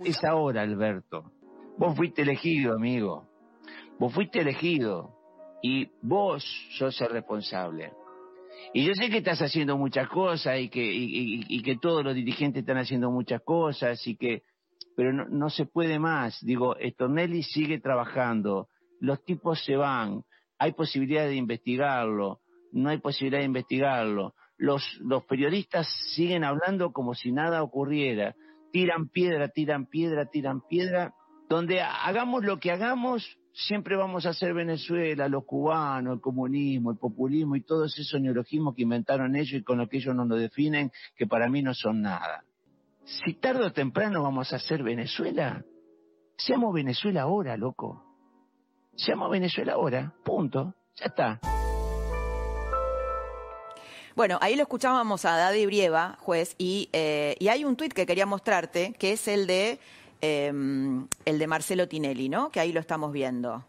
Es 0.00 0.24
ahora, 0.24 0.62
Alberto. 0.62 1.30
Vos 1.76 1.96
fuiste 1.96 2.22
elegido, 2.22 2.74
amigo. 2.74 3.35
Vos 3.98 4.12
fuiste 4.12 4.40
elegido 4.40 5.14
y 5.62 5.88
vos 6.02 6.44
sos 6.78 7.00
el 7.00 7.10
responsable. 7.10 7.92
Y 8.72 8.84
yo 8.84 8.94
sé 8.94 9.10
que 9.10 9.18
estás 9.18 9.40
haciendo 9.40 9.76
muchas 9.76 10.08
cosas 10.08 10.58
y 10.60 10.68
que, 10.68 10.84
y, 10.84 11.62
que 11.62 11.76
todos 11.76 12.04
los 12.04 12.14
dirigentes 12.14 12.60
están 12.60 12.78
haciendo 12.78 13.10
muchas 13.10 13.42
cosas 13.42 14.06
y 14.06 14.16
que, 14.16 14.42
pero 14.96 15.12
no, 15.12 15.26
no 15.26 15.50
se 15.50 15.66
puede 15.66 15.98
más. 15.98 16.38
Digo, 16.42 16.76
Estornelli 16.76 17.42
sigue 17.42 17.80
trabajando, 17.80 18.68
los 19.00 19.24
tipos 19.24 19.64
se 19.64 19.76
van, 19.76 20.22
hay 20.58 20.72
posibilidad 20.72 21.26
de 21.26 21.36
investigarlo, 21.36 22.40
no 22.72 22.90
hay 22.90 22.98
posibilidad 22.98 23.40
de 23.40 23.46
investigarlo. 23.46 24.34
Los, 24.58 24.82
los 25.00 25.24
periodistas 25.24 25.86
siguen 26.14 26.44
hablando 26.44 26.92
como 26.92 27.14
si 27.14 27.30
nada 27.30 27.62
ocurriera. 27.62 28.34
Tiran 28.72 29.08
piedra, 29.08 29.48
tiran 29.48 29.86
piedra, 29.86 30.26
tiran 30.26 30.60
piedra. 30.66 31.14
Donde 31.48 31.80
hagamos 31.80 32.44
lo 32.44 32.58
que 32.58 32.72
hagamos, 32.72 33.38
siempre 33.56 33.96
vamos 33.96 34.26
a 34.26 34.30
hacer 34.30 34.52
Venezuela, 34.52 35.28
los 35.28 35.44
cubanos, 35.44 36.14
el 36.14 36.20
comunismo, 36.20 36.90
el 36.90 36.98
populismo 36.98 37.56
y 37.56 37.62
todos 37.62 37.98
esos 37.98 38.20
neologismos 38.20 38.74
que 38.74 38.82
inventaron 38.82 39.34
ellos 39.34 39.54
y 39.54 39.62
con 39.62 39.78
los 39.78 39.88
que 39.88 39.96
ellos 39.96 40.14
nos 40.14 40.28
lo 40.28 40.36
definen, 40.36 40.92
que 41.16 41.26
para 41.26 41.48
mí 41.48 41.62
no 41.62 41.72
son 41.72 42.02
nada. 42.02 42.44
Si 43.04 43.34
tarde 43.34 43.64
o 43.64 43.72
temprano 43.72 44.22
vamos 44.22 44.52
a 44.52 44.56
hacer 44.56 44.82
Venezuela, 44.82 45.64
seamos 46.36 46.74
Venezuela 46.74 47.22
ahora, 47.22 47.56
loco. 47.56 48.02
se 48.94 49.12
llama 49.12 49.28
Venezuela 49.28 49.72
ahora, 49.74 50.14
punto, 50.22 50.74
ya 50.94 51.06
está. 51.06 51.40
Bueno, 54.14 54.38
ahí 54.40 54.56
lo 54.56 54.62
escuchábamos 54.62 55.24
a 55.24 55.36
Daddy 55.36 55.66
Brieva, 55.66 56.16
juez, 56.20 56.54
y, 56.58 56.88
eh, 56.92 57.36
y 57.38 57.48
hay 57.48 57.64
un 57.64 57.76
tuit 57.76 57.92
que 57.92 58.06
quería 58.06 58.24
mostrarte, 58.26 58.94
que 58.98 59.12
es 59.12 59.28
el 59.28 59.46
de, 59.46 59.78
eh, 60.20 60.48
el 61.24 61.38
de 61.38 61.46
Marcelo 61.46 61.88
Tinelli, 61.88 62.28
¿no? 62.28 62.50
Que 62.50 62.60
ahí 62.60 62.72
lo 62.72 62.80
estamos 62.80 63.12
viendo. 63.12 63.64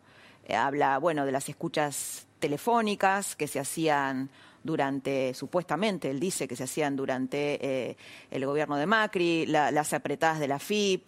Eh, 0.48 0.56
habla, 0.56 0.98
bueno, 0.98 1.26
de 1.26 1.32
las 1.32 1.50
escuchas 1.50 2.26
telefónicas 2.40 3.36
que 3.36 3.48
se 3.48 3.60
hacían 3.60 4.30
durante, 4.64 5.34
supuestamente, 5.34 6.10
él 6.10 6.20
dice 6.20 6.48
que 6.48 6.56
se 6.56 6.64
hacían 6.66 6.96
durante 6.96 7.60
eh, 7.66 7.98
el 8.32 8.46
gobierno 8.46 8.76
de 8.76 8.86
Macri, 8.86 9.46
la- 9.46 9.72
las 9.72 9.94
apretadas 9.94 10.40
de 10.40 10.48
la 10.48 10.60
FIP. 10.60 11.08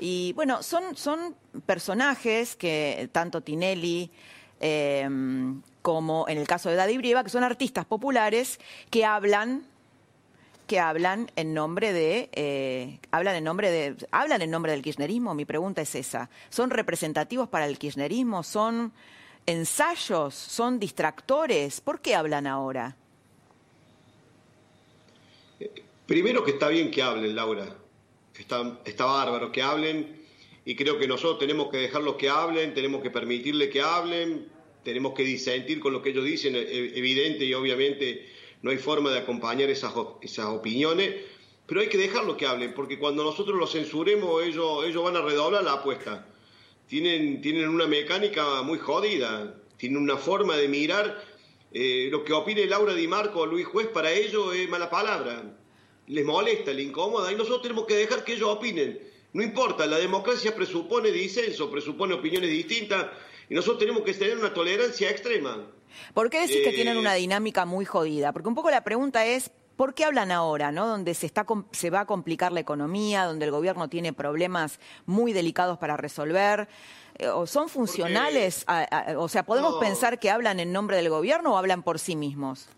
Y 0.00 0.32
bueno, 0.34 0.62
son, 0.62 0.96
son 0.96 1.34
personajes 1.66 2.56
que 2.56 3.08
tanto 3.12 3.40
Tinelli 3.42 4.10
eh, 4.60 5.08
como 5.82 6.26
en 6.28 6.38
el 6.38 6.46
caso 6.46 6.68
de 6.70 6.76
Daddy 6.76 6.96
Brieva, 6.98 7.24
que 7.24 7.30
son 7.30 7.44
artistas 7.44 7.84
populares 7.84 8.58
que 8.90 9.04
hablan 9.04 9.64
que 10.68 10.78
hablan 10.78 11.32
en 11.34 11.54
nombre 11.54 11.92
de 11.92 12.28
eh, 12.32 13.00
hablan 13.10 13.34
en 13.34 13.42
nombre 13.42 13.70
de 13.72 13.96
hablan 14.12 14.42
en 14.42 14.50
nombre 14.52 14.70
del 14.70 14.82
kirchnerismo 14.82 15.34
mi 15.34 15.44
pregunta 15.44 15.82
es 15.82 15.96
esa 15.96 16.30
son 16.50 16.70
representativos 16.70 17.48
para 17.48 17.66
el 17.66 17.78
kirchnerismo 17.78 18.44
son 18.44 18.92
ensayos 19.46 20.34
son 20.34 20.78
distractores 20.78 21.80
por 21.80 22.00
qué 22.00 22.14
hablan 22.14 22.46
ahora 22.46 22.96
Primero 26.08 26.42
que 26.42 26.52
está 26.52 26.68
bien 26.68 26.90
que 26.90 27.02
hablen, 27.02 27.36
Laura. 27.36 27.68
Está, 28.38 28.80
está 28.86 29.04
bárbaro 29.04 29.52
que 29.52 29.60
hablen. 29.60 30.22
Y 30.64 30.74
creo 30.74 30.98
que 30.98 31.06
nosotros 31.06 31.38
tenemos 31.38 31.68
que 31.70 31.76
dejarlos 31.76 32.14
que 32.14 32.30
hablen, 32.30 32.72
tenemos 32.72 33.02
que 33.02 33.10
permitirle 33.10 33.68
que 33.68 33.82
hablen, 33.82 34.48
tenemos 34.82 35.12
que 35.12 35.22
disentir 35.22 35.80
con 35.80 35.92
lo 35.92 36.00
que 36.00 36.10
ellos 36.10 36.24
dicen, 36.24 36.56
e- 36.56 36.98
evidente 36.98 37.44
y 37.44 37.52
obviamente 37.52 38.26
no 38.62 38.70
hay 38.70 38.78
forma 38.78 39.10
de 39.10 39.18
acompañar 39.18 39.70
esas, 39.70 39.92
esas 40.22 40.46
opiniones, 40.46 41.14
pero 41.66 41.80
hay 41.80 41.88
que 41.88 41.98
dejarlos 41.98 42.36
que 42.36 42.46
hablen, 42.46 42.74
porque 42.74 42.98
cuando 42.98 43.24
nosotros 43.24 43.56
los 43.58 43.72
censuremos, 43.72 44.42
ellos, 44.42 44.84
ellos 44.86 45.04
van 45.04 45.16
a 45.16 45.22
redoblar 45.22 45.62
la 45.64 45.74
apuesta. 45.74 46.26
Tienen, 46.86 47.40
tienen 47.42 47.68
una 47.68 47.86
mecánica 47.86 48.62
muy 48.62 48.78
jodida, 48.78 49.54
tienen 49.76 49.98
una 49.98 50.16
forma 50.16 50.56
de 50.56 50.68
mirar. 50.68 51.22
eh, 51.72 52.08
lo 52.10 52.24
que 52.24 52.32
opine 52.32 52.64
Laura 52.66 52.94
Di 52.94 53.06
Marco 53.06 53.40
o 53.40 53.46
Luis 53.46 53.66
Juez 53.66 53.88
para 53.88 54.10
ellos 54.10 54.54
es 54.54 54.68
mala 54.68 54.88
palabra 54.88 55.58
les 56.08 56.24
molesta, 56.24 56.72
les 56.72 56.86
incomoda, 56.86 57.30
y 57.30 57.36
nosotros 57.36 57.62
tenemos 57.62 57.86
que 57.86 57.94
dejar 57.94 58.24
que 58.24 58.34
ellos 58.34 58.48
opinen. 58.48 58.98
No 59.32 59.42
importa, 59.42 59.86
la 59.86 59.98
democracia 59.98 60.54
presupone 60.54 61.10
disenso, 61.10 61.70
presupone 61.70 62.14
opiniones 62.14 62.50
distintas, 62.50 63.08
y 63.50 63.54
nosotros 63.54 63.78
tenemos 63.78 64.02
que 64.02 64.14
tener 64.14 64.36
una 64.38 64.52
tolerancia 64.52 65.10
extrema. 65.10 65.64
¿Por 66.14 66.30
qué 66.30 66.40
decís 66.40 66.56
que 66.62 66.70
Eh, 66.70 66.74
tienen 66.74 66.96
una 66.98 67.14
dinámica 67.14 67.64
muy 67.64 67.84
jodida? 67.84 68.32
Porque 68.32 68.48
un 68.48 68.54
poco 68.54 68.70
la 68.70 68.84
pregunta 68.84 69.24
es, 69.24 69.50
¿por 69.76 69.94
qué 69.94 70.04
hablan 70.04 70.30
ahora, 70.30 70.70
no? 70.70 70.86
Donde 70.86 71.14
se, 71.14 71.26
está, 71.26 71.46
se 71.72 71.90
va 71.90 72.00
a 72.00 72.06
complicar 72.06 72.52
la 72.52 72.60
economía, 72.60 73.24
donde 73.24 73.46
el 73.46 73.50
gobierno 73.50 73.88
tiene 73.88 74.12
problemas 74.12 74.78
muy 75.06 75.32
delicados 75.32 75.78
para 75.78 75.96
resolver. 75.96 76.68
Eh, 77.16 77.28
¿O 77.28 77.46
son 77.46 77.68
funcionales? 77.68 78.64
a- 78.66 78.82
a- 79.12 79.18
o 79.18 79.28
sea, 79.28 79.44
¿podemos 79.44 79.74
No. 79.74 79.80
pensar 79.80 80.18
que 80.20 80.30
hablan 80.30 80.60
en 80.60 80.72
nombre 80.72 80.96
del 80.96 81.08
gobierno 81.08 81.54
o 81.54 81.56
hablan 81.56 81.82
por 81.82 81.98
sí 81.98 82.14
mismos? 82.16 82.68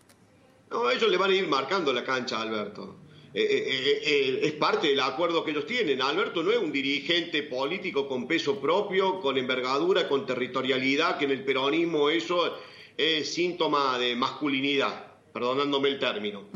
No, 0.71 0.89
ellos 0.89 1.09
le 1.11 1.17
van 1.17 1.31
a 1.31 1.35
ir 1.35 1.47
marcando 1.47 1.91
la 1.91 2.03
cancha 2.03 2.41
Alberto. 2.41 2.95
Eh, 3.33 3.43
eh, 3.43 4.01
eh, 4.03 4.39
es 4.43 4.51
parte 4.53 4.89
del 4.89 4.99
acuerdo 4.99 5.43
que 5.43 5.51
ellos 5.51 5.65
tienen. 5.65 6.01
Alberto 6.01 6.43
no 6.43 6.51
es 6.51 6.57
un 6.57 6.71
dirigente 6.71 7.43
político 7.43 8.07
con 8.07 8.27
peso 8.27 8.59
propio, 8.59 9.21
con 9.21 9.37
envergadura, 9.37 10.09
con 10.09 10.25
territorialidad, 10.25 11.17
que 11.17 11.25
en 11.25 11.31
el 11.31 11.45
peronismo 11.45 12.09
eso 12.09 12.57
es 12.97 13.33
síntoma 13.33 13.97
de 13.97 14.17
masculinidad, 14.17 15.13
perdonándome 15.31 15.89
el 15.89 15.99
término. 15.99 16.49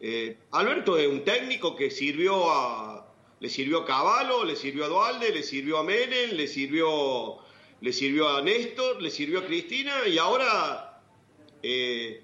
Eh, 0.00 0.36
Alberto 0.52 0.96
es 0.96 1.08
un 1.08 1.24
técnico 1.24 1.74
que 1.74 1.90
sirvió 1.90 2.48
a, 2.48 3.12
le 3.40 3.48
sirvió 3.48 3.80
a 3.80 3.84
Cavallo, 3.84 4.44
le 4.44 4.54
sirvió 4.54 4.84
a 4.84 4.88
Dualde, 4.88 5.32
le 5.32 5.42
sirvió 5.42 5.78
a 5.78 5.82
Menem, 5.82 6.30
le 6.34 6.46
sirvió, 6.46 7.38
le 7.80 7.92
sirvió 7.92 8.28
a 8.28 8.40
Néstor, 8.40 9.02
le 9.02 9.10
sirvió 9.10 9.40
a 9.40 9.46
Cristina 9.46 10.06
y 10.06 10.16
ahora 10.18 11.02
se 11.60 12.22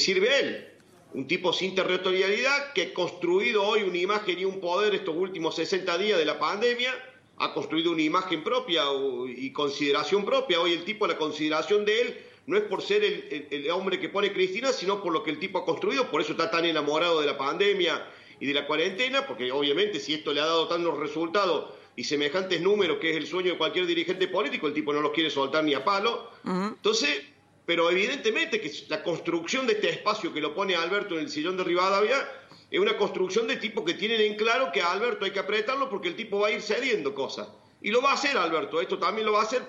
sirve 0.00 0.28
a 0.30 0.38
él. 0.38 0.73
Un 1.14 1.26
tipo 1.28 1.52
sin 1.52 1.74
territorialidad 1.74 2.72
que 2.72 2.82
ha 2.82 2.94
construido 2.94 3.62
hoy 3.64 3.82
una 3.82 3.98
imagen 3.98 4.38
y 4.38 4.44
un 4.44 4.60
poder 4.60 4.94
estos 4.94 5.14
últimos 5.16 5.54
60 5.54 5.96
días 5.98 6.18
de 6.18 6.24
la 6.24 6.38
pandemia, 6.38 6.92
ha 7.38 7.52
construido 7.54 7.92
una 7.92 8.02
imagen 8.02 8.42
propia 8.44 8.82
y 9.28 9.50
consideración 9.52 10.24
propia. 10.24 10.60
Hoy 10.60 10.72
el 10.72 10.84
tipo, 10.84 11.06
la 11.06 11.16
consideración 11.16 11.84
de 11.84 12.00
él 12.00 12.18
no 12.46 12.56
es 12.56 12.64
por 12.64 12.82
ser 12.82 13.02
el, 13.04 13.46
el- 13.50 13.64
el 13.64 13.70
hombre 13.70 13.98
que 14.00 14.08
pone 14.08 14.32
Cristina, 14.32 14.72
sino 14.72 15.02
por 15.02 15.12
lo 15.12 15.22
que 15.22 15.30
el 15.30 15.38
tipo 15.38 15.58
ha 15.58 15.64
construido, 15.64 16.10
por 16.10 16.20
eso 16.20 16.32
está 16.32 16.50
tan 16.50 16.64
enamorado 16.64 17.20
de 17.20 17.26
la 17.26 17.38
pandemia 17.38 18.06
y 18.40 18.46
de 18.46 18.54
la 18.54 18.66
cuarentena, 18.66 19.26
porque 19.26 19.50
obviamente 19.52 19.98
si 20.00 20.14
esto 20.14 20.32
le 20.32 20.40
ha 20.40 20.46
dado 20.46 20.66
tantos 20.68 20.98
resultados 20.98 21.70
y 21.96 22.04
semejantes 22.04 22.60
números, 22.60 22.98
que 23.00 23.10
es 23.10 23.16
el 23.16 23.26
sueño 23.28 23.52
de 23.52 23.58
cualquier 23.58 23.86
dirigente 23.86 24.26
político, 24.28 24.66
el 24.66 24.74
tipo 24.74 24.92
no 24.92 25.00
los 25.00 25.12
quiere 25.12 25.30
soltar 25.30 25.62
ni 25.64 25.74
a 25.74 25.84
palo. 25.84 26.28
Entonces, 26.44 27.22
pero 27.66 27.90
evidentemente 27.90 28.60
que 28.60 28.70
la 28.88 29.02
construcción 29.02 29.66
de 29.66 29.74
este 29.74 29.90
espacio 29.90 30.32
que 30.32 30.40
lo 30.40 30.54
pone 30.54 30.76
Alberto 30.76 31.14
en 31.14 31.20
el 31.20 31.30
sillón 31.30 31.56
de 31.56 31.64
Rivadavia 31.64 32.28
es 32.70 32.78
una 32.78 32.96
construcción 32.96 33.46
de 33.46 33.56
tipo 33.56 33.84
que 33.84 33.94
tienen 33.94 34.20
en 34.20 34.36
claro 34.36 34.70
que 34.72 34.82
a 34.82 34.92
Alberto 34.92 35.24
hay 35.24 35.30
que 35.30 35.38
apretarlo 35.38 35.88
porque 35.88 36.08
el 36.08 36.16
tipo 36.16 36.40
va 36.40 36.48
a 36.48 36.50
ir 36.50 36.60
cediendo 36.60 37.14
cosas. 37.14 37.48
Y 37.80 37.90
lo 37.90 38.02
va 38.02 38.10
a 38.10 38.14
hacer 38.14 38.36
Alberto, 38.36 38.80
esto 38.80 38.98
también 38.98 39.26
lo 39.26 39.32
va 39.32 39.40
a 39.40 39.44
hacer. 39.44 39.62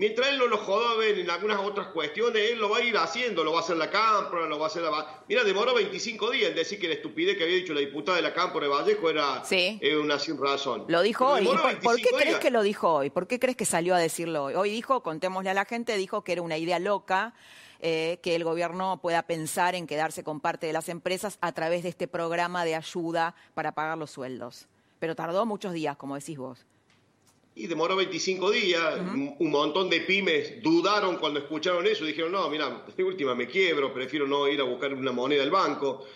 Mientras 0.00 0.28
él 0.28 0.38
no 0.38 0.46
lo 0.46 0.56
joden 0.56 1.18
en 1.18 1.28
algunas 1.28 1.60
otras 1.60 1.88
cuestiones, 1.88 2.50
él 2.50 2.58
lo 2.58 2.70
va 2.70 2.78
a 2.78 2.80
ir 2.80 2.96
haciendo, 2.96 3.44
lo 3.44 3.52
va 3.52 3.58
a 3.58 3.60
hacer 3.60 3.76
la 3.76 3.90
Cámpora, 3.90 4.46
lo 4.46 4.58
va 4.58 4.64
a 4.64 4.68
hacer 4.68 4.80
la... 4.80 5.22
Mira, 5.28 5.44
demoró 5.44 5.74
25 5.74 6.30
días 6.30 6.48
en 6.48 6.56
decir 6.56 6.80
que 6.80 6.88
la 6.88 6.94
estupidez 6.94 7.36
que 7.36 7.44
había 7.44 7.56
dicho 7.56 7.74
la 7.74 7.80
diputada 7.80 8.16
de 8.16 8.22
la 8.22 8.32
Cámpora 8.32 8.66
de 8.66 8.72
Vallejo 8.72 9.10
era 9.10 9.42
eh, 9.50 9.96
una 9.98 10.18
sin 10.18 10.42
razón. 10.42 10.86
Lo 10.88 11.02
dijo 11.02 11.26
hoy. 11.26 11.42
¿Y 11.42 11.44
demoró 11.44 11.64
¿Por, 11.64 11.80
por 11.80 11.96
qué 11.96 12.12
25 12.12 12.16
crees 12.16 12.38
que 12.38 12.50
lo 12.50 12.62
dijo 12.62 12.94
hoy? 12.94 13.10
¿Por 13.10 13.26
qué 13.26 13.38
crees 13.38 13.58
que 13.58 13.66
salió 13.66 13.94
a 13.94 13.98
decirlo 13.98 14.44
hoy? 14.44 14.54
Hoy 14.54 14.70
dijo, 14.70 15.02
contémosle 15.02 15.50
a 15.50 15.54
la 15.54 15.66
gente, 15.66 15.94
dijo 15.98 16.24
que 16.24 16.32
era 16.32 16.40
una 16.40 16.56
idea 16.56 16.78
loca 16.78 17.34
eh, 17.80 18.20
que 18.22 18.34
el 18.36 18.42
gobierno 18.42 19.02
pueda 19.02 19.24
pensar 19.24 19.74
en 19.74 19.86
quedarse 19.86 20.24
con 20.24 20.40
parte 20.40 20.66
de 20.66 20.72
las 20.72 20.88
empresas 20.88 21.36
a 21.42 21.52
través 21.52 21.82
de 21.82 21.90
este 21.90 22.08
programa 22.08 22.64
de 22.64 22.74
ayuda 22.74 23.34
para 23.52 23.72
pagar 23.72 23.98
los 23.98 24.12
sueldos. 24.12 24.66
Pero 24.98 25.14
tardó 25.14 25.44
muchos 25.44 25.74
días, 25.74 25.98
como 25.98 26.14
decís 26.14 26.38
vos. 26.38 26.64
Y 27.54 27.66
demoró 27.66 27.96
25 27.96 28.50
días, 28.52 29.00
un, 29.00 29.34
un 29.38 29.50
montón 29.50 29.90
de 29.90 30.00
pymes 30.02 30.62
dudaron 30.62 31.16
cuando 31.16 31.40
escucharon 31.40 31.86
eso, 31.86 32.04
dijeron, 32.04 32.32
no, 32.32 32.48
mira, 32.48 32.84
de 32.96 33.04
última 33.04 33.34
me 33.34 33.46
quiebro, 33.48 33.92
prefiero 33.92 34.26
no 34.26 34.46
ir 34.48 34.60
a 34.60 34.64
buscar 34.64 34.94
una 34.94 35.12
moneda 35.12 35.42
al 35.42 35.50
banco. 35.50 36.06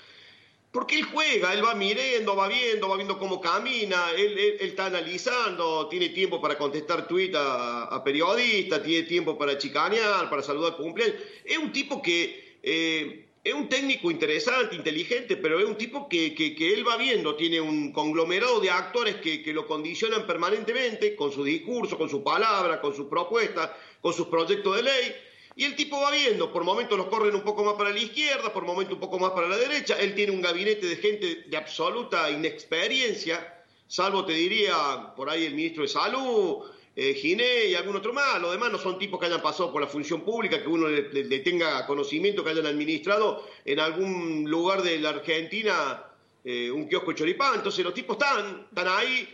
Porque 0.70 0.96
él 0.96 1.04
juega, 1.04 1.52
él 1.52 1.64
va 1.64 1.74
mirando, 1.74 2.34
va 2.34 2.48
viendo, 2.48 2.88
va 2.88 2.96
viendo 2.96 3.16
cómo 3.18 3.40
camina, 3.40 4.10
él, 4.16 4.36
él- 4.38 4.56
él 4.60 4.68
está 4.70 4.86
analizando, 4.86 5.86
tiene 5.88 6.08
tiempo 6.08 6.40
para 6.40 6.56
contestar 6.58 7.06
tweets 7.06 7.36
a, 7.36 7.84
a 7.84 8.02
periodistas, 8.02 8.82
tiene 8.82 9.06
tiempo 9.06 9.36
para 9.38 9.56
chicanear, 9.58 10.28
para 10.30 10.42
saludar 10.42 10.76
cumpleaños. 10.76 11.16
Es 11.44 11.58
un 11.58 11.72
tipo 11.72 12.00
que 12.02 12.58
eh, 12.62 13.26
es 13.44 13.52
un 13.52 13.68
técnico 13.68 14.10
interesante, 14.10 14.74
inteligente, 14.74 15.36
pero 15.36 15.60
es 15.60 15.66
un 15.66 15.76
tipo 15.76 16.08
que, 16.08 16.34
él 16.58 16.88
va 16.88 16.96
viendo, 16.96 17.36
tiene 17.36 17.60
un 17.60 17.92
conglomerado 17.92 18.58
de 18.58 18.70
actores 18.70 19.16
que, 19.16 19.42
que 19.42 19.52
lo 19.52 19.66
condicionan 19.66 20.26
permanentemente 20.26 21.14
con 21.14 21.30
su 21.30 21.44
discurso, 21.44 21.98
con 21.98 22.08
su 22.08 22.24
palabra, 22.24 22.80
con 22.80 22.96
sus 22.96 23.06
propuestas, 23.06 23.70
con 24.00 24.14
sus 24.14 24.28
proyectos 24.28 24.76
de 24.76 24.82
ley. 24.84 25.14
Y 25.56 25.64
el 25.64 25.76
tipo 25.76 26.00
va 26.00 26.10
viendo, 26.10 26.50
por 26.50 26.64
momentos 26.64 26.96
los 26.96 27.08
corren 27.08 27.34
un 27.34 27.42
poco 27.42 27.62
más 27.64 27.74
para 27.74 27.90
la 27.90 27.98
izquierda, 27.98 28.50
por 28.50 28.64
momentos 28.64 28.94
un 28.94 29.00
poco 29.00 29.18
más 29.18 29.32
para 29.32 29.46
la 29.46 29.58
derecha. 29.58 29.94
Él 30.00 30.14
tiene 30.14 30.32
un 30.32 30.40
gabinete 30.40 30.86
de 30.86 30.96
gente 30.96 31.44
de 31.46 31.56
absoluta 31.56 32.30
inexperiencia, 32.30 33.62
salvo 33.86 34.24
te 34.24 34.32
diría 34.32 35.12
por 35.14 35.28
ahí 35.28 35.44
el 35.44 35.54
ministro 35.54 35.82
de 35.82 35.88
Salud, 35.90 36.64
eh, 36.96 37.14
Giné 37.14 37.66
y 37.66 37.74
algún 37.74 37.96
otro 37.96 38.12
más. 38.12 38.40
Los 38.40 38.52
demás 38.52 38.70
no 38.70 38.78
son 38.78 38.98
tipos 38.98 39.18
que 39.18 39.26
hayan 39.26 39.42
pasado 39.42 39.72
por 39.72 39.80
la 39.80 39.88
función 39.88 40.22
pública, 40.22 40.62
que 40.62 40.68
uno 40.68 40.88
le, 40.88 41.38
tenga 41.40 41.86
conocimiento, 41.86 42.44
que 42.44 42.50
hayan 42.50 42.66
administrado 42.66 43.46
en 43.64 43.80
algún 43.80 44.48
lugar 44.48 44.82
de 44.82 44.98
la 44.98 45.10
Argentina 45.10 46.04
eh, 46.44 46.70
un 46.70 46.88
kiosco 46.88 47.10
de 47.10 47.16
choripán. 47.16 47.56
Entonces 47.56 47.84
los 47.84 47.94
tipos 47.94 48.16
están, 48.18 48.66
están 48.68 48.88
ahí. 48.88 49.28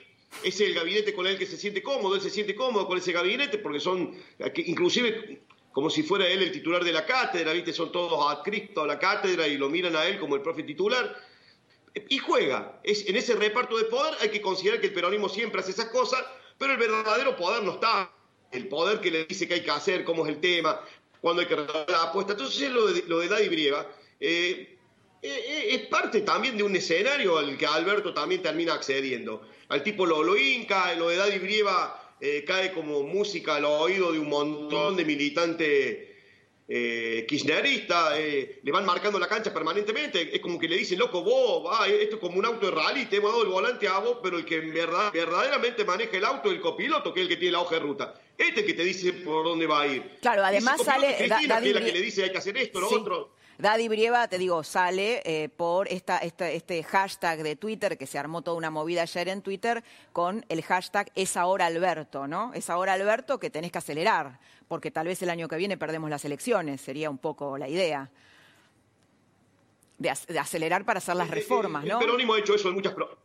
Es 0.44 0.60
el 0.60 0.72
gabinete 0.74 1.12
con 1.12 1.26
el 1.26 1.36
que 1.36 1.44
se 1.44 1.56
siente 1.56 1.82
cómodo, 1.82 2.14
él 2.14 2.20
se 2.20 2.30
siente 2.30 2.54
cómodo 2.54 2.86
con 2.86 2.96
ese 2.96 3.10
gabinete 3.10 3.58
porque 3.58 3.80
son, 3.80 4.14
inclusive 4.54 5.42
como 5.72 5.90
si 5.90 6.02
fuera 6.02 6.28
él 6.28 6.42
el 6.42 6.52
titular 6.52 6.84
de 6.84 6.92
la 6.92 7.06
cátedra, 7.06 7.52
¿viste? 7.52 7.72
Son 7.72 7.92
todos 7.92 8.30
adscritos 8.30 8.84
a 8.84 8.86
la 8.86 8.98
cátedra 8.98 9.46
y 9.46 9.56
lo 9.56 9.68
miran 9.68 9.96
a 9.96 10.06
él 10.06 10.18
como 10.18 10.36
el 10.36 10.42
profe 10.42 10.62
titular. 10.62 11.16
Y 12.08 12.18
juega. 12.18 12.80
Es, 12.84 13.08
en 13.08 13.16
ese 13.16 13.34
reparto 13.34 13.76
de 13.76 13.84
poder 13.84 14.14
hay 14.20 14.30
que 14.30 14.40
considerar 14.40 14.80
que 14.80 14.88
el 14.88 14.92
peronismo 14.92 15.28
siempre 15.28 15.60
hace 15.60 15.72
esas 15.72 15.86
cosas, 15.86 16.24
pero 16.60 16.74
el 16.74 16.78
verdadero 16.78 17.34
poder 17.36 17.62
no 17.62 17.72
está. 17.72 18.12
El 18.52 18.68
poder 18.68 19.00
que 19.00 19.10
le 19.10 19.24
dice 19.24 19.48
que 19.48 19.54
hay 19.54 19.62
que 19.62 19.70
hacer, 19.70 20.04
cómo 20.04 20.26
es 20.26 20.34
el 20.34 20.40
tema, 20.42 20.78
cuándo 21.22 21.40
hay 21.40 21.48
que 21.48 21.56
regalar 21.56 21.88
la 21.88 22.02
apuesta. 22.02 22.32
Entonces 22.32 22.60
es 22.60 22.70
lo 22.70 22.86
de, 22.86 23.04
lo 23.06 23.18
de 23.20 23.28
Daddy 23.28 23.48
Brieva. 23.48 23.86
Eh, 24.20 24.76
eh, 25.22 25.44
eh, 25.48 25.68
es 25.70 25.86
parte 25.86 26.20
también 26.20 26.58
de 26.58 26.62
un 26.62 26.76
escenario 26.76 27.38
al 27.38 27.56
que 27.56 27.64
Alberto 27.64 28.12
también 28.12 28.42
termina 28.42 28.74
accediendo. 28.74 29.40
Al 29.70 29.82
tipo 29.82 30.04
lo, 30.04 30.22
lo 30.22 30.36
hinca, 30.36 30.94
lo 30.96 31.08
de 31.08 31.16
Daddy 31.16 31.38
Brieva 31.38 31.96
cae 32.46 32.72
como 32.72 33.02
música 33.04 33.56
al 33.56 33.64
oído 33.64 34.12
de 34.12 34.18
un 34.18 34.28
montón 34.28 34.94
de 34.94 35.06
militantes 35.06 36.09
eh, 36.72 37.26
kirchnerista, 37.28 38.16
eh, 38.16 38.60
le 38.62 38.70
van 38.70 38.86
marcando 38.86 39.18
la 39.18 39.26
cancha 39.26 39.52
permanentemente, 39.52 40.34
es 40.36 40.40
como 40.40 40.56
que 40.56 40.68
le 40.68 40.76
dicen, 40.76 41.00
loco, 41.00 41.20
vos, 41.24 41.66
va, 41.66 41.88
esto 41.88 42.14
es 42.14 42.20
como 42.20 42.38
un 42.38 42.46
auto 42.46 42.66
de 42.66 42.72
rally, 42.72 43.06
te 43.06 43.16
hemos 43.16 43.32
dado 43.32 43.42
el 43.42 43.48
volante 43.48 43.88
a 43.88 43.98
vos, 43.98 44.18
pero 44.22 44.38
el 44.38 44.44
que 44.44 44.60
verdad, 44.60 45.12
verdaderamente 45.12 45.84
maneja 45.84 46.16
el 46.16 46.24
auto 46.24 46.48
es 46.48 46.54
el 46.54 46.60
copiloto, 46.60 47.12
que 47.12 47.20
es 47.22 47.24
el 47.24 47.28
que 47.28 47.36
tiene 47.38 47.52
la 47.52 47.60
hoja 47.62 47.74
de 47.74 47.80
ruta. 47.80 48.14
Este 48.38 48.52
es 48.52 48.58
el 48.60 48.66
que 48.66 48.74
te 48.74 48.84
dice 48.84 49.12
por 49.14 49.44
dónde 49.44 49.66
va 49.66 49.80
a 49.80 49.86
ir. 49.88 50.02
Claro, 50.20 50.44
además 50.44 50.80
sale... 50.84 51.08
Da- 51.28 51.38
que 51.40 51.44
es 51.68 51.74
la 51.74 51.80
que 51.84 51.92
le 51.92 52.00
dice 52.00 52.22
hay 52.22 52.30
que 52.30 52.38
hacer 52.38 52.56
esto, 52.56 52.78
lo 52.80 52.88
Sí. 52.88 52.94
otro. 52.94 53.32
Daddy 53.60 53.88
Brieva, 53.88 54.26
te 54.28 54.38
digo, 54.38 54.64
sale 54.64 55.22
eh, 55.24 55.48
por 55.48 55.88
esta, 55.88 56.18
esta- 56.18 56.50
este 56.50 56.82
hashtag 56.82 57.42
de 57.42 57.56
Twitter, 57.56 57.98
que 57.98 58.06
se 58.06 58.18
armó 58.18 58.42
toda 58.42 58.56
una 58.56 58.70
movida 58.70 59.02
ayer 59.02 59.28
en 59.28 59.42
Twitter, 59.42 59.84
con 60.12 60.44
el 60.48 60.62
hashtag 60.62 61.10
es 61.14 61.36
ahora 61.36 61.66
Alberto, 61.66 62.26
¿no? 62.26 62.52
Es 62.54 62.70
ahora 62.70 62.94
Alberto 62.94 63.38
que 63.38 63.50
tenés 63.50 63.70
que 63.72 63.78
acelerar, 63.78 64.38
porque 64.68 64.90
tal 64.90 65.06
vez 65.06 65.20
el 65.22 65.30
año 65.30 65.46
que 65.48 65.56
viene 65.56 65.76
perdemos 65.76 66.08
las 66.10 66.24
elecciones, 66.24 66.80
sería 66.80 67.10
un 67.10 67.18
poco 67.18 67.58
la 67.58 67.68
idea. 67.68 68.08
De, 69.98 70.10
ac- 70.10 70.26
de 70.26 70.38
acelerar 70.38 70.84
para 70.86 70.98
hacer 70.98 71.14
las 71.16 71.28
reformas, 71.28 71.82
El 71.82 71.90
¿no? 71.90 71.98
peronismo 71.98 72.32
ha 72.34 72.38
hecho 72.38 72.54
eso 72.54 72.68
en 72.68 72.74
muchas... 72.74 72.94
pro- 72.94 73.18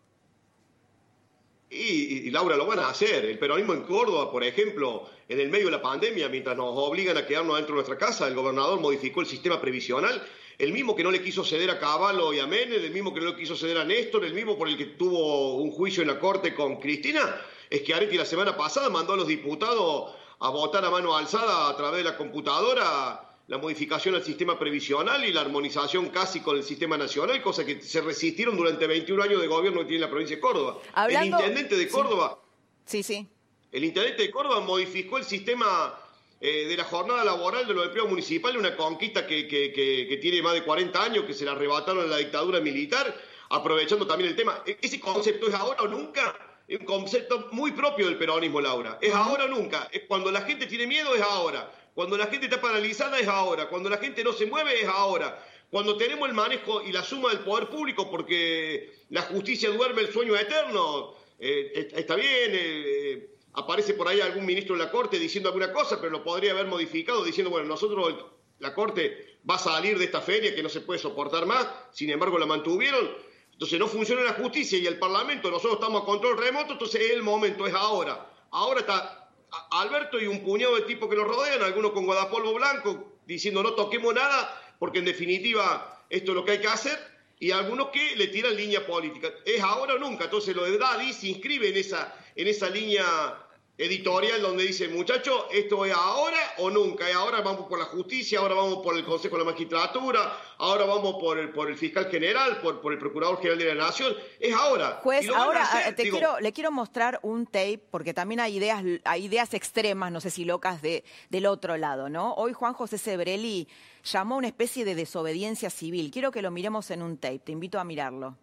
Y, 1.70 2.30
Laura, 2.30 2.56
lo 2.56 2.66
van 2.66 2.80
a 2.80 2.90
hacer. 2.90 3.26
El 3.26 3.40
peronismo 3.40 3.74
en 3.74 3.84
Córdoba, 3.84 4.32
por 4.32 4.44
ejemplo, 4.44 5.10
en 5.28 5.40
el 5.40 5.50
medio 5.50 5.66
de 5.66 5.72
la 5.72 5.82
pandemia, 5.82 6.30
mientras 6.30 6.56
nos 6.56 6.78
obligan 6.78 7.18
a 7.18 7.26
quedarnos 7.26 7.56
dentro 7.56 7.74
de 7.74 7.84
nuestra 7.84 7.98
casa, 7.98 8.28
el 8.28 8.36
gobernador 8.36 8.80
modificó 8.80 9.22
el 9.22 9.28
sistema 9.28 9.60
previsional, 9.60 10.22
el 10.58 10.72
mismo 10.72 10.96
que 10.96 11.04
no 11.04 11.12
le 11.12 11.22
quiso 11.22 11.44
ceder 11.44 11.70
a 11.72 11.80
Caballo 11.80 12.34
y 12.34 12.40
a 12.40 12.48
Menem, 12.48 12.84
el 12.84 12.92
mismo 12.92 13.14
que 13.14 13.20
no 13.20 13.32
le 13.32 13.36
quiso 13.36 13.56
ceder 13.56 13.78
a 13.78 13.84
Néstor, 13.84 14.24
el 14.24 14.34
mismo 14.34 14.58
por 14.58 14.70
el 14.70 14.78
que 14.78 14.86
tuvo 14.86 15.56
un 15.56 15.72
juicio 15.72 16.02
en 16.02 16.08
la 16.08 16.20
corte 16.20 16.54
con 16.54 16.80
Cristina, 16.80 17.42
es 17.70 17.82
que 17.82 17.94
Areti 17.94 18.18
la 18.18 18.26
semana 18.26 18.56
pasada 18.56 18.90
mandó 18.90 19.14
a 19.14 19.18
los 19.18 19.28
diputados 19.28 20.14
a 20.40 20.50
votar 20.50 20.86
a 20.86 20.90
mano 20.90 21.16
alzada 21.18 21.70
a 21.70 21.76
través 21.76 22.04
de 22.04 22.10
la 22.10 22.16
computadora 22.16 23.35
la 23.48 23.58
modificación 23.60 24.16
al 24.16 24.24
sistema 24.24 24.58
previsional 24.58 25.24
y 25.24 25.32
la 25.32 25.42
armonización 25.42 26.10
casi 26.10 26.40
con 26.40 26.58
el 26.58 26.64
sistema 26.64 26.98
nacional, 26.98 27.42
cosa 27.42 27.64
que 27.66 27.80
se 27.82 28.02
resistieron 28.02 28.58
durante 28.58 28.88
21 28.88 29.22
años 29.24 29.40
de 29.42 29.48
gobierno 29.48 29.82
que 29.82 29.86
tiene 29.88 30.02
la 30.02 30.10
provincia 30.10 30.36
de 30.36 30.42
Córdoba. 30.42 30.80
Hablando- 30.94 31.38
el 31.38 31.44
intendente 31.44 31.76
de. 31.78 31.88
Córdoba, 31.88 32.40
Sí, 32.86 33.04
sí. 33.04 33.28
el 33.72 33.84
intendente 33.84 34.24
de 34.24 34.32
Córdoba 34.32 34.62
modificó 34.62 35.18
el 35.18 35.24
sistema 35.26 36.00
eh, 36.42 36.66
de 36.68 36.76
la 36.78 36.84
jornada 36.84 37.24
laboral 37.24 37.66
de 37.66 37.74
los 37.74 37.86
empleados 37.86 38.10
municipales, 38.12 38.58
una 38.60 38.76
conquista 38.76 39.26
que, 39.26 39.48
que- 39.48 39.72
que- 39.72 40.06
que 40.10 40.18
tiene 40.18 40.42
más 40.42 40.54
de 40.54 40.64
40 40.64 41.02
años, 41.02 41.24
que 41.26 41.34
se 41.34 41.46
la 41.46 41.54
arrebataron 41.54 42.04
en 42.04 42.10
la 42.10 42.18
dictadura 42.18 42.60
militar, 42.60 43.16
aprovechando 43.50 44.06
también 44.06 44.32
el 44.32 44.36
tema. 44.36 44.62
E- 44.66 44.78
Ese 44.82 45.00
concepto 45.00 45.48
es 45.48 45.54
ahora 45.54 45.84
o 45.84 45.88
nunca. 45.88 46.36
Es 46.68 46.80
un 46.80 46.86
concepto 46.86 47.48
muy 47.52 47.72
propio 47.72 48.08
del 48.08 48.18
peronismo, 48.18 48.60
Laura. 48.60 48.98
Es 49.02 49.14
ahora 49.14 49.46
o 49.46 49.48
nunca. 49.48 49.88
Es 49.92 50.04
cuando 50.08 50.30
la 50.32 50.42
gente 50.42 50.66
tiene 50.68 50.86
miedo, 50.88 51.16
es 51.16 51.22
ahora. 51.22 51.72
Cuando 51.96 52.16
la 52.18 52.28
gente 52.28 52.46
está 52.46 52.62
paralizada, 52.62 53.18
es 53.20 53.28
ahora. 53.28 53.68
Cuando 53.70 53.90
la 53.90 53.98
gente 53.98 54.24
no 54.24 54.34
se 54.34 54.46
mueve, 54.46 54.82
es 54.82 54.88
ahora. 54.88 55.44
Cuando 55.72 55.98
tenemos 55.98 56.28
el 56.30 56.36
manejo 56.36 56.84
y 56.84 56.92
la 56.92 57.04
suma 57.04 57.30
del 57.30 57.40
poder 57.40 57.70
público, 57.70 58.12
porque 58.12 58.92
la 59.10 59.24
justicia 59.24 59.70
duerme 59.72 60.02
el 60.04 60.12
sueño 60.14 60.36
eterno, 60.36 61.16
eh, 61.40 61.72
est- 61.74 61.98
está 61.98 62.16
bien. 62.16 62.52
eh, 62.54 63.30
aparece 63.58 63.94
por 63.94 64.08
ahí 64.10 64.20
algún 64.20 64.46
ministro 64.46 64.76
de 64.76 64.84
la 64.84 64.92
Corte 64.92 65.18
diciendo 65.18 65.48
alguna 65.50 65.72
cosa, 65.72 65.98
pero 66.02 66.12
lo 66.12 66.24
podría 66.24 66.52
haber 66.52 66.68
modificado 66.68 67.24
diciendo, 67.24 67.50
bueno, 67.50 67.66
nosotros, 67.68 68.14
la 68.60 68.74
Corte 68.74 69.40
va 69.50 69.56
a 69.56 69.60
salir 69.60 69.98
de 69.98 70.04
esta 70.06 70.20
feria 70.20 70.54
que 70.54 70.62
no 70.62 70.68
se 70.68 70.82
puede 70.82 71.00
soportar 71.00 71.46
más, 71.46 71.66
sin 71.94 72.10
embargo 72.10 72.38
la 72.38 72.46
mantuvieron. 72.46 73.10
Entonces 73.54 73.80
no 73.80 73.88
funciona 73.88 74.22
la 74.24 74.34
justicia 74.34 74.78
y 74.78 74.86
el 74.86 75.00
Parlamento, 75.00 75.50
nosotros 75.50 75.76
estamos 75.76 76.02
a 76.02 76.06
control 76.06 76.38
remoto, 76.38 76.74
entonces 76.74 77.00
es 77.00 77.12
el 77.12 77.24
momento, 77.24 77.66
es 77.66 77.74
ahora. 77.74 78.30
Ahora 78.52 78.82
está 78.82 79.25
Alberto 79.72 80.20
y 80.20 80.28
un 80.28 80.44
puñado 80.44 80.76
de 80.76 80.82
tipos 80.82 81.10
que 81.10 81.16
lo 81.16 81.24
rodean, 81.24 81.62
algunos 81.64 81.92
con 81.92 82.06
guardapolvo 82.06 82.54
blanco, 82.54 83.20
diciendo 83.26 83.64
no 83.64 83.74
toquemos 83.74 84.14
nada, 84.14 84.62
porque 84.80 85.00
en 85.00 85.06
definitiva 85.06 86.04
esto 86.10 86.32
es 86.32 86.36
lo 86.36 86.46
que 86.46 86.52
hay 86.52 86.62
que 86.62 86.68
hacer, 86.68 86.98
y 87.40 87.52
algunos 87.52 87.90
que 87.90 88.16
le 88.16 88.28
tiran 88.28 88.56
línea 88.56 88.86
política. 88.86 89.30
Es 89.46 89.62
ahora 89.62 89.96
o 89.96 89.98
nunca. 89.98 90.26
Entonces 90.26 90.56
lo 90.56 90.64
de 90.64 90.78
Daddy 90.78 91.14
se 91.14 91.28
inscribe 91.28 91.70
en 91.70 91.78
esa, 91.78 92.16
en 92.36 92.48
esa 92.48 92.70
línea 92.70 93.45
editorial 93.78 94.42
donde 94.42 94.64
dice, 94.64 94.88
muchachos, 94.88 95.46
esto 95.52 95.86
es 95.86 95.94
ahora 95.94 96.38
o 96.60 96.70
nunca, 96.70 97.10
y 97.10 97.14
ahora 97.14 97.42
vamos 97.42 97.68
por 97.68 97.78
la 97.78 97.86
justicia, 97.86 98.40
ahora 98.40 98.56
vamos 98.56 98.78
por 98.84 98.96
el 98.98 99.04
Consejo 99.04 99.36
de 99.38 99.44
la 99.44 99.52
Magistratura, 99.52 100.38
ahora 100.60 100.86
vamos 100.86 101.16
por 101.20 101.38
el, 101.38 101.50
por 101.50 101.70
el 101.70 101.78
fiscal 101.78 102.10
general, 102.10 102.62
por, 102.62 102.80
por 102.80 102.94
el 102.94 103.00
Procurador 103.00 103.38
General 103.38 103.58
de 103.58 103.76
la 103.76 103.86
Nación, 103.86 104.14
es 104.40 104.54
ahora. 104.54 105.00
Juez, 105.04 105.28
ahora 105.30 105.64
hacer, 105.64 105.88
eh, 105.88 105.94
te 105.94 106.04
digo, 106.04 106.18
quiero, 106.18 106.40
le 106.40 106.54
quiero 106.54 106.72
mostrar 106.72 107.20
un 107.22 107.46
tape, 107.46 107.82
porque 107.92 108.14
también 108.14 108.40
hay 108.40 108.56
ideas, 108.56 108.82
hay 109.04 109.26
ideas 109.26 109.54
extremas, 109.54 110.10
no 110.12 110.22
sé 110.22 110.30
si 110.30 110.46
locas, 110.46 110.82
de, 110.82 111.04
del 111.30 111.46
otro 111.46 111.76
lado, 111.76 112.08
¿no? 112.08 112.34
Hoy 112.36 112.54
Juan 112.54 112.74
José 112.74 112.98
Sebrelli 112.98 113.68
llamó 114.06 114.36
a 114.36 114.38
una 114.38 114.48
especie 114.48 114.86
de 114.86 114.96
desobediencia 114.96 115.70
civil. 115.70 116.12
Quiero 116.12 116.32
que 116.32 116.42
lo 116.42 116.50
miremos 116.50 116.92
en 116.92 117.02
un 117.02 117.18
tape, 117.18 117.40
te 117.40 117.52
invito 117.52 117.78
a 117.80 117.84
mirarlo. 117.84 118.38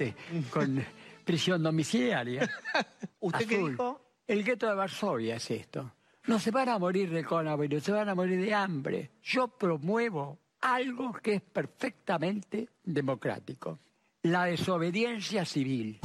este, 0.00 0.14
con 0.50 0.84
prisión 1.30 1.62
domiciliaria. 1.62 2.50
¿Usted 3.20 3.46
qué 3.46 3.58
dijo? 3.58 4.00
El 4.26 4.42
gueto 4.44 4.66
de 4.68 4.74
Varsovia 4.74 5.36
es 5.36 5.50
esto. 5.50 5.92
No 6.26 6.38
se 6.38 6.50
van 6.50 6.68
a 6.68 6.78
morir 6.78 7.10
de 7.10 7.24
coronavirus, 7.24 7.82
se 7.84 7.92
van 7.92 8.08
a 8.08 8.14
morir 8.14 8.40
de 8.40 8.52
hambre. 8.54 9.10
Yo 9.22 9.48
promuevo 9.48 10.38
algo 10.60 11.12
que 11.12 11.34
es 11.34 11.40
perfectamente 11.42 12.68
democrático. 12.84 13.78
La 14.22 14.44
desobediencia 14.44 15.44
civil. 15.44 16.00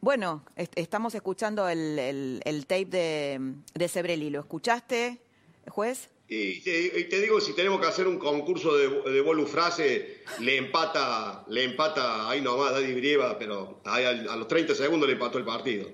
Bueno, 0.00 0.44
est- 0.56 0.72
estamos 0.76 1.14
escuchando 1.14 1.68
el, 1.68 1.98
el- 1.98 2.40
el 2.44 2.66
tape 2.66 2.84
de, 2.86 3.54
de 3.74 3.88
Sebrelli. 3.88 4.30
¿Lo 4.30 4.40
escuchaste, 4.40 5.22
juez? 5.68 6.10
Y 6.26 6.60
te, 6.60 7.00
y 7.00 7.04
te 7.04 7.20
digo, 7.20 7.38
si 7.38 7.52
tenemos 7.52 7.78
que 7.80 7.86
hacer 7.86 8.08
un 8.08 8.18
concurso 8.18 8.74
de, 8.74 8.88
de 9.12 9.20
bolufrase, 9.20 10.22
le 10.40 10.56
empata, 10.56 11.44
le 11.48 11.64
empata 11.64 12.28
ahí 12.30 12.40
nomás 12.40 12.72
Daddy 12.72 12.94
Brieva, 12.94 13.38
pero 13.38 13.80
ahí 13.84 14.04
al- 14.06 14.28
a, 14.30 14.36
los 14.36 14.48
30 14.48 14.74
segundos 14.74 15.06
le 15.06 15.12
empató 15.14 15.36
el 15.36 15.44
partido. 15.44 15.86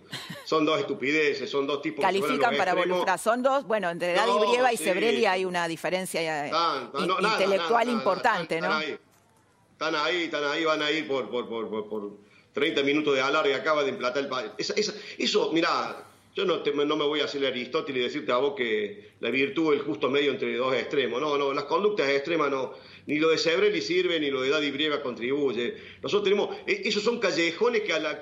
Son 0.44 0.64
dos 0.64 0.78
estupideces, 0.78 1.50
son 1.50 1.66
dos 1.66 1.82
tipos 1.82 2.04
Califican 2.04 2.56
para 2.56 2.70
extremos. 2.72 2.98
Bolufra. 2.98 3.18
Son 3.18 3.42
dos, 3.42 3.66
bueno, 3.66 3.90
entre 3.90 4.12
Daddy 4.14 4.30
No, 4.30 4.38
Brieva 4.48 4.72
y 4.72 4.76
sí. 4.76 4.84
Sebrelli 4.84 5.26
hay 5.26 5.44
una 5.44 5.66
diferencia 5.66 6.46
eh, 6.46 6.50
Tan- 6.50 6.92
tan- 6.92 7.02
in- 7.02 7.08
no, 7.08 7.20
nada, 7.20 7.34
intelectual 7.34 7.86
nada, 7.86 7.98
importante, 7.98 8.60
¿no? 8.60 8.80
Están 8.80 9.94
ahí, 9.96 10.22
están 10.24 10.44
ahí, 10.44 10.64
van 10.64 10.82
a 10.82 10.90
ir 10.92 11.08
por, 11.08 11.28
por, 11.28 11.48
por, 11.48 11.68
por, 11.68 11.88
por 11.88 12.10
30 12.52 12.82
minutos 12.84 13.14
de 13.16 13.20
alargue, 13.20 13.54
acaba 13.54 13.82
de 13.82 13.88
emplatar 13.90 14.22
el 14.24 14.30
esa- 14.58 14.74
eso, 15.18 15.50
mirá, 15.52 16.06
yo 16.44 16.84
no, 16.84 16.96
me 16.96 17.04
voy 17.04 17.20
a 17.20 17.24
hacer 17.24 17.44
Aristóteles 17.46 18.00
y 18.00 18.04
decirte 18.04 18.32
a 18.32 18.36
vos 18.36 18.54
que 18.56 19.10
la 19.20 19.30
virtud 19.30 19.74
es 19.74 19.80
el 19.80 19.86
justo 19.86 20.10
medio 20.10 20.30
entre 20.32 20.56
dos 20.56 20.74
extremos. 20.74 21.20
No, 21.20 21.36
no, 21.38 21.52
las 21.52 21.64
conductas 21.64 22.08
extremas 22.08 22.50
no. 22.50 22.72
Ni 23.06 23.18
lo 23.18 23.30
de 23.30 23.38
Sebrelli 23.38 23.80
sirve, 23.80 24.20
ni 24.20 24.30
lo 24.30 24.42
de 24.42 24.50
Daddy 24.50 24.70
Brieva 24.70 25.02
contribuye. 25.02 25.74
Nosotros 26.02 26.24
tenemos, 26.24 26.56
e- 26.66 26.82
esos 26.84 27.02
son 27.02 27.18
callejones 27.18 27.82
que, 27.82 27.92
a 27.92 27.98
la, 27.98 28.20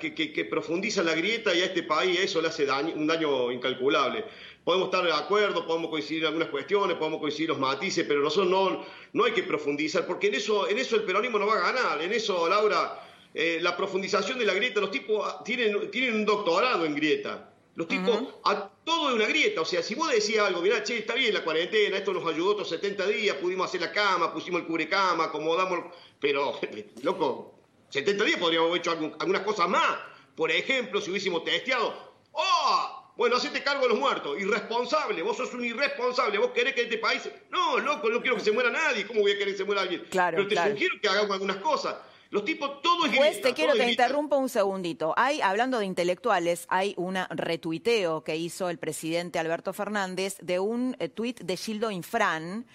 profundizan 0.49 1.05
la 1.05 1.15
grieta 1.15 1.53
y 1.53 1.61
a 1.61 1.65
este 1.65 1.83
país 1.83 2.19
eso 2.19 2.41
le 2.41 2.47
hace 2.47 2.65
daño- 2.65 2.93
un 2.95 3.05
daño 3.05 3.51
incalculable. 3.51 4.25
Podemos 4.63 4.87
estar 4.87 5.03
de 5.05 5.11
acuerdo, 5.13 5.65
podemos 5.65 5.89
coincidir 5.89 6.23
en 6.23 6.27
algunas 6.27 6.49
cuestiones, 6.49 6.97
podemos 6.97 7.19
coincidir 7.19 7.49
los 7.49 7.59
matices, 7.59 8.05
pero 8.07 8.21
nosotros 8.21 8.49
no, 8.49 8.85
no 9.13 9.23
hay 9.25 9.31
que 9.31 9.43
profundizar, 9.43 10.05
porque 10.05 10.27
en 10.27 10.35
eso, 10.35 10.67
en 10.69 10.77
eso 10.77 10.95
el 10.95 11.03
peronismo 11.03 11.39
no 11.39 11.47
va 11.47 11.55
a 11.55 11.71
ganar. 11.71 12.01
En 12.01 12.11
eso, 12.13 12.47
Laura, 12.47 13.01
eh, 13.33 13.59
la 13.61 13.75
profundización 13.77 14.37
de 14.39 14.45
la 14.45 14.53
grieta, 14.53 14.79
los 14.81 14.91
tipos 14.91 15.21
ah, 15.25 15.41
tienen, 15.43 15.89
tienen 15.91 16.15
un 16.15 16.25
doctorado 16.25 16.85
en 16.85 16.95
grieta. 16.95 17.53
Los 17.79 17.87
tipos, 17.87 18.21
a 18.43 18.69
todo 18.83 19.07
de 19.07 19.13
una 19.15 19.25
grieta. 19.25 19.61
O 19.61 19.65
sea, 19.65 19.81
si 19.81 19.95
vos 19.95 20.11
decías 20.11 20.45
algo, 20.45 20.61
mirá, 20.61 20.83
che, 20.83 20.97
está 20.97 21.13
bien 21.13 21.33
la 21.33 21.45
cuarentena, 21.45 21.95
esto 21.97 22.11
nos 22.11 22.25
ayudó 22.27 22.51
otros 22.51 22.67
70 22.67 23.07
días, 23.07 23.37
pudimos 23.37 23.67
hacer 23.69 23.79
la 23.79 23.93
cama, 23.93 24.33
pusimos 24.33 24.59
el 24.59 24.67
cubrecama, 24.67 25.23
acomodamos. 25.23 25.85
Pero, 26.19 26.59
loco, 27.03 27.55
70 27.89 28.25
días 28.25 28.37
podríamos 28.37 28.67
haber 28.69 28.81
hecho 28.81 28.91
algún- 28.91 29.15
algunas 29.17 29.43
cosas 29.43 29.69
más. 29.69 29.97
Por 30.35 30.51
ejemplo, 30.51 30.99
si 30.99 31.09
hubiésemos 31.09 31.45
testeado. 31.45 31.93
¡Oh! 32.33 33.13
Bueno, 33.15 33.37
hacete 33.37 33.63
cargo 33.63 33.83
de 33.83 33.89
los 33.89 33.97
muertos. 33.99 34.37
Irresponsable. 34.41 35.21
Vos 35.21 35.37
sos 35.37 35.53
un 35.53 35.63
irresponsable. 35.63 36.37
Vos 36.37 36.51
querés 36.51 36.73
que 36.75 36.81
este 36.81 36.97
país. 36.97 37.29
No, 37.49 37.77
loco, 37.79 38.09
no 38.09 38.19
quiero 38.19 38.35
que 38.35 38.41
se 38.43 38.51
muera 38.51 38.69
nadie. 38.69 39.07
¿Cómo 39.07 39.21
voy 39.21 39.31
a 39.31 39.37
querer 39.37 39.53
que 39.53 39.57
se 39.57 39.63
muera 39.63 39.81
alguien? 39.83 40.05
Claro, 40.09 40.35
Pero 40.35 40.49
te 40.49 40.55
claro. 40.55 40.71
sugiero 40.73 40.95
que 41.01 41.07
hagamos 41.07 41.31
algunas 41.31 41.57
cosas. 41.57 41.95
Los 42.31 42.45
tipos, 42.45 42.81
todo 42.83 43.05
es 43.07 43.11
grieta, 43.11 43.47
te 43.47 43.53
quiero, 43.55 43.73
te 43.73 43.79
grieta. 43.79 44.03
interrumpo 44.03 44.37
un 44.37 44.49
segundito. 44.49 45.13
Hay, 45.17 45.41
hablando 45.41 45.79
de 45.79 45.85
intelectuales, 45.85 46.65
hay 46.69 46.93
un 46.95 47.15
retuiteo 47.31 48.23
que 48.23 48.35
hizo 48.37 48.69
el 48.69 48.77
presidente 48.77 49.39
Alberto 49.39 49.73
Fernández 49.73 50.37
de 50.41 50.59
un 50.59 50.95
eh, 50.99 51.09
tuit 51.09 51.41
de 51.41 51.57
Gildo 51.57 51.89
Infran 51.89 52.67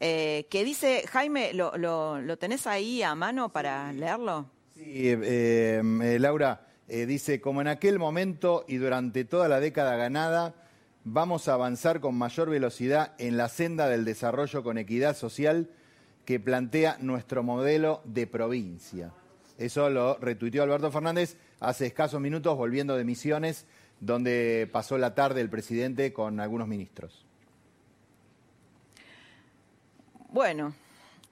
eh, 0.00 0.46
que 0.50 0.64
dice, 0.64 1.04
Jaime, 1.08 1.52
¿lo, 1.54 1.76
lo, 1.76 2.20
lo 2.20 2.36
tenés 2.36 2.66
ahí 2.66 3.02
a 3.02 3.14
mano 3.14 3.50
para 3.52 3.92
leerlo? 3.92 4.50
Sí, 4.74 4.82
eh, 5.08 5.20
eh, 5.22 6.18
Laura 6.18 6.66
eh, 6.88 7.06
dice, 7.06 7.40
como 7.40 7.60
en 7.60 7.68
aquel 7.68 7.98
momento 7.98 8.64
y 8.68 8.76
durante 8.76 9.24
toda 9.24 9.48
la 9.48 9.60
década 9.60 9.96
ganada, 9.96 10.54
vamos 11.04 11.48
a 11.48 11.54
avanzar 11.54 12.00
con 12.00 12.16
mayor 12.16 12.50
velocidad 12.50 13.14
en 13.18 13.36
la 13.36 13.48
senda 13.48 13.88
del 13.88 14.04
desarrollo 14.04 14.62
con 14.62 14.76
equidad 14.78 15.16
social 15.16 15.70
que 16.26 16.40
plantea 16.40 16.98
nuestro 17.00 17.42
modelo 17.42 18.02
de 18.04 18.26
provincia. 18.26 19.12
Eso 19.56 19.88
lo 19.88 20.18
retuiteó 20.18 20.64
Alberto 20.64 20.90
Fernández 20.90 21.38
hace 21.60 21.86
escasos 21.86 22.20
minutos 22.20 22.56
volviendo 22.58 22.96
de 22.96 23.04
misiones 23.04 23.64
donde 24.00 24.68
pasó 24.70 24.98
la 24.98 25.14
tarde 25.14 25.40
el 25.40 25.48
presidente 25.48 26.12
con 26.12 26.40
algunos 26.40 26.68
ministros. 26.68 27.24
Bueno, 30.28 30.74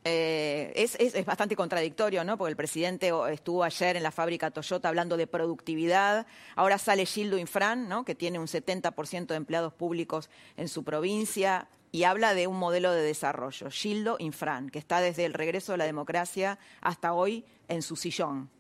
eh, 0.05 0.73
es, 0.77 0.97
es, 0.99 1.25
bastante 1.27 1.57
contradictorio, 1.57 2.25
¿no? 2.25 2.39
Porque 2.39 2.51
el 2.51 2.57
presidente 2.57 3.11
estuvo 3.31 3.65
ayer 3.65 3.97
en 3.97 4.03
la 4.03 4.13
fábrica 4.13 4.51
Toyota 4.51 4.89
hablando 4.89 5.17
de 5.17 5.27
productividad. 5.27 6.27
Ahora 6.55 6.79
sale 6.79 7.05
Gildo 7.05 7.37
Infran, 7.37 7.89
¿no? 7.89 8.05
Que 8.05 8.15
tiene 8.15 8.39
un 8.39 8.47
70% 8.47 9.27
de 9.27 9.35
empleados 9.35 9.75
públicos 9.75 10.31
en 10.57 10.69
su 10.69 10.85
provincia 10.85 11.69
y 11.95 12.03
habla 12.03 12.35
de 12.35 12.49
un 12.49 12.59
modelo 12.59 12.91
de 12.91 13.03
desarrollo. 13.03 13.71
Gildo 13.71 14.17
Infran, 14.19 14.69
que 14.69 14.81
está 14.81 15.01
desde 15.01 15.27
el 15.27 15.33
regreso 15.33 15.71
de 15.71 15.79
la 15.79 15.85
democracia 15.85 16.59
hasta 16.81 17.13
hoy 17.13 17.45
en 17.69 17.83
su 17.83 17.95
sillón 17.95 18.51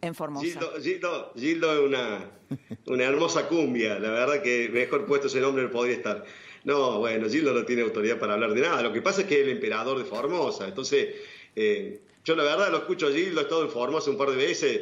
en 0.00 0.16
Formosa. 0.16 0.44
Gildo, 0.44 0.72
Gildo, 0.82 1.32
Gildo 1.36 1.72
es 1.74 1.78
una, 1.78 2.28
una 2.86 3.04
hermosa 3.04 3.46
cumbia. 3.46 4.00
La 4.00 4.10
verdad 4.10 4.42
que 4.42 4.68
mejor 4.68 5.06
puesto 5.06 5.28
ese 5.28 5.40
nombre 5.40 5.62
no 5.62 5.70
podría 5.70 5.94
estar. 5.94 6.24
No, 6.64 6.98
bueno, 6.98 7.28
Gildo 7.28 7.54
no 7.54 7.64
tiene 7.64 7.82
autoridad 7.82 8.18
para 8.18 8.34
hablar 8.34 8.52
de 8.52 8.62
nada. 8.62 8.82
Lo 8.82 8.92
que 8.92 9.00
pasa 9.00 9.20
es 9.20 9.28
que 9.28 9.36
es 9.36 9.46
el 9.46 9.50
emperador 9.50 9.96
de 9.98 10.04
Formosa. 10.04 10.66
Entonces, 10.66 11.14
eh, 11.54 12.00
yo 12.24 12.34
la 12.34 12.42
verdad 12.42 12.72
lo 12.72 12.78
escucho 12.78 13.06
a 13.06 13.12
Gildo, 13.12 13.42
he 13.42 13.44
estado 13.44 13.62
en 13.62 13.70
Formosa 13.70 14.10
un 14.10 14.18
par 14.18 14.30
de 14.30 14.36
veces. 14.38 14.80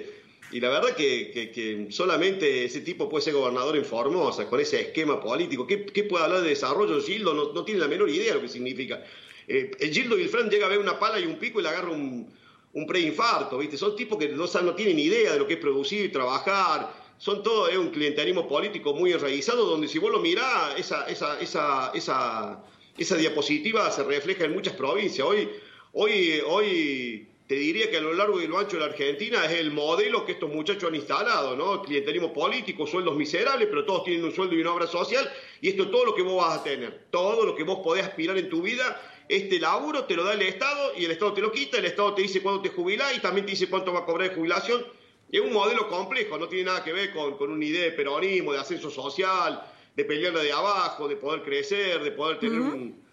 Y 0.55 0.61
la 0.61 0.68
verdad 0.68 0.94
que, 0.94 1.32
que, 1.32 1.50
que, 1.50 1.88
solamente 1.90 2.64
ese 2.64 2.80
tipo 2.82 3.09
puede 3.09 3.24
ser 3.24 3.34
gobernador 3.34 3.76
en 3.76 3.84
Formosa, 3.84 4.48
con 4.48 4.61
ese 4.61 4.82
esquema 4.82 5.20
político. 5.20 5.66
¿Qué, 5.66 5.84
qué 5.84 6.05
puede 6.05 6.22
hablar 6.22 6.42
de 6.42 6.50
desarrollo? 6.50 7.02
Gildo 7.02 7.34
no, 7.34 7.52
no, 7.52 7.64
tiene 7.64 7.80
la 7.80 7.88
menor 7.88 8.09
idea 8.09 8.28
de 8.28 8.34
lo 8.34 8.40
que 8.42 8.48
significa. 8.48 9.02
Eh, 9.48 9.72
Gildo 9.92 10.14
Guilfrán 10.14 10.48
llega 10.48 10.66
a 10.66 10.68
ver 10.68 10.78
una 10.78 10.96
pala 10.96 11.18
y 11.18 11.26
un 11.26 11.40
pico 11.40 11.59
y 11.59 11.64
le 11.64 11.70
agarra 11.70 11.90
un, 11.90 12.32
un 12.72 12.86
preinfarto, 12.86 13.59
¿viste? 13.59 13.76
Son 13.76 13.96
tipos 13.96 14.16
que 14.16 14.28
no, 14.28 14.46
no 14.46 14.74
tienen 14.76 14.96
idea 14.96 15.32
de 15.32 15.40
lo 15.40 15.48
que 15.48 15.55
es 15.55 15.59
producir, 15.59 16.12
trabajar, 16.12 16.94
son 17.18 17.42
todo 17.42 17.66
es 17.66 17.76
un 17.76 17.90
clientelismo 17.90 18.46
político 18.46 18.94
muy 18.94 19.11
enraizado, 19.11 19.66
donde 19.66 19.88
si 19.88 19.98
vos 19.98 20.12
lo 20.12 20.20
mirás, 20.20 20.78
esa, 20.78 21.09
esa, 21.09 21.40
esa, 21.40 21.90
esa, 21.92 22.62
esa 22.96 23.16
diapositiva 23.16 23.90
se 23.90 24.05
refleja 24.05 24.44
en 24.44 24.52
muchas 24.52 24.74
provincias. 24.74 25.26
Hoy, 25.26 25.50
hoy, 25.94 26.40
hoy 26.46 27.34
te 27.47 27.55
diría 27.57 27.90
que 27.90 27.99
a 27.99 28.01
lo 28.01 28.12
largo 28.14 28.40
y 28.40 28.47
lo 28.47 28.59
ancho 28.59 28.76
de 28.76 28.80
la 28.80 28.86
Argentina 28.86 29.45
es 29.45 29.53
el 29.53 29.70
modelo 29.70 30.24
que 30.24 30.32
estos 30.32 30.51
muchachos 30.51 30.84
han 30.84 30.95
instalado, 30.95 31.55
¿no? 31.57 31.82
Clientelismo 31.82 32.32
político, 32.32 32.86
sueldos 32.86 33.16
miserables, 33.16 33.68
pero 33.68 33.84
todos 33.84 34.05
tienen 34.05 34.24
un 34.24 34.32
sueldo 34.32 34.55
y 34.55 34.61
una 34.61 34.72
obra 34.72 34.86
social, 34.86 35.30
y 35.61 35.68
esto 35.68 35.84
es 35.84 35.90
todo 35.90 36.07
lo 36.07 36.14
que 36.14 36.22
vos 36.22 36.36
vas 36.36 36.61
a 36.61 36.64
tener, 36.64 37.07
todo 37.11 37.45
lo 37.45 37.55
que 37.55 37.64
vos 37.64 37.80
podés 37.82 38.05
aspirar 38.05 38.38
en 38.38 38.49
tu 38.49 38.62
vida 38.62 39.01
este 39.28 39.59
laburo 39.59 40.05
te 40.05 40.14
lo 40.14 40.24
da 40.24 40.34
el 40.34 40.42
Estado 40.42 40.92
y 40.97 41.05
el 41.05 41.11
Estado 41.11 41.32
te 41.32 41.40
lo 41.40 41.51
quita, 41.51 41.78
el 41.78 41.86
Estado 41.86 42.14
te 42.14 42.22
dice 42.22 42.42
cuándo 42.42 42.61
te 42.61 42.68
jubilás 42.68 43.16
y 43.16 43.20
también 43.20 43.47
te 43.47 43.53
dice 43.53 43.68
cuánto 43.68 43.92
va 43.92 44.01
a 44.01 44.05
cobrar 44.05 44.28
de 44.28 44.34
jubilación. 44.34 44.84
Es 45.30 45.40
un 45.40 45.53
modelo 45.53 45.88
complejo, 45.88 46.38
no 46.38 46.47
tiene 46.47 46.66
nada 46.66 46.84
que 46.84 46.92
ver 46.92 47.12
con, 47.12 47.36
con 47.38 47.51
una 47.51 47.64
idea 47.64 47.84
de 47.84 47.92
peronismo, 47.92 48.53
de 48.53 48.59
ascenso 48.59 48.90
social, 48.90 49.62
de 49.97 50.05
pelearla 50.05 50.42
de 50.42 50.53
abajo, 50.53 51.09
de 51.09 51.16
poder 51.16 51.42
crecer, 51.42 52.03
de 52.03 52.12
poder 52.12 52.38
tener 52.38 52.61
uh 52.61 52.64
-huh. 52.64 52.74
un, 52.74 53.03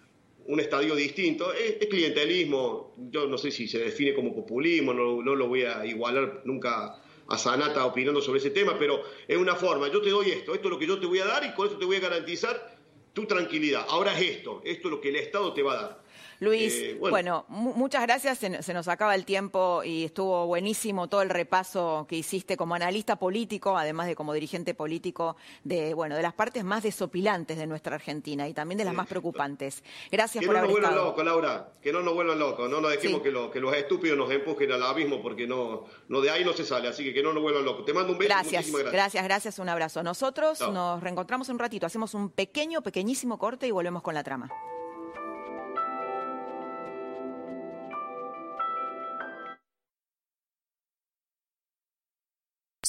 un, 0.52 0.60
estadio 0.60 0.96
distinto. 0.96 1.54
Es, 1.54 1.88
clientelismo, 1.88 2.94
yo 3.10 3.28
no 3.28 3.38
sé 3.38 3.52
si 3.52 3.68
se 3.68 3.80
define 3.80 4.14
como 4.14 4.36
populismo, 4.36 4.94
no, 4.94 5.22
no 5.22 5.36
lo 5.36 5.48
voy 5.48 5.64
a 5.64 5.86
igualar 5.86 6.42
nunca 6.46 7.02
a 7.28 7.38
Sanata 7.38 7.86
opinando 7.86 8.22
sobre 8.22 8.40
ese 8.40 8.50
tema, 8.50 8.78
pero 8.78 9.04
es 9.28 9.38
una 9.38 9.56
forma, 9.56 9.90
yo 9.90 10.02
te 10.02 10.10
doy 10.10 10.32
esto, 10.32 10.54
esto 10.54 10.68
es 10.68 10.72
lo 10.72 10.78
que 10.78 10.88
yo 10.88 11.00
te 11.00 11.06
voy 11.06 11.20
a 11.20 11.26
dar 11.26 11.46
y 11.46 11.54
con 11.54 11.68
eso 11.68 11.78
te 11.78 11.86
voy 11.86 11.96
a 11.96 12.02
garantizar 12.02 12.78
tu 13.14 13.26
tranquilidad. 13.26 13.86
Ahora 13.90 14.18
es 14.20 14.38
esto, 14.38 14.62
esto 14.66 14.88
es 14.88 14.92
lo 14.92 15.02
que 15.02 15.10
el 15.10 15.16
Estado 15.16 15.54
te 15.54 15.64
va 15.64 15.74
a 15.74 15.76
dar. 15.76 16.01
Luis, 16.42 16.74
eh, 16.74 16.98
bueno, 17.00 17.46
bueno 17.48 17.74
muchas 17.78 18.02
gracias. 18.02 18.40
Se, 18.40 18.64
se, 18.64 18.74
nos 18.74 18.88
acaba 18.88 19.14
el 19.14 19.26
tiempo 19.26 19.84
y 19.84 20.06
estuvo 20.06 20.48
buenísimo 20.48 21.08
todo 21.08 21.22
el 21.22 21.30
repaso 21.30 22.08
que 22.10 22.16
hiciste 22.16 22.58
como 22.58 22.74
analista 22.74 23.18
político, 23.18 23.78
además 23.78 24.08
de 24.08 24.16
como 24.16 24.34
dirigente 24.34 24.74
político 24.74 25.36
de 25.64 25.94
bueno 25.94 26.16
de 26.16 26.24
las 26.24 26.34
partes 26.34 26.64
más 26.64 26.82
desopilantes 26.82 27.60
de 27.60 27.68
nuestra 27.68 27.94
Argentina 27.94 28.48
y 28.48 28.56
también 28.56 28.80
de 28.80 28.86
las 28.86 28.96
más 28.96 29.06
preocupantes. 29.06 29.84
Gracias 30.12 30.42
que 30.42 30.48
por 30.48 30.56
no 30.56 30.62
haber 30.62 30.72
nos 30.72 30.80
vuelvan 30.80 30.96
locos, 30.96 31.24
Laura. 31.24 31.74
Que 31.80 31.94
no 31.94 32.02
nos 32.02 32.16
vuelvan 32.16 32.40
locos. 32.40 32.68
No 32.68 32.82
nos 32.82 32.90
dejemos 32.90 33.20
sí. 33.20 33.24
que, 33.24 33.32
lo, 33.32 33.52
que, 33.52 33.60
los 33.60 33.76
estúpidos 33.76 34.18
nos 34.18 34.32
empujen 34.32 34.72
al 34.72 34.82
abismo 34.82 35.22
porque 35.22 35.46
no, 35.46 35.86
no 36.08 36.22
de 36.22 36.32
ahí 36.32 36.44
no 36.44 36.54
se 36.54 36.66
sale. 36.66 36.88
Así 36.88 37.04
que 37.04 37.14
que 37.14 37.22
no 37.22 37.34
nos 37.34 37.44
vuelvan 37.44 37.64
locos. 37.64 37.86
Te 37.86 37.94
mando 37.94 38.14
un 38.14 38.18
beso. 38.18 38.30
Gracias, 38.30 38.66
gracias, 38.72 38.92
gracias, 38.92 39.24
gracias, 39.24 39.60
un 39.60 39.70
abrazo. 39.70 40.02
Nosotros 40.02 40.60
nos 40.72 41.04
reencontramos 41.04 41.50
un 41.50 41.60
ratito, 41.60 41.86
hacemos 41.86 42.16
un 42.16 42.32
pequeño, 42.32 42.82
pequeñísimo 42.82 43.38
corte 43.38 43.68
y 43.68 43.72
volvemos 43.72 44.02
con 44.02 44.16
la 44.16 44.24
trama. 44.24 44.50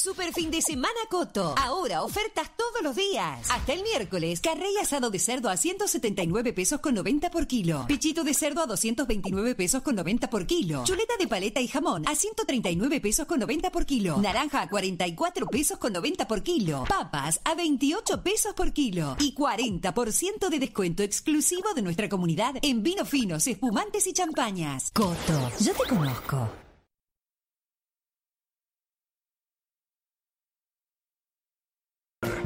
Super 0.03 0.32
fin 0.32 0.50
de 0.50 0.61
semana 0.61 0.98
Coto. 1.09 1.55
Ahora 1.57 2.03
ofertas 2.03 2.50
todos 2.57 2.82
los 2.82 2.96
días. 2.96 3.48
Hasta 3.48 3.72
el 3.72 3.84
miércoles. 3.84 4.40
Carrey 4.40 4.76
asado 4.78 5.11
de 5.11 5.20
cerdo 5.20 5.48
a 5.48 5.57
179 5.57 6.53
pesos 6.53 6.80
con 6.80 6.96
90 6.96 7.30
por 7.30 7.46
kilo. 7.46 7.84
Pichito 7.86 8.24
de 8.24 8.34
cerdo 8.34 8.62
a 8.62 8.66
229 8.66 9.55
pesos 9.55 9.80
con 9.82 9.94
90 9.94 10.28
por 10.28 10.44
kilo. 10.44 10.82
Chuleta 10.82 11.16
de 11.20 11.28
paleta 11.28 11.61
y 11.61 11.68
jamón 11.68 12.03
a 12.09 12.16
139 12.16 13.00
pesos 13.00 13.26
con 13.26 13.38
90 13.38 13.70
por 13.70 13.86
kilo. 13.86 14.16
Naranja 14.16 14.62
a 14.62 14.68
44 14.68 15.46
pesos 15.46 15.78
con 15.78 15.92
90 15.92 16.26
por 16.26 16.42
kilo. 16.42 16.82
Papas 16.88 17.40
a 17.44 17.55
28 17.55 18.24
pesos 18.24 18.55
por 18.55 18.72
kilo. 18.72 19.14
Y 19.20 19.36
40% 19.36 20.48
de 20.48 20.59
descuento 20.59 21.05
exclusivo 21.05 21.74
de 21.74 21.82
nuestra 21.82 22.09
comunidad 22.09 22.57
en 22.62 22.82
vinos 22.82 23.09
finos, 23.09 23.46
espumantes 23.46 24.09
y 24.09 24.12
champañas. 24.12 24.90
Coto, 24.92 25.53
yo 25.61 25.72
te 25.74 25.88
conozco. 25.88 26.50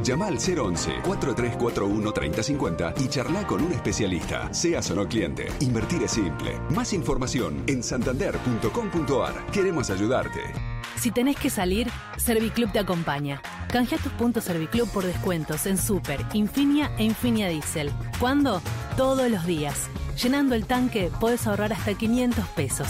Llama 0.03 0.27
al 0.27 0.39
011-4341-3050 0.39 2.95
y 3.01 3.09
charla 3.09 3.47
con 3.47 3.63
un 3.63 3.73
especialista, 3.73 4.53
seas 4.55 4.91
o 4.91 4.95
no 4.95 5.09
cliente. 5.09 5.49
Invertir 5.61 6.03
es 6.03 6.13
simple. 6.13 6.59
Más 6.71 6.93
información 6.93 7.63
en 7.67 7.83
santander.com.ar. 7.83 9.47
Queremos 9.53 9.91
ayudarte. 9.91 10.41
Si 10.97 11.11
tenés 11.11 11.37
que 11.37 11.51
salir, 11.51 11.89
Serviclub 12.17 12.73
te 12.73 12.79
acompaña. 12.79 13.43
Canjea 13.69 13.99
tus 13.99 14.13
puntos 14.13 14.45
Serviclub 14.45 14.89
por 14.91 15.05
descuentos 15.05 15.67
en 15.67 15.77
Super, 15.77 16.25
Infinia 16.33 16.91
e 16.99 17.05
Infinia 17.05 17.49
Diesel. 17.49 17.91
¿Cuándo? 18.19 18.63
Todos 18.97 19.31
los 19.31 19.45
días. 19.45 19.89
Llenando 20.23 20.55
el 20.55 20.67
tanque 20.67 21.11
podés 21.21 21.47
ahorrar 21.47 21.73
hasta 21.73 21.95
500 21.95 22.47
pesos. 22.49 22.89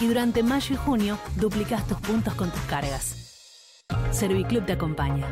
Y 0.00 0.06
durante 0.06 0.42
mayo 0.42 0.74
y 0.74 0.76
junio 0.76 1.18
duplicás 1.36 1.86
tus 1.86 1.98
puntos 1.98 2.34
con 2.34 2.50
tus 2.50 2.60
cargas. 2.62 3.16
Serviclub 4.10 4.66
te 4.66 4.72
acompaña. 4.72 5.26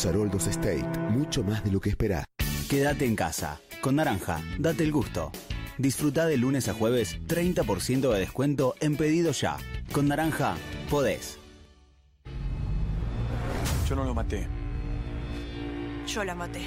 Los 0.00 0.06
Haroldos 0.06 0.46
State, 0.46 0.86
mucho 1.10 1.44
más 1.44 1.62
de 1.62 1.70
lo 1.70 1.78
que 1.78 1.90
esperás. 1.90 2.24
Quédate 2.70 3.04
en 3.04 3.14
casa. 3.14 3.60
Con 3.82 3.96
Naranja, 3.96 4.40
date 4.58 4.82
el 4.82 4.92
gusto. 4.92 5.30
Disfruta 5.76 6.24
de 6.24 6.38
lunes 6.38 6.70
a 6.70 6.72
jueves 6.72 7.20
30% 7.26 8.10
de 8.10 8.18
descuento 8.18 8.74
en 8.80 8.96
pedido 8.96 9.32
ya. 9.32 9.58
Con 9.92 10.08
Naranja, 10.08 10.56
podés. 10.88 11.38
Yo 13.86 13.94
no 13.94 14.04
lo 14.04 14.14
maté. 14.14 14.48
Yo 16.06 16.24
la 16.24 16.34
maté. 16.34 16.62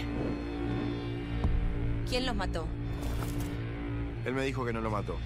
¿Quién 2.07 2.27
los 2.27 2.35
mató? 2.35 2.67
Él 4.25 4.35
me 4.35 4.43
dijo 4.43 4.63
que 4.63 4.73
no 4.73 4.81
lo 4.81 4.91
mató. 4.91 5.17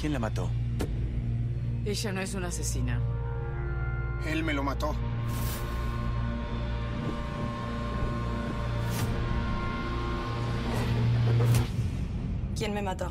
¿Quién 0.00 0.12
la 0.12 0.20
mató? 0.20 0.48
Ella 1.84 2.12
no 2.12 2.20
es 2.20 2.32
una 2.34 2.46
asesina. 2.46 3.00
Él 4.24 4.44
me 4.44 4.54
lo 4.54 4.62
mató. 4.62 4.94
¿Quién 12.58 12.74
me 12.74 12.82
mató? 12.82 13.08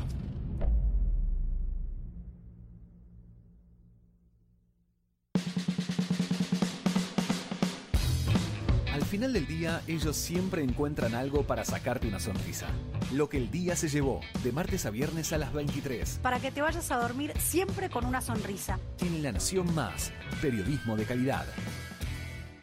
Al 8.92 9.04
final 9.04 9.32
del 9.32 9.46
día, 9.46 9.80
ellos 9.86 10.16
siempre 10.16 10.62
encuentran 10.62 11.14
algo 11.14 11.44
para 11.44 11.64
sacarte 11.64 12.06
una 12.06 12.20
sonrisa. 12.20 12.66
Lo 13.14 13.30
que 13.30 13.38
el 13.38 13.50
día 13.50 13.74
se 13.74 13.88
llevó, 13.88 14.20
de 14.44 14.52
martes 14.52 14.84
a 14.84 14.90
viernes 14.90 15.32
a 15.32 15.38
las 15.38 15.54
23. 15.54 16.20
Para 16.22 16.40
que 16.40 16.50
te 16.50 16.60
vayas 16.60 16.90
a 16.90 16.98
dormir 16.98 17.32
siempre 17.38 17.88
con 17.88 18.04
una 18.04 18.20
sonrisa. 18.20 18.78
En 19.00 19.22
La 19.22 19.32
Nación 19.32 19.74
Más, 19.74 20.12
periodismo 20.42 20.94
de 20.94 21.06
calidad. 21.06 21.46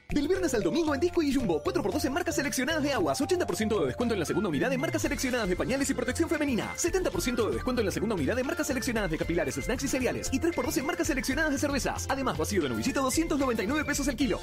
Del 0.09 0.27
viernes 0.27 0.53
al 0.53 0.61
domingo 0.61 0.93
en 0.93 1.01
Disco 1.01 1.23
y 1.23 1.33
Jumbo, 1.33 1.63
4x2 1.63 2.05
en 2.05 2.13
marcas 2.13 2.35
seleccionadas 2.35 2.83
de 2.83 2.93
aguas, 2.93 3.19
80% 3.19 3.79
de 3.79 3.85
descuento 3.87 4.13
en 4.13 4.19
la 4.19 4.25
segunda 4.25 4.49
unidad 4.49 4.69
de 4.69 4.77
marcas 4.77 5.01
seleccionadas 5.01 5.49
de 5.49 5.55
pañales 5.55 5.89
y 5.89 5.93
protección 5.95 6.29
femenina, 6.29 6.73
70% 6.75 7.47
de 7.47 7.53
descuento 7.53 7.81
en 7.81 7.87
la 7.87 7.91
segunda 7.91 8.13
unidad 8.13 8.35
de 8.35 8.43
marcas 8.43 8.67
seleccionadas 8.67 9.09
de 9.09 9.17
capilares, 9.17 9.55
snacks 9.55 9.83
y 9.83 9.87
cereales, 9.87 10.29
y 10.31 10.39
3x2 10.39 10.77
en 10.77 10.85
marcas 10.85 11.07
seleccionadas 11.07 11.51
de 11.51 11.57
cervezas. 11.57 12.05
Además, 12.07 12.37
vacío 12.37 12.61
de 12.61 12.69
novillito, 12.69 13.01
299 13.01 13.83
pesos 13.83 14.07
el 14.07 14.15
kilo. 14.15 14.39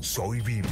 Soy 0.00 0.40
BIM. 0.42 0.64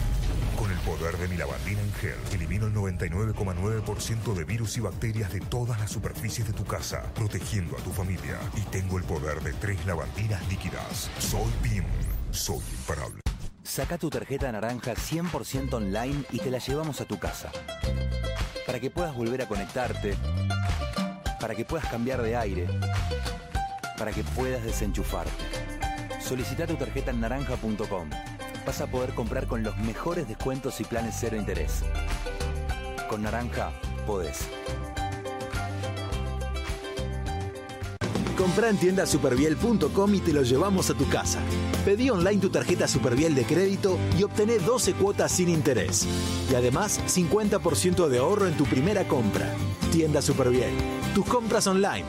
Con 0.58 0.70
el 0.70 0.78
poder 0.78 1.16
de 1.16 1.28
mi 1.28 1.36
lavandina 1.36 1.80
en 1.80 1.92
gel, 1.94 2.14
elimino 2.32 2.66
el 2.66 2.74
99,9% 2.74 4.34
de 4.34 4.44
virus 4.44 4.76
y 4.76 4.80
bacterias 4.80 5.32
de 5.32 5.40
todas 5.40 5.80
las 5.80 5.90
superficies 5.90 6.46
de 6.46 6.52
tu 6.52 6.64
casa, 6.64 7.02
protegiendo 7.14 7.76
a 7.76 7.80
tu 7.80 7.90
familia. 7.90 8.38
Y 8.56 8.60
tengo 8.70 8.98
el 8.98 9.04
poder 9.04 9.42
de 9.42 9.52
tres 9.54 9.84
lavandinas 9.86 10.46
líquidas. 10.48 11.10
Soy 11.18 11.50
BIM. 11.62 11.84
Soy 12.30 12.62
imparable. 12.78 13.20
Saca 13.66 13.98
tu 13.98 14.08
tarjeta 14.08 14.50
naranja 14.52 14.94
100% 14.94 15.74
online 15.74 16.24
y 16.30 16.38
te 16.38 16.52
la 16.52 16.58
llevamos 16.58 17.00
a 17.00 17.04
tu 17.04 17.18
casa. 17.18 17.50
Para 18.64 18.78
que 18.78 18.90
puedas 18.90 19.12
volver 19.12 19.42
a 19.42 19.48
conectarte, 19.48 20.14
para 21.40 21.54
que 21.56 21.64
puedas 21.64 21.86
cambiar 21.88 22.22
de 22.22 22.36
aire, 22.36 22.68
para 23.98 24.12
que 24.12 24.22
puedas 24.22 24.62
desenchufarte. 24.62 25.32
Solicita 26.20 26.66
tu 26.68 26.76
tarjeta 26.76 27.10
en 27.10 27.20
naranja.com. 27.20 28.08
Vas 28.64 28.80
a 28.80 28.86
poder 28.86 29.14
comprar 29.14 29.48
con 29.48 29.64
los 29.64 29.76
mejores 29.78 30.28
descuentos 30.28 30.80
y 30.80 30.84
planes 30.84 31.16
cero 31.18 31.36
interés. 31.36 31.82
Con 33.10 33.22
Naranja 33.22 33.72
podés. 34.06 34.48
Comprá 38.36 38.68
en 38.68 38.76
tiendasuperviel.com 38.76 40.14
y 40.14 40.20
te 40.20 40.32
lo 40.32 40.42
llevamos 40.42 40.90
a 40.90 40.94
tu 40.94 41.08
casa. 41.08 41.40
Pedí 41.84 42.10
online 42.10 42.40
tu 42.40 42.50
tarjeta 42.50 42.86
Superviel 42.86 43.34
de 43.34 43.44
crédito 43.44 43.98
y 44.18 44.24
obtené 44.24 44.58
12 44.58 44.92
cuotas 44.94 45.32
sin 45.32 45.48
interés. 45.48 46.06
Y 46.50 46.54
además 46.54 47.00
50% 47.06 48.08
de 48.08 48.18
ahorro 48.18 48.46
en 48.46 48.56
tu 48.56 48.64
primera 48.64 49.08
compra. 49.08 49.54
Tienda 49.90 50.20
Superviel. 50.20 50.74
Tus 51.14 51.24
compras 51.24 51.66
online. 51.66 52.04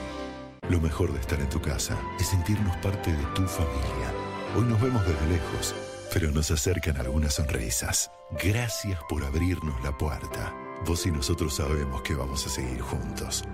Lo 0.70 0.82
mejor 0.82 1.14
de 1.14 1.20
estar 1.20 1.40
en 1.40 1.50
tu 1.50 1.62
casa 1.62 1.98
es 2.20 2.28
sentirnos 2.28 2.76
parte 2.78 3.12
de 3.12 3.24
tu 3.34 3.44
familia. 3.44 4.14
Hoy 4.58 4.66
nos 4.66 4.82
vemos 4.82 5.02
desde 5.08 5.28
lejos, 5.28 5.74
pero 6.14 6.30
nos 6.32 6.52
acercan 6.52 6.98
algunas 6.98 7.36
sonrisas. 7.36 8.12
Gracias 8.44 9.00
por 9.08 9.24
abrirnos 9.24 9.82
la 9.82 9.98
puerta. 9.98 10.54
Vos 10.86 11.06
y 11.06 11.12
nosotros 11.12 11.56
sabemos 11.56 12.02
que 12.02 12.16
vamos 12.16 12.46
a 12.46 12.50
seguir 12.50 12.82
juntos. 12.82 13.46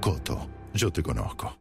Coto, 0.00 0.48
yo 0.72 0.92
te 0.92 1.02
conozco. 1.02 1.60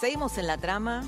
Seguimos 0.00 0.38
en 0.38 0.46
la 0.46 0.56
trama. 0.58 1.04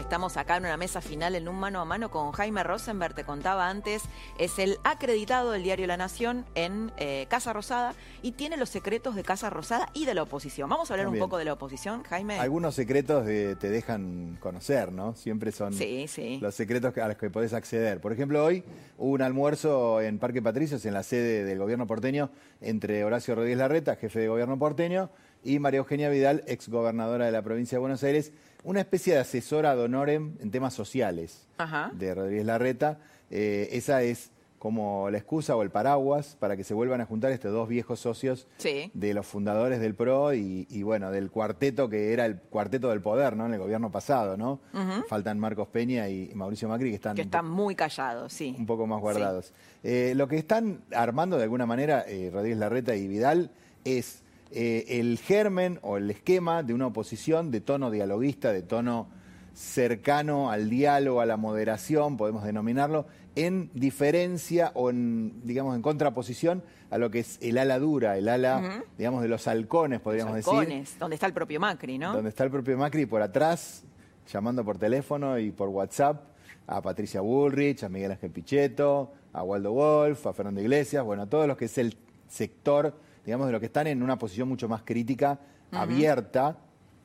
Estamos 0.00 0.38
acá 0.38 0.56
en 0.56 0.64
una 0.64 0.78
mesa 0.78 1.02
final 1.02 1.34
en 1.36 1.46
un 1.48 1.56
mano 1.60 1.78
a 1.80 1.84
mano 1.84 2.10
con 2.10 2.32
Jaime 2.32 2.62
Rosenberg, 2.64 3.14
te 3.14 3.24
contaba 3.24 3.68
antes, 3.68 4.02
es 4.38 4.58
el 4.58 4.78
acreditado 4.84 5.52
del 5.52 5.62
diario 5.62 5.86
La 5.86 5.98
Nación 5.98 6.46
en 6.54 6.90
eh, 6.96 7.26
Casa 7.28 7.52
Rosada 7.52 7.94
y 8.22 8.32
tiene 8.32 8.56
los 8.56 8.70
secretos 8.70 9.14
de 9.14 9.22
Casa 9.22 9.50
Rosada 9.50 9.90
y 9.92 10.06
de 10.06 10.14
la 10.14 10.22
oposición. 10.22 10.70
Vamos 10.70 10.90
a 10.90 10.94
hablar 10.94 11.06
También. 11.06 11.22
un 11.22 11.28
poco 11.28 11.36
de 11.38 11.44
la 11.44 11.52
oposición, 11.52 12.02
Jaime. 12.04 12.38
Algunos 12.40 12.74
secretos 12.74 13.26
de- 13.26 13.54
te 13.54 13.68
dejan 13.68 14.38
conocer, 14.40 14.92
¿no? 14.92 15.14
Siempre 15.14 15.52
son 15.52 15.74
Sí, 15.74 16.08
sí. 16.08 16.38
los 16.40 16.54
secretos 16.54 16.96
a 16.96 17.08
los 17.08 17.16
que 17.18 17.28
podés 17.28 17.52
acceder. 17.52 18.00
Por 18.00 18.12
ejemplo, 18.14 18.42
hoy 18.44 18.64
hubo 18.96 19.10
un 19.12 19.22
almuerzo 19.22 20.00
en 20.00 20.18
Parque 20.18 20.40
Patricios, 20.40 20.84
en 20.86 20.94
la 20.94 21.02
sede 21.02 21.44
del 21.44 21.58
gobierno 21.58 21.86
porteño, 21.86 22.30
entre 22.62 23.04
Horacio 23.04 23.34
Rodríguez 23.34 23.58
Larreta, 23.58 23.94
jefe 23.96 24.20
de 24.20 24.28
gobierno 24.28 24.58
porteño, 24.58 25.10
y 25.44 25.58
María 25.58 25.78
Eugenia 25.78 26.08
Vidal, 26.08 26.44
ex 26.46 26.68
gobernadora 26.68 27.26
de 27.26 27.32
la 27.32 27.42
provincia 27.42 27.76
de 27.76 27.80
Buenos 27.80 28.02
Aires, 28.04 28.32
una 28.64 28.80
especie 28.80 29.14
de 29.14 29.20
asesora 29.20 29.74
de 29.74 29.82
honorem 29.82 30.34
en 30.40 30.50
temas 30.50 30.74
sociales 30.74 31.46
Ajá. 31.58 31.90
de 31.94 32.14
Rodríguez 32.14 32.46
Larreta. 32.46 32.98
Eh, 33.30 33.68
esa 33.72 34.02
es 34.02 34.30
como 34.60 35.10
la 35.10 35.18
excusa 35.18 35.56
o 35.56 35.62
el 35.64 35.70
paraguas 35.70 36.36
para 36.38 36.56
que 36.56 36.62
se 36.62 36.72
vuelvan 36.72 37.00
a 37.00 37.04
juntar 37.06 37.32
estos 37.32 37.50
dos 37.50 37.68
viejos 37.68 37.98
socios 37.98 38.46
Sí. 38.58 38.92
de 38.94 39.12
los 39.12 39.26
fundadores 39.26 39.80
del 39.80 39.96
PRO 39.96 40.32
y, 40.34 40.68
y, 40.70 40.84
bueno, 40.84 41.10
del 41.10 41.32
cuarteto 41.32 41.88
que 41.88 42.12
era 42.12 42.26
el 42.26 42.36
cuarteto 42.36 42.90
del 42.90 43.00
poder, 43.00 43.34
¿no? 43.36 43.46
En 43.46 43.54
el 43.54 43.58
gobierno 43.58 43.90
pasado, 43.90 44.36
¿no? 44.36 44.60
Faltan 45.08 45.40
Marcos 45.40 45.66
Peña 45.66 46.08
y 46.08 46.30
Mauricio 46.36 46.68
Macri 46.68 46.90
que 46.90 46.94
están 46.94 47.16
Que 47.16 47.22
están 47.22 47.48
muy 47.50 47.74
callados, 47.74 48.32
sí. 48.32 48.54
un 48.56 48.66
poco 48.66 48.86
más 48.86 49.00
guardados. 49.00 49.52
Eh, 49.82 50.12
lo 50.14 50.28
que 50.28 50.36
están 50.38 50.82
armando 50.94 51.36
de 51.38 51.42
alguna 51.42 51.66
manera 51.66 52.04
eh, 52.06 52.30
Rodríguez 52.32 52.58
Larreta 52.58 52.94
y 52.94 53.08
Vidal 53.08 53.50
es 53.84 54.21
eh, 54.54 54.98
el 55.00 55.18
germen 55.18 55.78
o 55.82 55.96
el 55.96 56.10
esquema 56.10 56.62
de 56.62 56.74
una 56.74 56.86
oposición 56.86 57.50
de 57.50 57.60
tono 57.60 57.90
dialoguista, 57.90 58.52
de 58.52 58.62
tono 58.62 59.08
cercano 59.54 60.50
al 60.50 60.70
diálogo, 60.70 61.20
a 61.20 61.26
la 61.26 61.36
moderación, 61.36 62.16
podemos 62.16 62.44
denominarlo, 62.44 63.06
en 63.34 63.70
diferencia 63.74 64.72
o 64.74 64.90
en, 64.90 65.40
digamos, 65.44 65.74
en 65.74 65.82
contraposición 65.82 66.62
a 66.90 66.98
lo 66.98 67.10
que 67.10 67.20
es 67.20 67.38
el 67.40 67.56
ala 67.56 67.78
dura, 67.78 68.18
el 68.18 68.28
ala, 68.28 68.82
digamos, 68.98 69.22
de 69.22 69.28
los 69.28 69.48
halcones, 69.48 70.00
podríamos 70.00 70.34
decir 70.34 70.52
Halcones, 70.52 70.98
donde 70.98 71.14
está 71.14 71.26
el 71.26 71.32
propio 71.32 71.58
Macri, 71.58 71.96
¿no? 71.96 72.12
donde 72.12 72.28
está 72.28 72.44
el 72.44 72.50
propio 72.50 72.76
Macri 72.76 73.06
por 73.06 73.22
atrás, 73.22 73.84
llamando 74.30 74.64
por 74.64 74.76
teléfono 74.76 75.38
y 75.38 75.50
por 75.50 75.70
WhatsApp 75.70 76.22
a 76.66 76.82
Patricia 76.82 77.20
Bullrich, 77.20 77.82
a 77.84 77.88
Miguel 77.88 78.12
Ángel 78.12 78.30
Pichetto, 78.30 79.12
a 79.32 79.42
Waldo 79.42 79.72
Wolf, 79.72 80.26
a 80.26 80.32
Fernando 80.32 80.60
Iglesias, 80.60 81.02
bueno, 81.04 81.22
a 81.22 81.26
todos 81.26 81.48
los 81.48 81.56
que 81.56 81.64
es 81.64 81.78
el 81.78 81.96
sector, 82.28 82.94
digamos, 83.24 83.46
de 83.46 83.52
los 83.52 83.60
que 83.60 83.66
están 83.66 83.86
en 83.86 84.02
una 84.02 84.18
posición 84.18 84.48
mucho 84.48 84.68
más 84.68 84.82
crítica, 84.82 85.38
abierta, 85.70 86.58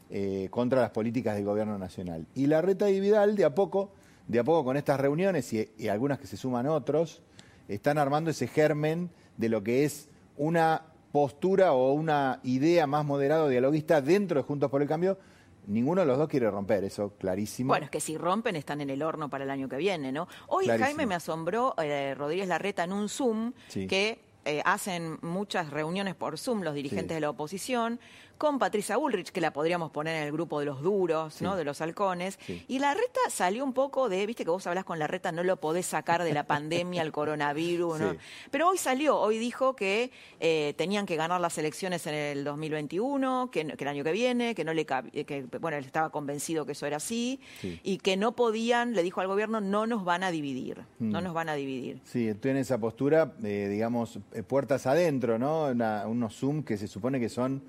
eh, 0.09 0.47
contra 0.51 0.82
las 0.82 0.91
políticas 0.91 1.36
del 1.36 1.45
gobierno 1.45 1.78
nacional. 1.78 2.26
Y 2.36 2.47
la 2.47 2.61
reta 2.61 2.89
y 2.89 2.99
Vidal, 2.99 3.36
de 3.36 3.45
a 3.45 3.53
poco, 3.53 3.91
de 4.28 4.39
a 4.39 4.43
poco 4.43 4.63
con 4.65 4.78
estas 4.78 4.99
reuniones 4.99 5.51
y, 5.53 5.70
y 5.78 5.88
algunas 5.89 6.20
que 6.20 6.28
se 6.28 6.38
suman 6.38 6.68
otros, 6.68 7.22
están 7.68 7.97
armando 7.97 8.30
ese 8.32 8.47
germen 8.47 9.09
de 9.38 9.49
lo 9.49 9.63
que 9.63 9.84
es 9.86 10.09
una 10.38 10.82
postura 11.11 11.74
o 11.74 11.91
una 11.93 12.39
idea 12.43 12.88
más 12.88 13.05
moderada 13.05 13.43
o 13.43 13.49
dialoguista 13.49 14.01
dentro 14.01 14.39
de 14.39 14.43
Juntos 14.43 14.70
por 14.70 14.82
el 14.82 14.88
Cambio. 14.88 15.18
Ninguno 15.65 15.99
de 16.01 16.07
los 16.07 16.18
dos 16.18 16.30
quiere 16.30 16.49
romper, 16.49 16.86
eso 16.86 17.13
clarísimo. 17.18 17.70
Bueno, 17.70 17.86
es 17.86 17.91
que 17.91 17.99
si 17.99 18.18
rompen 18.18 18.55
están 18.55 18.80
en 18.80 18.89
el 18.89 19.01
horno 19.03 19.30
para 19.30 19.43
el 19.43 19.49
año 19.49 19.68
que 19.68 19.76
viene, 19.76 20.13
¿no? 20.13 20.28
Hoy 20.47 20.63
Clarísimo. 20.65 20.86
Jaime 20.86 21.05
me 21.05 21.15
asombró 21.15 21.76
eh, 21.82 22.15
Rodríguez 22.15 22.47
Larreta 22.47 22.86
en 22.86 22.93
un 22.93 23.09
Zoom 23.09 23.51
Sí. 23.68 23.86
que 23.88 24.20
eh, 24.47 24.61
hacen 24.65 25.19
muchas 25.21 25.69
reuniones 25.69 26.15
por 26.15 26.37
Zoom 26.37 26.61
los 26.63 26.73
dirigentes 26.73 27.09
Sí. 27.09 27.13
de 27.15 27.19
la 27.21 27.29
oposición 27.29 27.99
con 28.38 28.59
Patricia 28.59 28.97
Bullrich, 28.97 29.31
que 29.31 29.41
la 29.41 29.51
podríamos 29.51 29.91
poner 29.91 30.15
en 30.17 30.23
el 30.23 30.31
grupo 30.31 30.59
de 30.59 30.65
los 30.67 30.81
duros, 30.81 31.41
¿no? 31.41 31.51
Sí. 31.53 31.57
De 31.57 31.63
los 31.63 31.81
halcones. 31.81 32.38
Sí. 32.45 32.63
Y 32.67 32.79
la 32.79 32.93
reta 32.93 33.19
salió 33.29 33.63
un 33.63 33.73
poco 33.73 34.09
de, 34.09 34.25
viste 34.25 34.43
que 34.43 34.51
vos 34.51 34.65
hablas 34.67 34.85
con 34.85 34.99
la 34.99 35.07
reta, 35.07 35.31
no 35.31 35.43
lo 35.43 35.57
podés 35.57 35.85
sacar 35.85 36.23
de 36.23 36.33
la 36.33 36.45
pandemia, 36.45 37.01
el 37.01 37.11
coronavirus, 37.11 37.99
¿no? 37.99 38.11
Sí. 38.11 38.17
Pero 38.51 38.69
hoy 38.69 38.77
salió, 38.77 39.17
hoy 39.19 39.38
dijo 39.38 39.75
que 39.75 40.11
eh, 40.39 40.73
tenían 40.77 41.05
que 41.05 41.15
ganar 41.15 41.41
las 41.41 41.57
elecciones 41.57 42.05
en 42.07 42.13
el 42.13 42.43
2021, 42.43 43.49
que, 43.51 43.65
que 43.65 43.83
el 43.83 43.88
año 43.88 44.03
que 44.03 44.11
viene, 44.11 44.55
que 44.55 44.63
no 44.63 44.73
le 44.73 44.85
eh, 45.13 45.25
que 45.25 45.43
bueno, 45.59 45.77
él 45.77 45.85
estaba 45.85 46.09
convencido 46.11 46.65
que 46.65 46.71
eso 46.73 46.85
era 46.85 46.97
así 46.97 47.39
Sí. 47.61 47.79
y 47.83 47.97
que 47.97 48.17
no 48.17 48.35
podían, 48.35 48.93
le 48.93 49.03
dijo 49.03 49.21
al 49.21 49.27
gobierno, 49.27 49.61
no 49.61 49.88
nos 49.88 50.03
van 50.05 50.23
a 50.23 50.31
dividir, 50.31 50.83
no 50.99 51.19
Mm. 51.19 51.23
nos 51.23 51.33
van 51.33 51.49
a 51.49 51.55
dividir. 51.55 51.99
Sí, 52.05 52.27
estoy 52.27 52.51
en 52.51 52.57
esa 52.57 52.77
postura, 52.77 53.33
eh, 53.43 53.67
digamos, 53.69 54.19
puertas 54.47 54.85
adentro, 54.88 55.38
¿no? 55.39 55.65
Una- 55.65 56.05
unos 56.07 56.35
Zoom 56.38 56.63
que 56.63 56.77
se 56.77 56.88
supone 56.88 57.19
que 57.19 57.29
son 57.29 57.63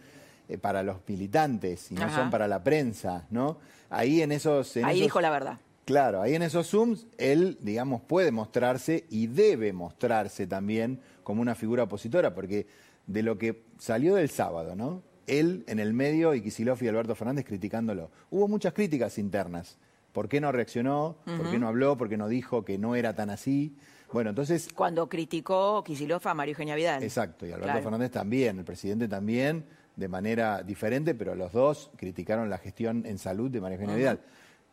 eh, 0.48 0.58
para 0.58 0.82
los 0.82 0.98
militantes 1.06 1.90
y 1.90 1.94
no 1.94 2.04
Ajá. 2.04 2.16
son 2.16 2.30
para 2.30 2.48
la 2.48 2.62
prensa, 2.64 3.26
¿no? 3.30 3.58
Ahí 3.90 4.22
en 4.22 4.32
esos... 4.32 4.76
en 4.76 4.84
Ahí 4.84 4.96
esos- 4.98 5.04
dijo 5.06 5.20
la 5.20 5.30
verdad. 5.30 5.58
Claro, 5.84 6.20
ahí 6.20 6.34
en 6.34 6.42
esos 6.42 6.68
Zooms 6.68 7.06
él, 7.16 7.56
digamos, 7.62 8.02
puede 8.02 8.30
mostrarse 8.30 9.06
y 9.08 9.26
debe 9.26 9.72
mostrarse 9.72 10.46
también 10.46 11.00
como 11.22 11.40
una 11.40 11.54
figura 11.54 11.84
opositora, 11.84 12.34
porque 12.34 12.66
de 13.06 13.22
lo 13.22 13.38
que 13.38 13.62
salió 13.78 14.14
del 14.16 14.28
sábado, 14.28 14.76
¿no? 14.76 15.02
Él 15.26 15.64
en 15.66 15.78
el 15.78 15.94
medio 15.94 16.34
y 16.34 16.42
Kicillof 16.42 16.82
y 16.82 16.88
Alberto 16.88 17.14
Fernández 17.14 17.46
criticándolo. 17.46 18.10
Hubo 18.30 18.48
muchas 18.48 18.74
críticas 18.74 19.16
internas. 19.18 19.78
¿Por 20.12 20.28
qué 20.28 20.40
no 20.40 20.52
reaccionó? 20.52 21.16
¿Por 21.24 21.50
qué 21.50 21.58
no 21.58 21.68
habló? 21.68 21.96
¿Por 21.96 22.08
qué 22.08 22.16
no 22.18 22.28
dijo 22.28 22.64
que 22.64 22.76
no 22.78 22.94
era 22.94 23.14
tan 23.14 23.30
así? 23.30 23.74
Bueno, 24.12 24.30
entonces 24.30 24.68
Cuando 24.74 25.08
criticó 25.08 25.84
Kicillof 25.84 26.26
a 26.26 26.34
Mario 26.34 26.52
Eugenia 26.52 26.74
Vidal. 26.74 27.02
Exacto, 27.02 27.44
y 27.46 27.50
Alberto 27.50 27.64
Claro. 27.66 27.82
Fernández 27.82 28.10
también, 28.10 28.58
el 28.58 28.64
presidente 28.64 29.06
también, 29.06 29.64
de 29.98 30.06
manera 30.08 30.62
diferente, 30.62 31.12
pero 31.14 31.34
los 31.34 31.52
dos 31.52 31.90
criticaron 31.96 32.48
la 32.48 32.58
gestión 32.58 33.04
en 33.04 33.18
salud 33.18 33.50
de 33.50 33.60
María 33.60 33.74
Eugenia. 33.76 33.96
Vidal. 33.96 34.20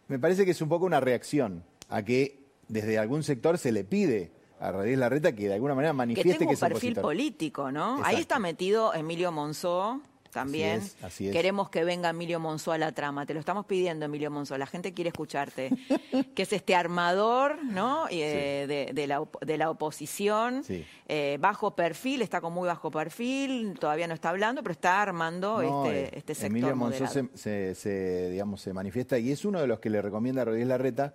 Me 0.07 0.19
parece 0.19 0.45
que 0.45 0.51
es 0.51 0.61
un 0.61 0.69
poco 0.69 0.85
una 0.85 0.99
reacción 0.99 1.63
a 1.89 2.03
que 2.03 2.45
desde 2.67 2.99
algún 2.99 3.23
sector 3.23 3.57
se 3.57 3.71
le 3.71 3.83
pide 3.83 4.31
a 4.59 4.71
Rodríguez 4.71 4.99
Larreta 4.99 5.35
que 5.35 5.47
de 5.47 5.55
alguna 5.55 5.73
manera 5.73 5.93
Que 5.93 5.97
manifieste 5.97 6.33
tenga 6.37 6.39
que, 6.39 6.45
un 6.45 6.53
es 6.53 6.59
perfil 6.59 6.73
opositor. 6.91 7.01
político, 7.03 7.71
¿no? 7.71 8.01
Ahí 8.03 8.17
está 8.17 8.37
metido 8.37 8.93
Emilio 8.93 9.31
Monzó, 9.31 9.99
también. 10.35 10.79
Así 10.81 10.95
es, 10.99 11.03
así 11.03 11.27
es. 11.29 11.33
Queremos 11.33 11.69
que 11.71 11.83
venga 11.83 12.09
Emilio 12.11 12.39
Monzó 12.39 12.71
a 12.73 12.77
la 12.77 12.91
trama. 12.91 13.25
Te 13.25 13.33
lo 13.33 13.39
estamos 13.39 13.65
pidiendo, 13.65 14.05
Emilio 14.05 14.29
Monzó. 14.29 14.55
La 14.59 14.67
gente 14.67 14.93
quiere 14.93 15.07
escucharte. 15.07 15.71
que 16.35 16.43
es 16.43 16.53
este 16.53 16.75
armador, 16.75 17.63
¿no? 17.63 18.05
Eh, 18.11 18.65
de, 18.67 18.91
de 18.93 19.07
la, 19.07 19.23
de 19.41 19.57
la 19.57 19.69
oposición. 19.71 20.63
Sí. 20.63 20.85
Eh, 21.07 21.37
bajo 21.39 21.75
perfil, 21.75 22.21
está 22.21 22.41
con 22.41 22.53
muy 22.53 22.67
bajo 22.67 22.91
perfil, 22.91 23.77
todavía 23.79 24.07
no 24.07 24.13
está 24.13 24.29
hablando, 24.29 24.61
pero 24.61 24.73
está 24.73 25.01
armando 25.01 25.61
No, 25.61 25.85
este, 25.85 26.03
eh, 26.03 26.09
este 26.13 26.35
sector 26.35 26.51
Emilio 26.51 26.75
Monzó 26.75 27.07
se, 27.07 27.27
se- 27.35 27.73
se, 27.75 28.29
digamos, 28.31 28.61
se 28.61 28.73
manifiesta 28.73 29.17
y 29.17 29.31
es 29.31 29.45
uno 29.45 29.59
de 29.61 29.67
los 29.67 29.79
que 29.79 29.89
le 29.89 30.01
recomienda 30.01 30.41
a 30.41 30.45
Rodríguez 30.45 30.67
Larreta 30.67 31.13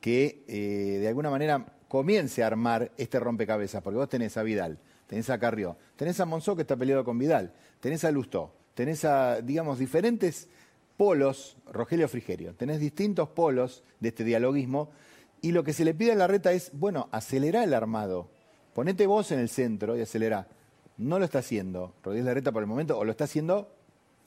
que 0.00 0.44
eh, 0.48 0.98
de 1.00 1.08
alguna 1.08 1.30
manera 1.30 1.64
comience 1.88 2.42
a 2.42 2.46
armar 2.48 2.92
este 2.98 3.18
rompecabezas, 3.18 3.82
porque 3.82 3.96
vos 3.96 4.08
tenés 4.08 4.36
a 4.36 4.42
Vidal, 4.42 4.78
tenés 5.06 5.30
a 5.30 5.38
Carrió, 5.38 5.76
tenés 5.96 6.20
a 6.20 6.26
Monzó 6.26 6.54
que 6.54 6.62
está 6.62 6.76
peleado 6.76 7.04
con 7.04 7.18
Vidal, 7.18 7.52
tenés 7.80 8.04
a 8.04 8.10
Lustó, 8.10 8.54
tenés 8.78 9.04
a, 9.04 9.40
digamos, 9.40 9.80
diferentes 9.80 10.46
polos, 10.96 11.56
Rogelio 11.72 12.06
Frigerio, 12.06 12.54
tenés 12.54 12.78
distintos 12.78 13.28
polos 13.28 13.82
de 13.98 14.10
este 14.10 14.22
dialoguismo 14.22 14.90
y 15.40 15.50
lo 15.50 15.64
que 15.64 15.72
se 15.72 15.84
le 15.84 15.94
pide 15.94 16.12
a 16.12 16.14
Larreta 16.14 16.52
es, 16.52 16.70
bueno, 16.74 17.08
acelera 17.10 17.64
el 17.64 17.74
armado, 17.74 18.28
ponete 18.74 19.08
vos 19.08 19.32
en 19.32 19.40
el 19.40 19.48
centro 19.48 19.96
y 19.96 20.02
acelera. 20.02 20.46
No 20.96 21.18
lo 21.18 21.24
está 21.24 21.40
haciendo 21.40 21.92
Rodríguez 22.04 22.26
Larreta 22.26 22.52
por 22.52 22.62
el 22.62 22.68
momento, 22.68 22.96
o 22.96 23.04
lo 23.04 23.10
está 23.10 23.24
haciendo 23.24 23.68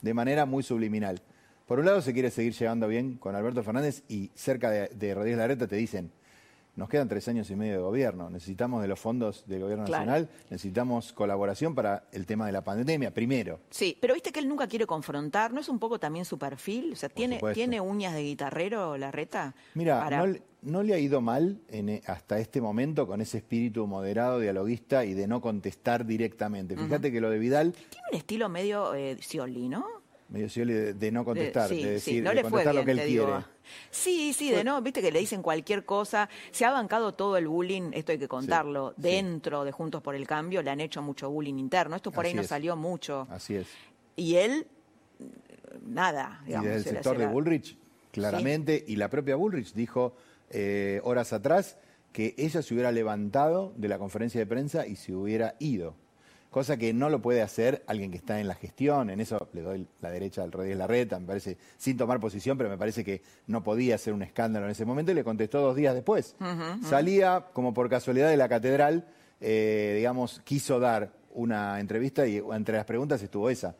de 0.02 0.14
manera 0.14 0.46
muy 0.46 0.64
subliminal. 0.64 1.22
Por 1.66 1.80
un 1.80 1.86
lado 1.86 2.02
se 2.02 2.12
quiere 2.12 2.30
seguir 2.30 2.52
llegando 2.52 2.90
bien 2.90 3.16
con 3.16 3.36
Alberto 3.36 3.64
Fernández 3.64 4.04
y 4.10 4.32
cerca 4.36 4.70
de, 4.70 4.90
de 4.90 5.16
Rodríguez 5.16 5.38
Larreta 5.38 5.66
te 5.66 5.78
dicen, 5.78 6.12
nos 6.76 6.88
quedan 6.90 7.08
tres 7.10 7.28
años 7.28 7.50
y 7.52 7.56
medio 7.56 7.74
de 7.74 7.80
gobierno, 7.80 8.30
necesitamos 8.30 8.82
de 8.82 8.88
los 8.88 9.00
fondos 9.00 9.46
del 9.48 9.62
gobierno 9.62 9.86
Claro. 9.86 10.06
nacional, 10.06 10.30
necesitamos 10.50 11.12
colaboración 11.14 11.76
para 11.76 12.06
el 12.12 12.26
tema 12.26 12.46
de 12.46 12.52
la 12.54 12.64
pandemia, 12.64 13.14
primero. 13.14 13.60
Sí, 13.70 13.98
pero 14.00 14.14
viste 14.14 14.32
que 14.32 14.40
él 14.40 14.48
nunca 14.48 14.68
quiere 14.68 14.86
confrontar, 14.86 15.52
¿no 15.54 15.60
es 15.60 15.68
un 15.70 15.80
poco 15.80 16.00
también 16.00 16.24
su 16.26 16.38
perfil? 16.38 16.94
O 16.94 16.96
sea, 16.96 17.10
¿tiene. 17.10 17.40
¿tiene 17.54 17.82
uñas 17.82 18.14
de 18.14 18.24
guitarrero 18.24 18.98
la 18.98 19.12
reta? 19.12 19.54
Mira, 19.76 20.00
Para- 20.00 20.18
no, 20.20 20.28
le- 20.28 20.42
no 20.62 20.84
le 20.84 20.94
ha 20.94 21.00
ido 21.00 21.22
mal 21.22 21.60
en, 21.70 21.90
e- 21.90 22.02
hasta 22.08 22.40
este 22.40 22.62
momento 22.62 23.06
con 23.08 23.20
ese 23.20 23.40
espíritu 23.40 23.86
moderado, 23.88 24.40
dialoguista 24.40 25.04
y 25.06 25.14
de 25.14 25.28
no 25.28 25.42
contestar 25.42 26.06
directamente. 26.06 26.78
Fíjate 26.78 27.12
que 27.12 27.20
lo 27.20 27.30
de 27.30 27.40
Vidal, 27.40 27.74
Tiene 27.74 28.06
un 28.12 28.18
estilo 28.18 28.48
medio 28.50 28.94
eh, 28.94 29.18
Scioli, 29.22 29.68
¿no? 29.70 29.86
Medio 30.32 30.48
de, 30.66 30.94
de 30.94 31.12
no 31.12 31.26
contestar, 31.26 31.70
sí, 31.70 31.76
de 31.76 31.82
sí, 31.82 31.88
decir, 31.90 32.24
no 32.24 32.30
de 32.30 32.36
le 32.36 32.42
fue 32.44 32.64
contestar 32.64 32.74
bien, 32.74 32.82
lo 32.82 32.86
que 32.86 32.92
él 32.92 32.98
quiere. 32.98 33.26
digo. 33.26 33.44
Sí, 33.90 34.34
sí, 34.34 34.50
de 34.50 34.64
no, 34.64 34.82
viste 34.82 35.02
que 35.02 35.12
le 35.12 35.20
dicen 35.20 35.42
cualquier 35.42 35.86
cosa. 35.86 36.30
Se 36.52 36.66
ha 36.66 36.72
bancado 36.72 37.14
todo 37.14 37.38
el 37.38 37.48
bullying, 37.48 37.92
esto 37.94 38.12
hay 38.14 38.18
que 38.18 38.28
contarlo, 38.28 38.94
dentro 38.98 39.64
de 39.64 39.72
Juntos 39.72 40.02
por 40.02 40.16
el 40.16 40.26
Cambio, 40.26 40.62
le 40.64 40.72
han 40.72 40.80
hecho 40.82 41.02
mucho 41.02 41.30
bullying 41.30 41.56
interno. 41.58 41.96
Esto 41.96 42.12
por 42.12 42.26
ahí 42.26 42.34
no 42.34 42.42
es. 42.42 42.48
salió 42.48 42.76
mucho. 42.76 43.28
Así 43.30 43.56
es. 43.56 43.68
Y 44.16 44.36
él, 44.36 44.68
nada, 45.86 46.40
Y 46.44 46.48
digamos. 46.48 46.68
desde 46.70 46.90
el 46.90 46.96
sector 46.96 47.18
de 47.18 47.28
Bullrich, 47.28 47.78
claramente, 48.12 48.84
y 48.88 48.96
la 48.96 49.10
propia 49.10 49.36
Bullrich 49.36 49.74
dijo 49.74 50.16
eh, 50.50 51.00
horas 51.04 51.34
atrás 51.34 51.78
que 52.12 52.36
ella 52.38 52.62
se 52.62 52.74
hubiera 52.74 52.92
levantado 52.92 53.74
de 53.78 53.88
la 53.88 53.98
conferencia 53.98 54.40
de 54.40 54.46
prensa 54.46 54.86
y 54.86 54.96
se 54.96 55.14
hubiera 55.14 55.56
ido. 55.60 55.96
Cosa 56.52 56.76
que 56.76 56.94
no 56.94 57.10
lo 57.10 57.22
puede 57.22 57.42
hacer 57.42 57.82
alguien 57.88 58.12
que 58.12 58.18
está 58.18 58.42
en 58.42 58.48
la 58.50 58.56
gestión, 58.56 59.10
en 59.10 59.22
eso 59.22 59.48
le 59.54 59.62
doy 59.62 59.88
la 60.02 60.12
derecha 60.12 60.44
al 60.44 60.52
Rodríguez 60.52 60.78
Larreta, 60.78 61.18
me 61.18 61.26
parece, 61.26 61.58
sin 61.78 61.96
tomar 61.96 62.20
posición, 62.20 62.58
pero 62.58 62.70
me 62.70 62.78
parece 62.78 63.06
que 63.06 63.22
no 63.48 63.64
podía 63.64 63.98
ser 63.98 64.14
un 64.14 64.22
escándalo 64.22 64.66
en 64.66 64.74
ese 64.74 64.84
momento 64.84 65.14
y 65.14 65.16
le 65.16 65.24
contestó 65.24 65.62
dos 65.62 65.78
días 65.78 65.96
después. 65.96 66.36
Salía, 66.84 67.46
como 67.54 67.74
por 67.74 67.90
casualidad 67.90 68.30
de 68.30 68.36
la 68.36 68.50
catedral, 68.50 69.08
eh, 69.40 69.94
digamos, 69.96 70.42
quiso 70.44 70.78
dar 70.82 71.14
una 71.34 71.80
entrevista 71.80 72.28
y 72.28 72.44
entre 72.52 72.76
las 72.76 72.86
preguntas 72.86 73.24
estuvo 73.24 73.50
esa. 73.50 73.74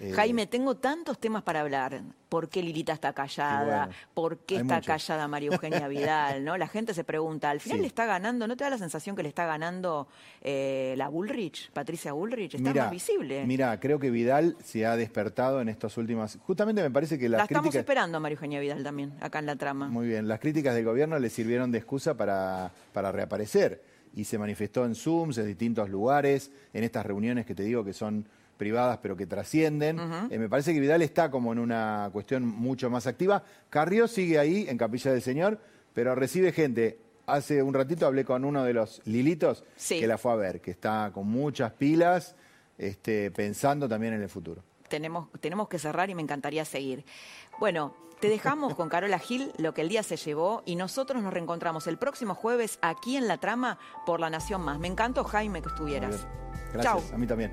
Eh, 0.00 0.12
Jaime, 0.14 0.46
tengo 0.46 0.76
tantos 0.76 1.18
temas 1.18 1.42
para 1.42 1.60
hablar. 1.60 2.02
¿Por 2.28 2.48
qué 2.48 2.62
Lilita 2.62 2.92
está 2.92 3.12
callada? 3.12 3.86
Bueno, 3.86 3.92
¿Por 4.12 4.38
qué 4.38 4.56
está 4.56 4.76
muchos. 4.76 4.86
callada 4.86 5.28
María 5.28 5.50
Eugenia 5.52 5.86
Vidal? 5.86 6.44
¿no? 6.44 6.56
La 6.56 6.66
gente 6.66 6.92
se 6.94 7.04
pregunta, 7.04 7.50
¿al 7.50 7.60
final 7.60 7.78
Sí. 7.78 7.82
le 7.82 7.86
está 7.86 8.06
ganando? 8.06 8.48
¿No 8.48 8.56
te 8.56 8.64
da 8.64 8.70
la 8.70 8.78
sensación 8.78 9.14
que 9.14 9.22
le 9.22 9.28
está 9.28 9.46
ganando 9.46 10.08
eh, 10.42 10.94
la 10.96 11.08
Bullrich, 11.08 11.70
Patricia 11.70 12.12
Bullrich? 12.12 12.54
Está 12.54 12.74
más 12.74 12.90
visible. 12.90 13.44
Mira, 13.46 13.78
creo 13.78 13.98
que 14.00 14.10
Vidal 14.10 14.56
se 14.64 14.84
ha 14.84 14.96
despertado 14.96 15.60
en 15.60 15.68
estas 15.68 15.96
últimas. 15.96 16.38
Justamente 16.44 16.82
me 16.82 16.90
parece 16.90 17.18
que 17.18 17.28
la 17.28 17.38
las 17.38 17.44
estamos 17.44 17.62
críticas. 17.66 17.80
esperando 17.80 18.16
a 18.18 18.20
María 18.20 18.34
Eugenia 18.34 18.58
Vidal 18.60 18.82
también, 18.82 19.12
acá 19.20 19.38
en 19.38 19.46
la 19.46 19.56
trama. 19.56 19.88
Muy 19.88 20.08
bien, 20.08 20.26
las 20.26 20.40
críticas 20.40 20.74
del 20.74 20.84
gobierno 20.84 21.18
le 21.20 21.30
sirvieron 21.30 21.70
de 21.70 21.78
excusa 21.78 22.16
para, 22.16 22.72
para 22.92 23.12
reaparecer. 23.12 23.82
Y 24.16 24.24
se 24.24 24.38
manifestó 24.38 24.84
en 24.86 24.94
Zooms, 24.94 25.38
en 25.38 25.46
distintos 25.46 25.88
lugares, 25.88 26.50
en 26.72 26.84
estas 26.84 27.04
reuniones 27.04 27.46
que 27.46 27.54
te 27.54 27.64
digo 27.64 27.84
que 27.84 27.92
son 27.92 28.28
privadas 28.56 28.98
pero 29.02 29.16
que 29.16 29.26
trascienden. 29.26 29.98
Eh, 30.30 30.38
me 30.38 30.48
parece 30.48 30.72
que 30.72 30.80
Vidal 30.80 31.02
está 31.02 31.30
como 31.30 31.52
en 31.52 31.58
una 31.58 32.08
cuestión 32.12 32.46
mucho 32.46 32.90
más 32.90 33.06
activa. 33.06 33.42
Carrió 33.70 34.08
sigue 34.08 34.38
ahí, 34.38 34.66
en 34.68 34.78
Capilla 34.78 35.12
del 35.12 35.22
Señor, 35.22 35.58
pero 35.92 36.14
recibe 36.14 36.52
gente. 36.52 36.98
Hace 37.26 37.62
un 37.62 37.72
ratito 37.72 38.06
hablé 38.06 38.24
con 38.24 38.44
uno 38.44 38.64
de 38.64 38.74
los 38.74 39.00
Lilitos 39.06 39.64
Sí. 39.76 39.98
que 39.98 40.06
la 40.06 40.18
fue 40.18 40.32
a 40.32 40.36
ver, 40.36 40.60
que 40.60 40.70
está 40.70 41.10
con 41.14 41.26
muchas 41.26 41.72
pilas, 41.72 42.36
este, 42.76 43.30
pensando 43.30 43.88
también 43.88 44.12
en 44.14 44.22
el 44.22 44.28
futuro. 44.28 44.62
Tenemos, 44.88 45.28
tenemos 45.40 45.68
que 45.68 45.78
cerrar 45.78 46.10
y 46.10 46.14
me 46.14 46.20
encantaría 46.22 46.64
seguir. 46.66 47.04
Bueno, 47.58 47.94
te 48.20 48.28
dejamos 48.28 48.74
con 48.74 48.88
Carola 48.90 49.18
Gil, 49.18 49.52
lo 49.56 49.72
que 49.74 49.80
el 49.80 49.88
día 49.88 50.02
se 50.02 50.16
llevó, 50.16 50.62
y 50.66 50.76
nosotros 50.76 51.22
nos 51.22 51.32
reencontramos 51.32 51.86
el 51.86 51.96
próximo 51.98 52.34
jueves 52.34 52.78
aquí 52.82 53.16
en 53.16 53.26
La 53.26 53.38
Trama 53.38 53.78
por 54.04 54.20
La 54.20 54.28
Nación 54.30 54.60
Más. 54.62 54.78
Me 54.78 54.88
encantó, 54.88 55.24
Jaime, 55.24 55.62
que 55.62 55.68
estuvieras. 55.68 56.26
Gracias, 56.74 56.82
Chau. 57.08 57.14
a 57.14 57.18
mí 57.18 57.26
también. 57.26 57.52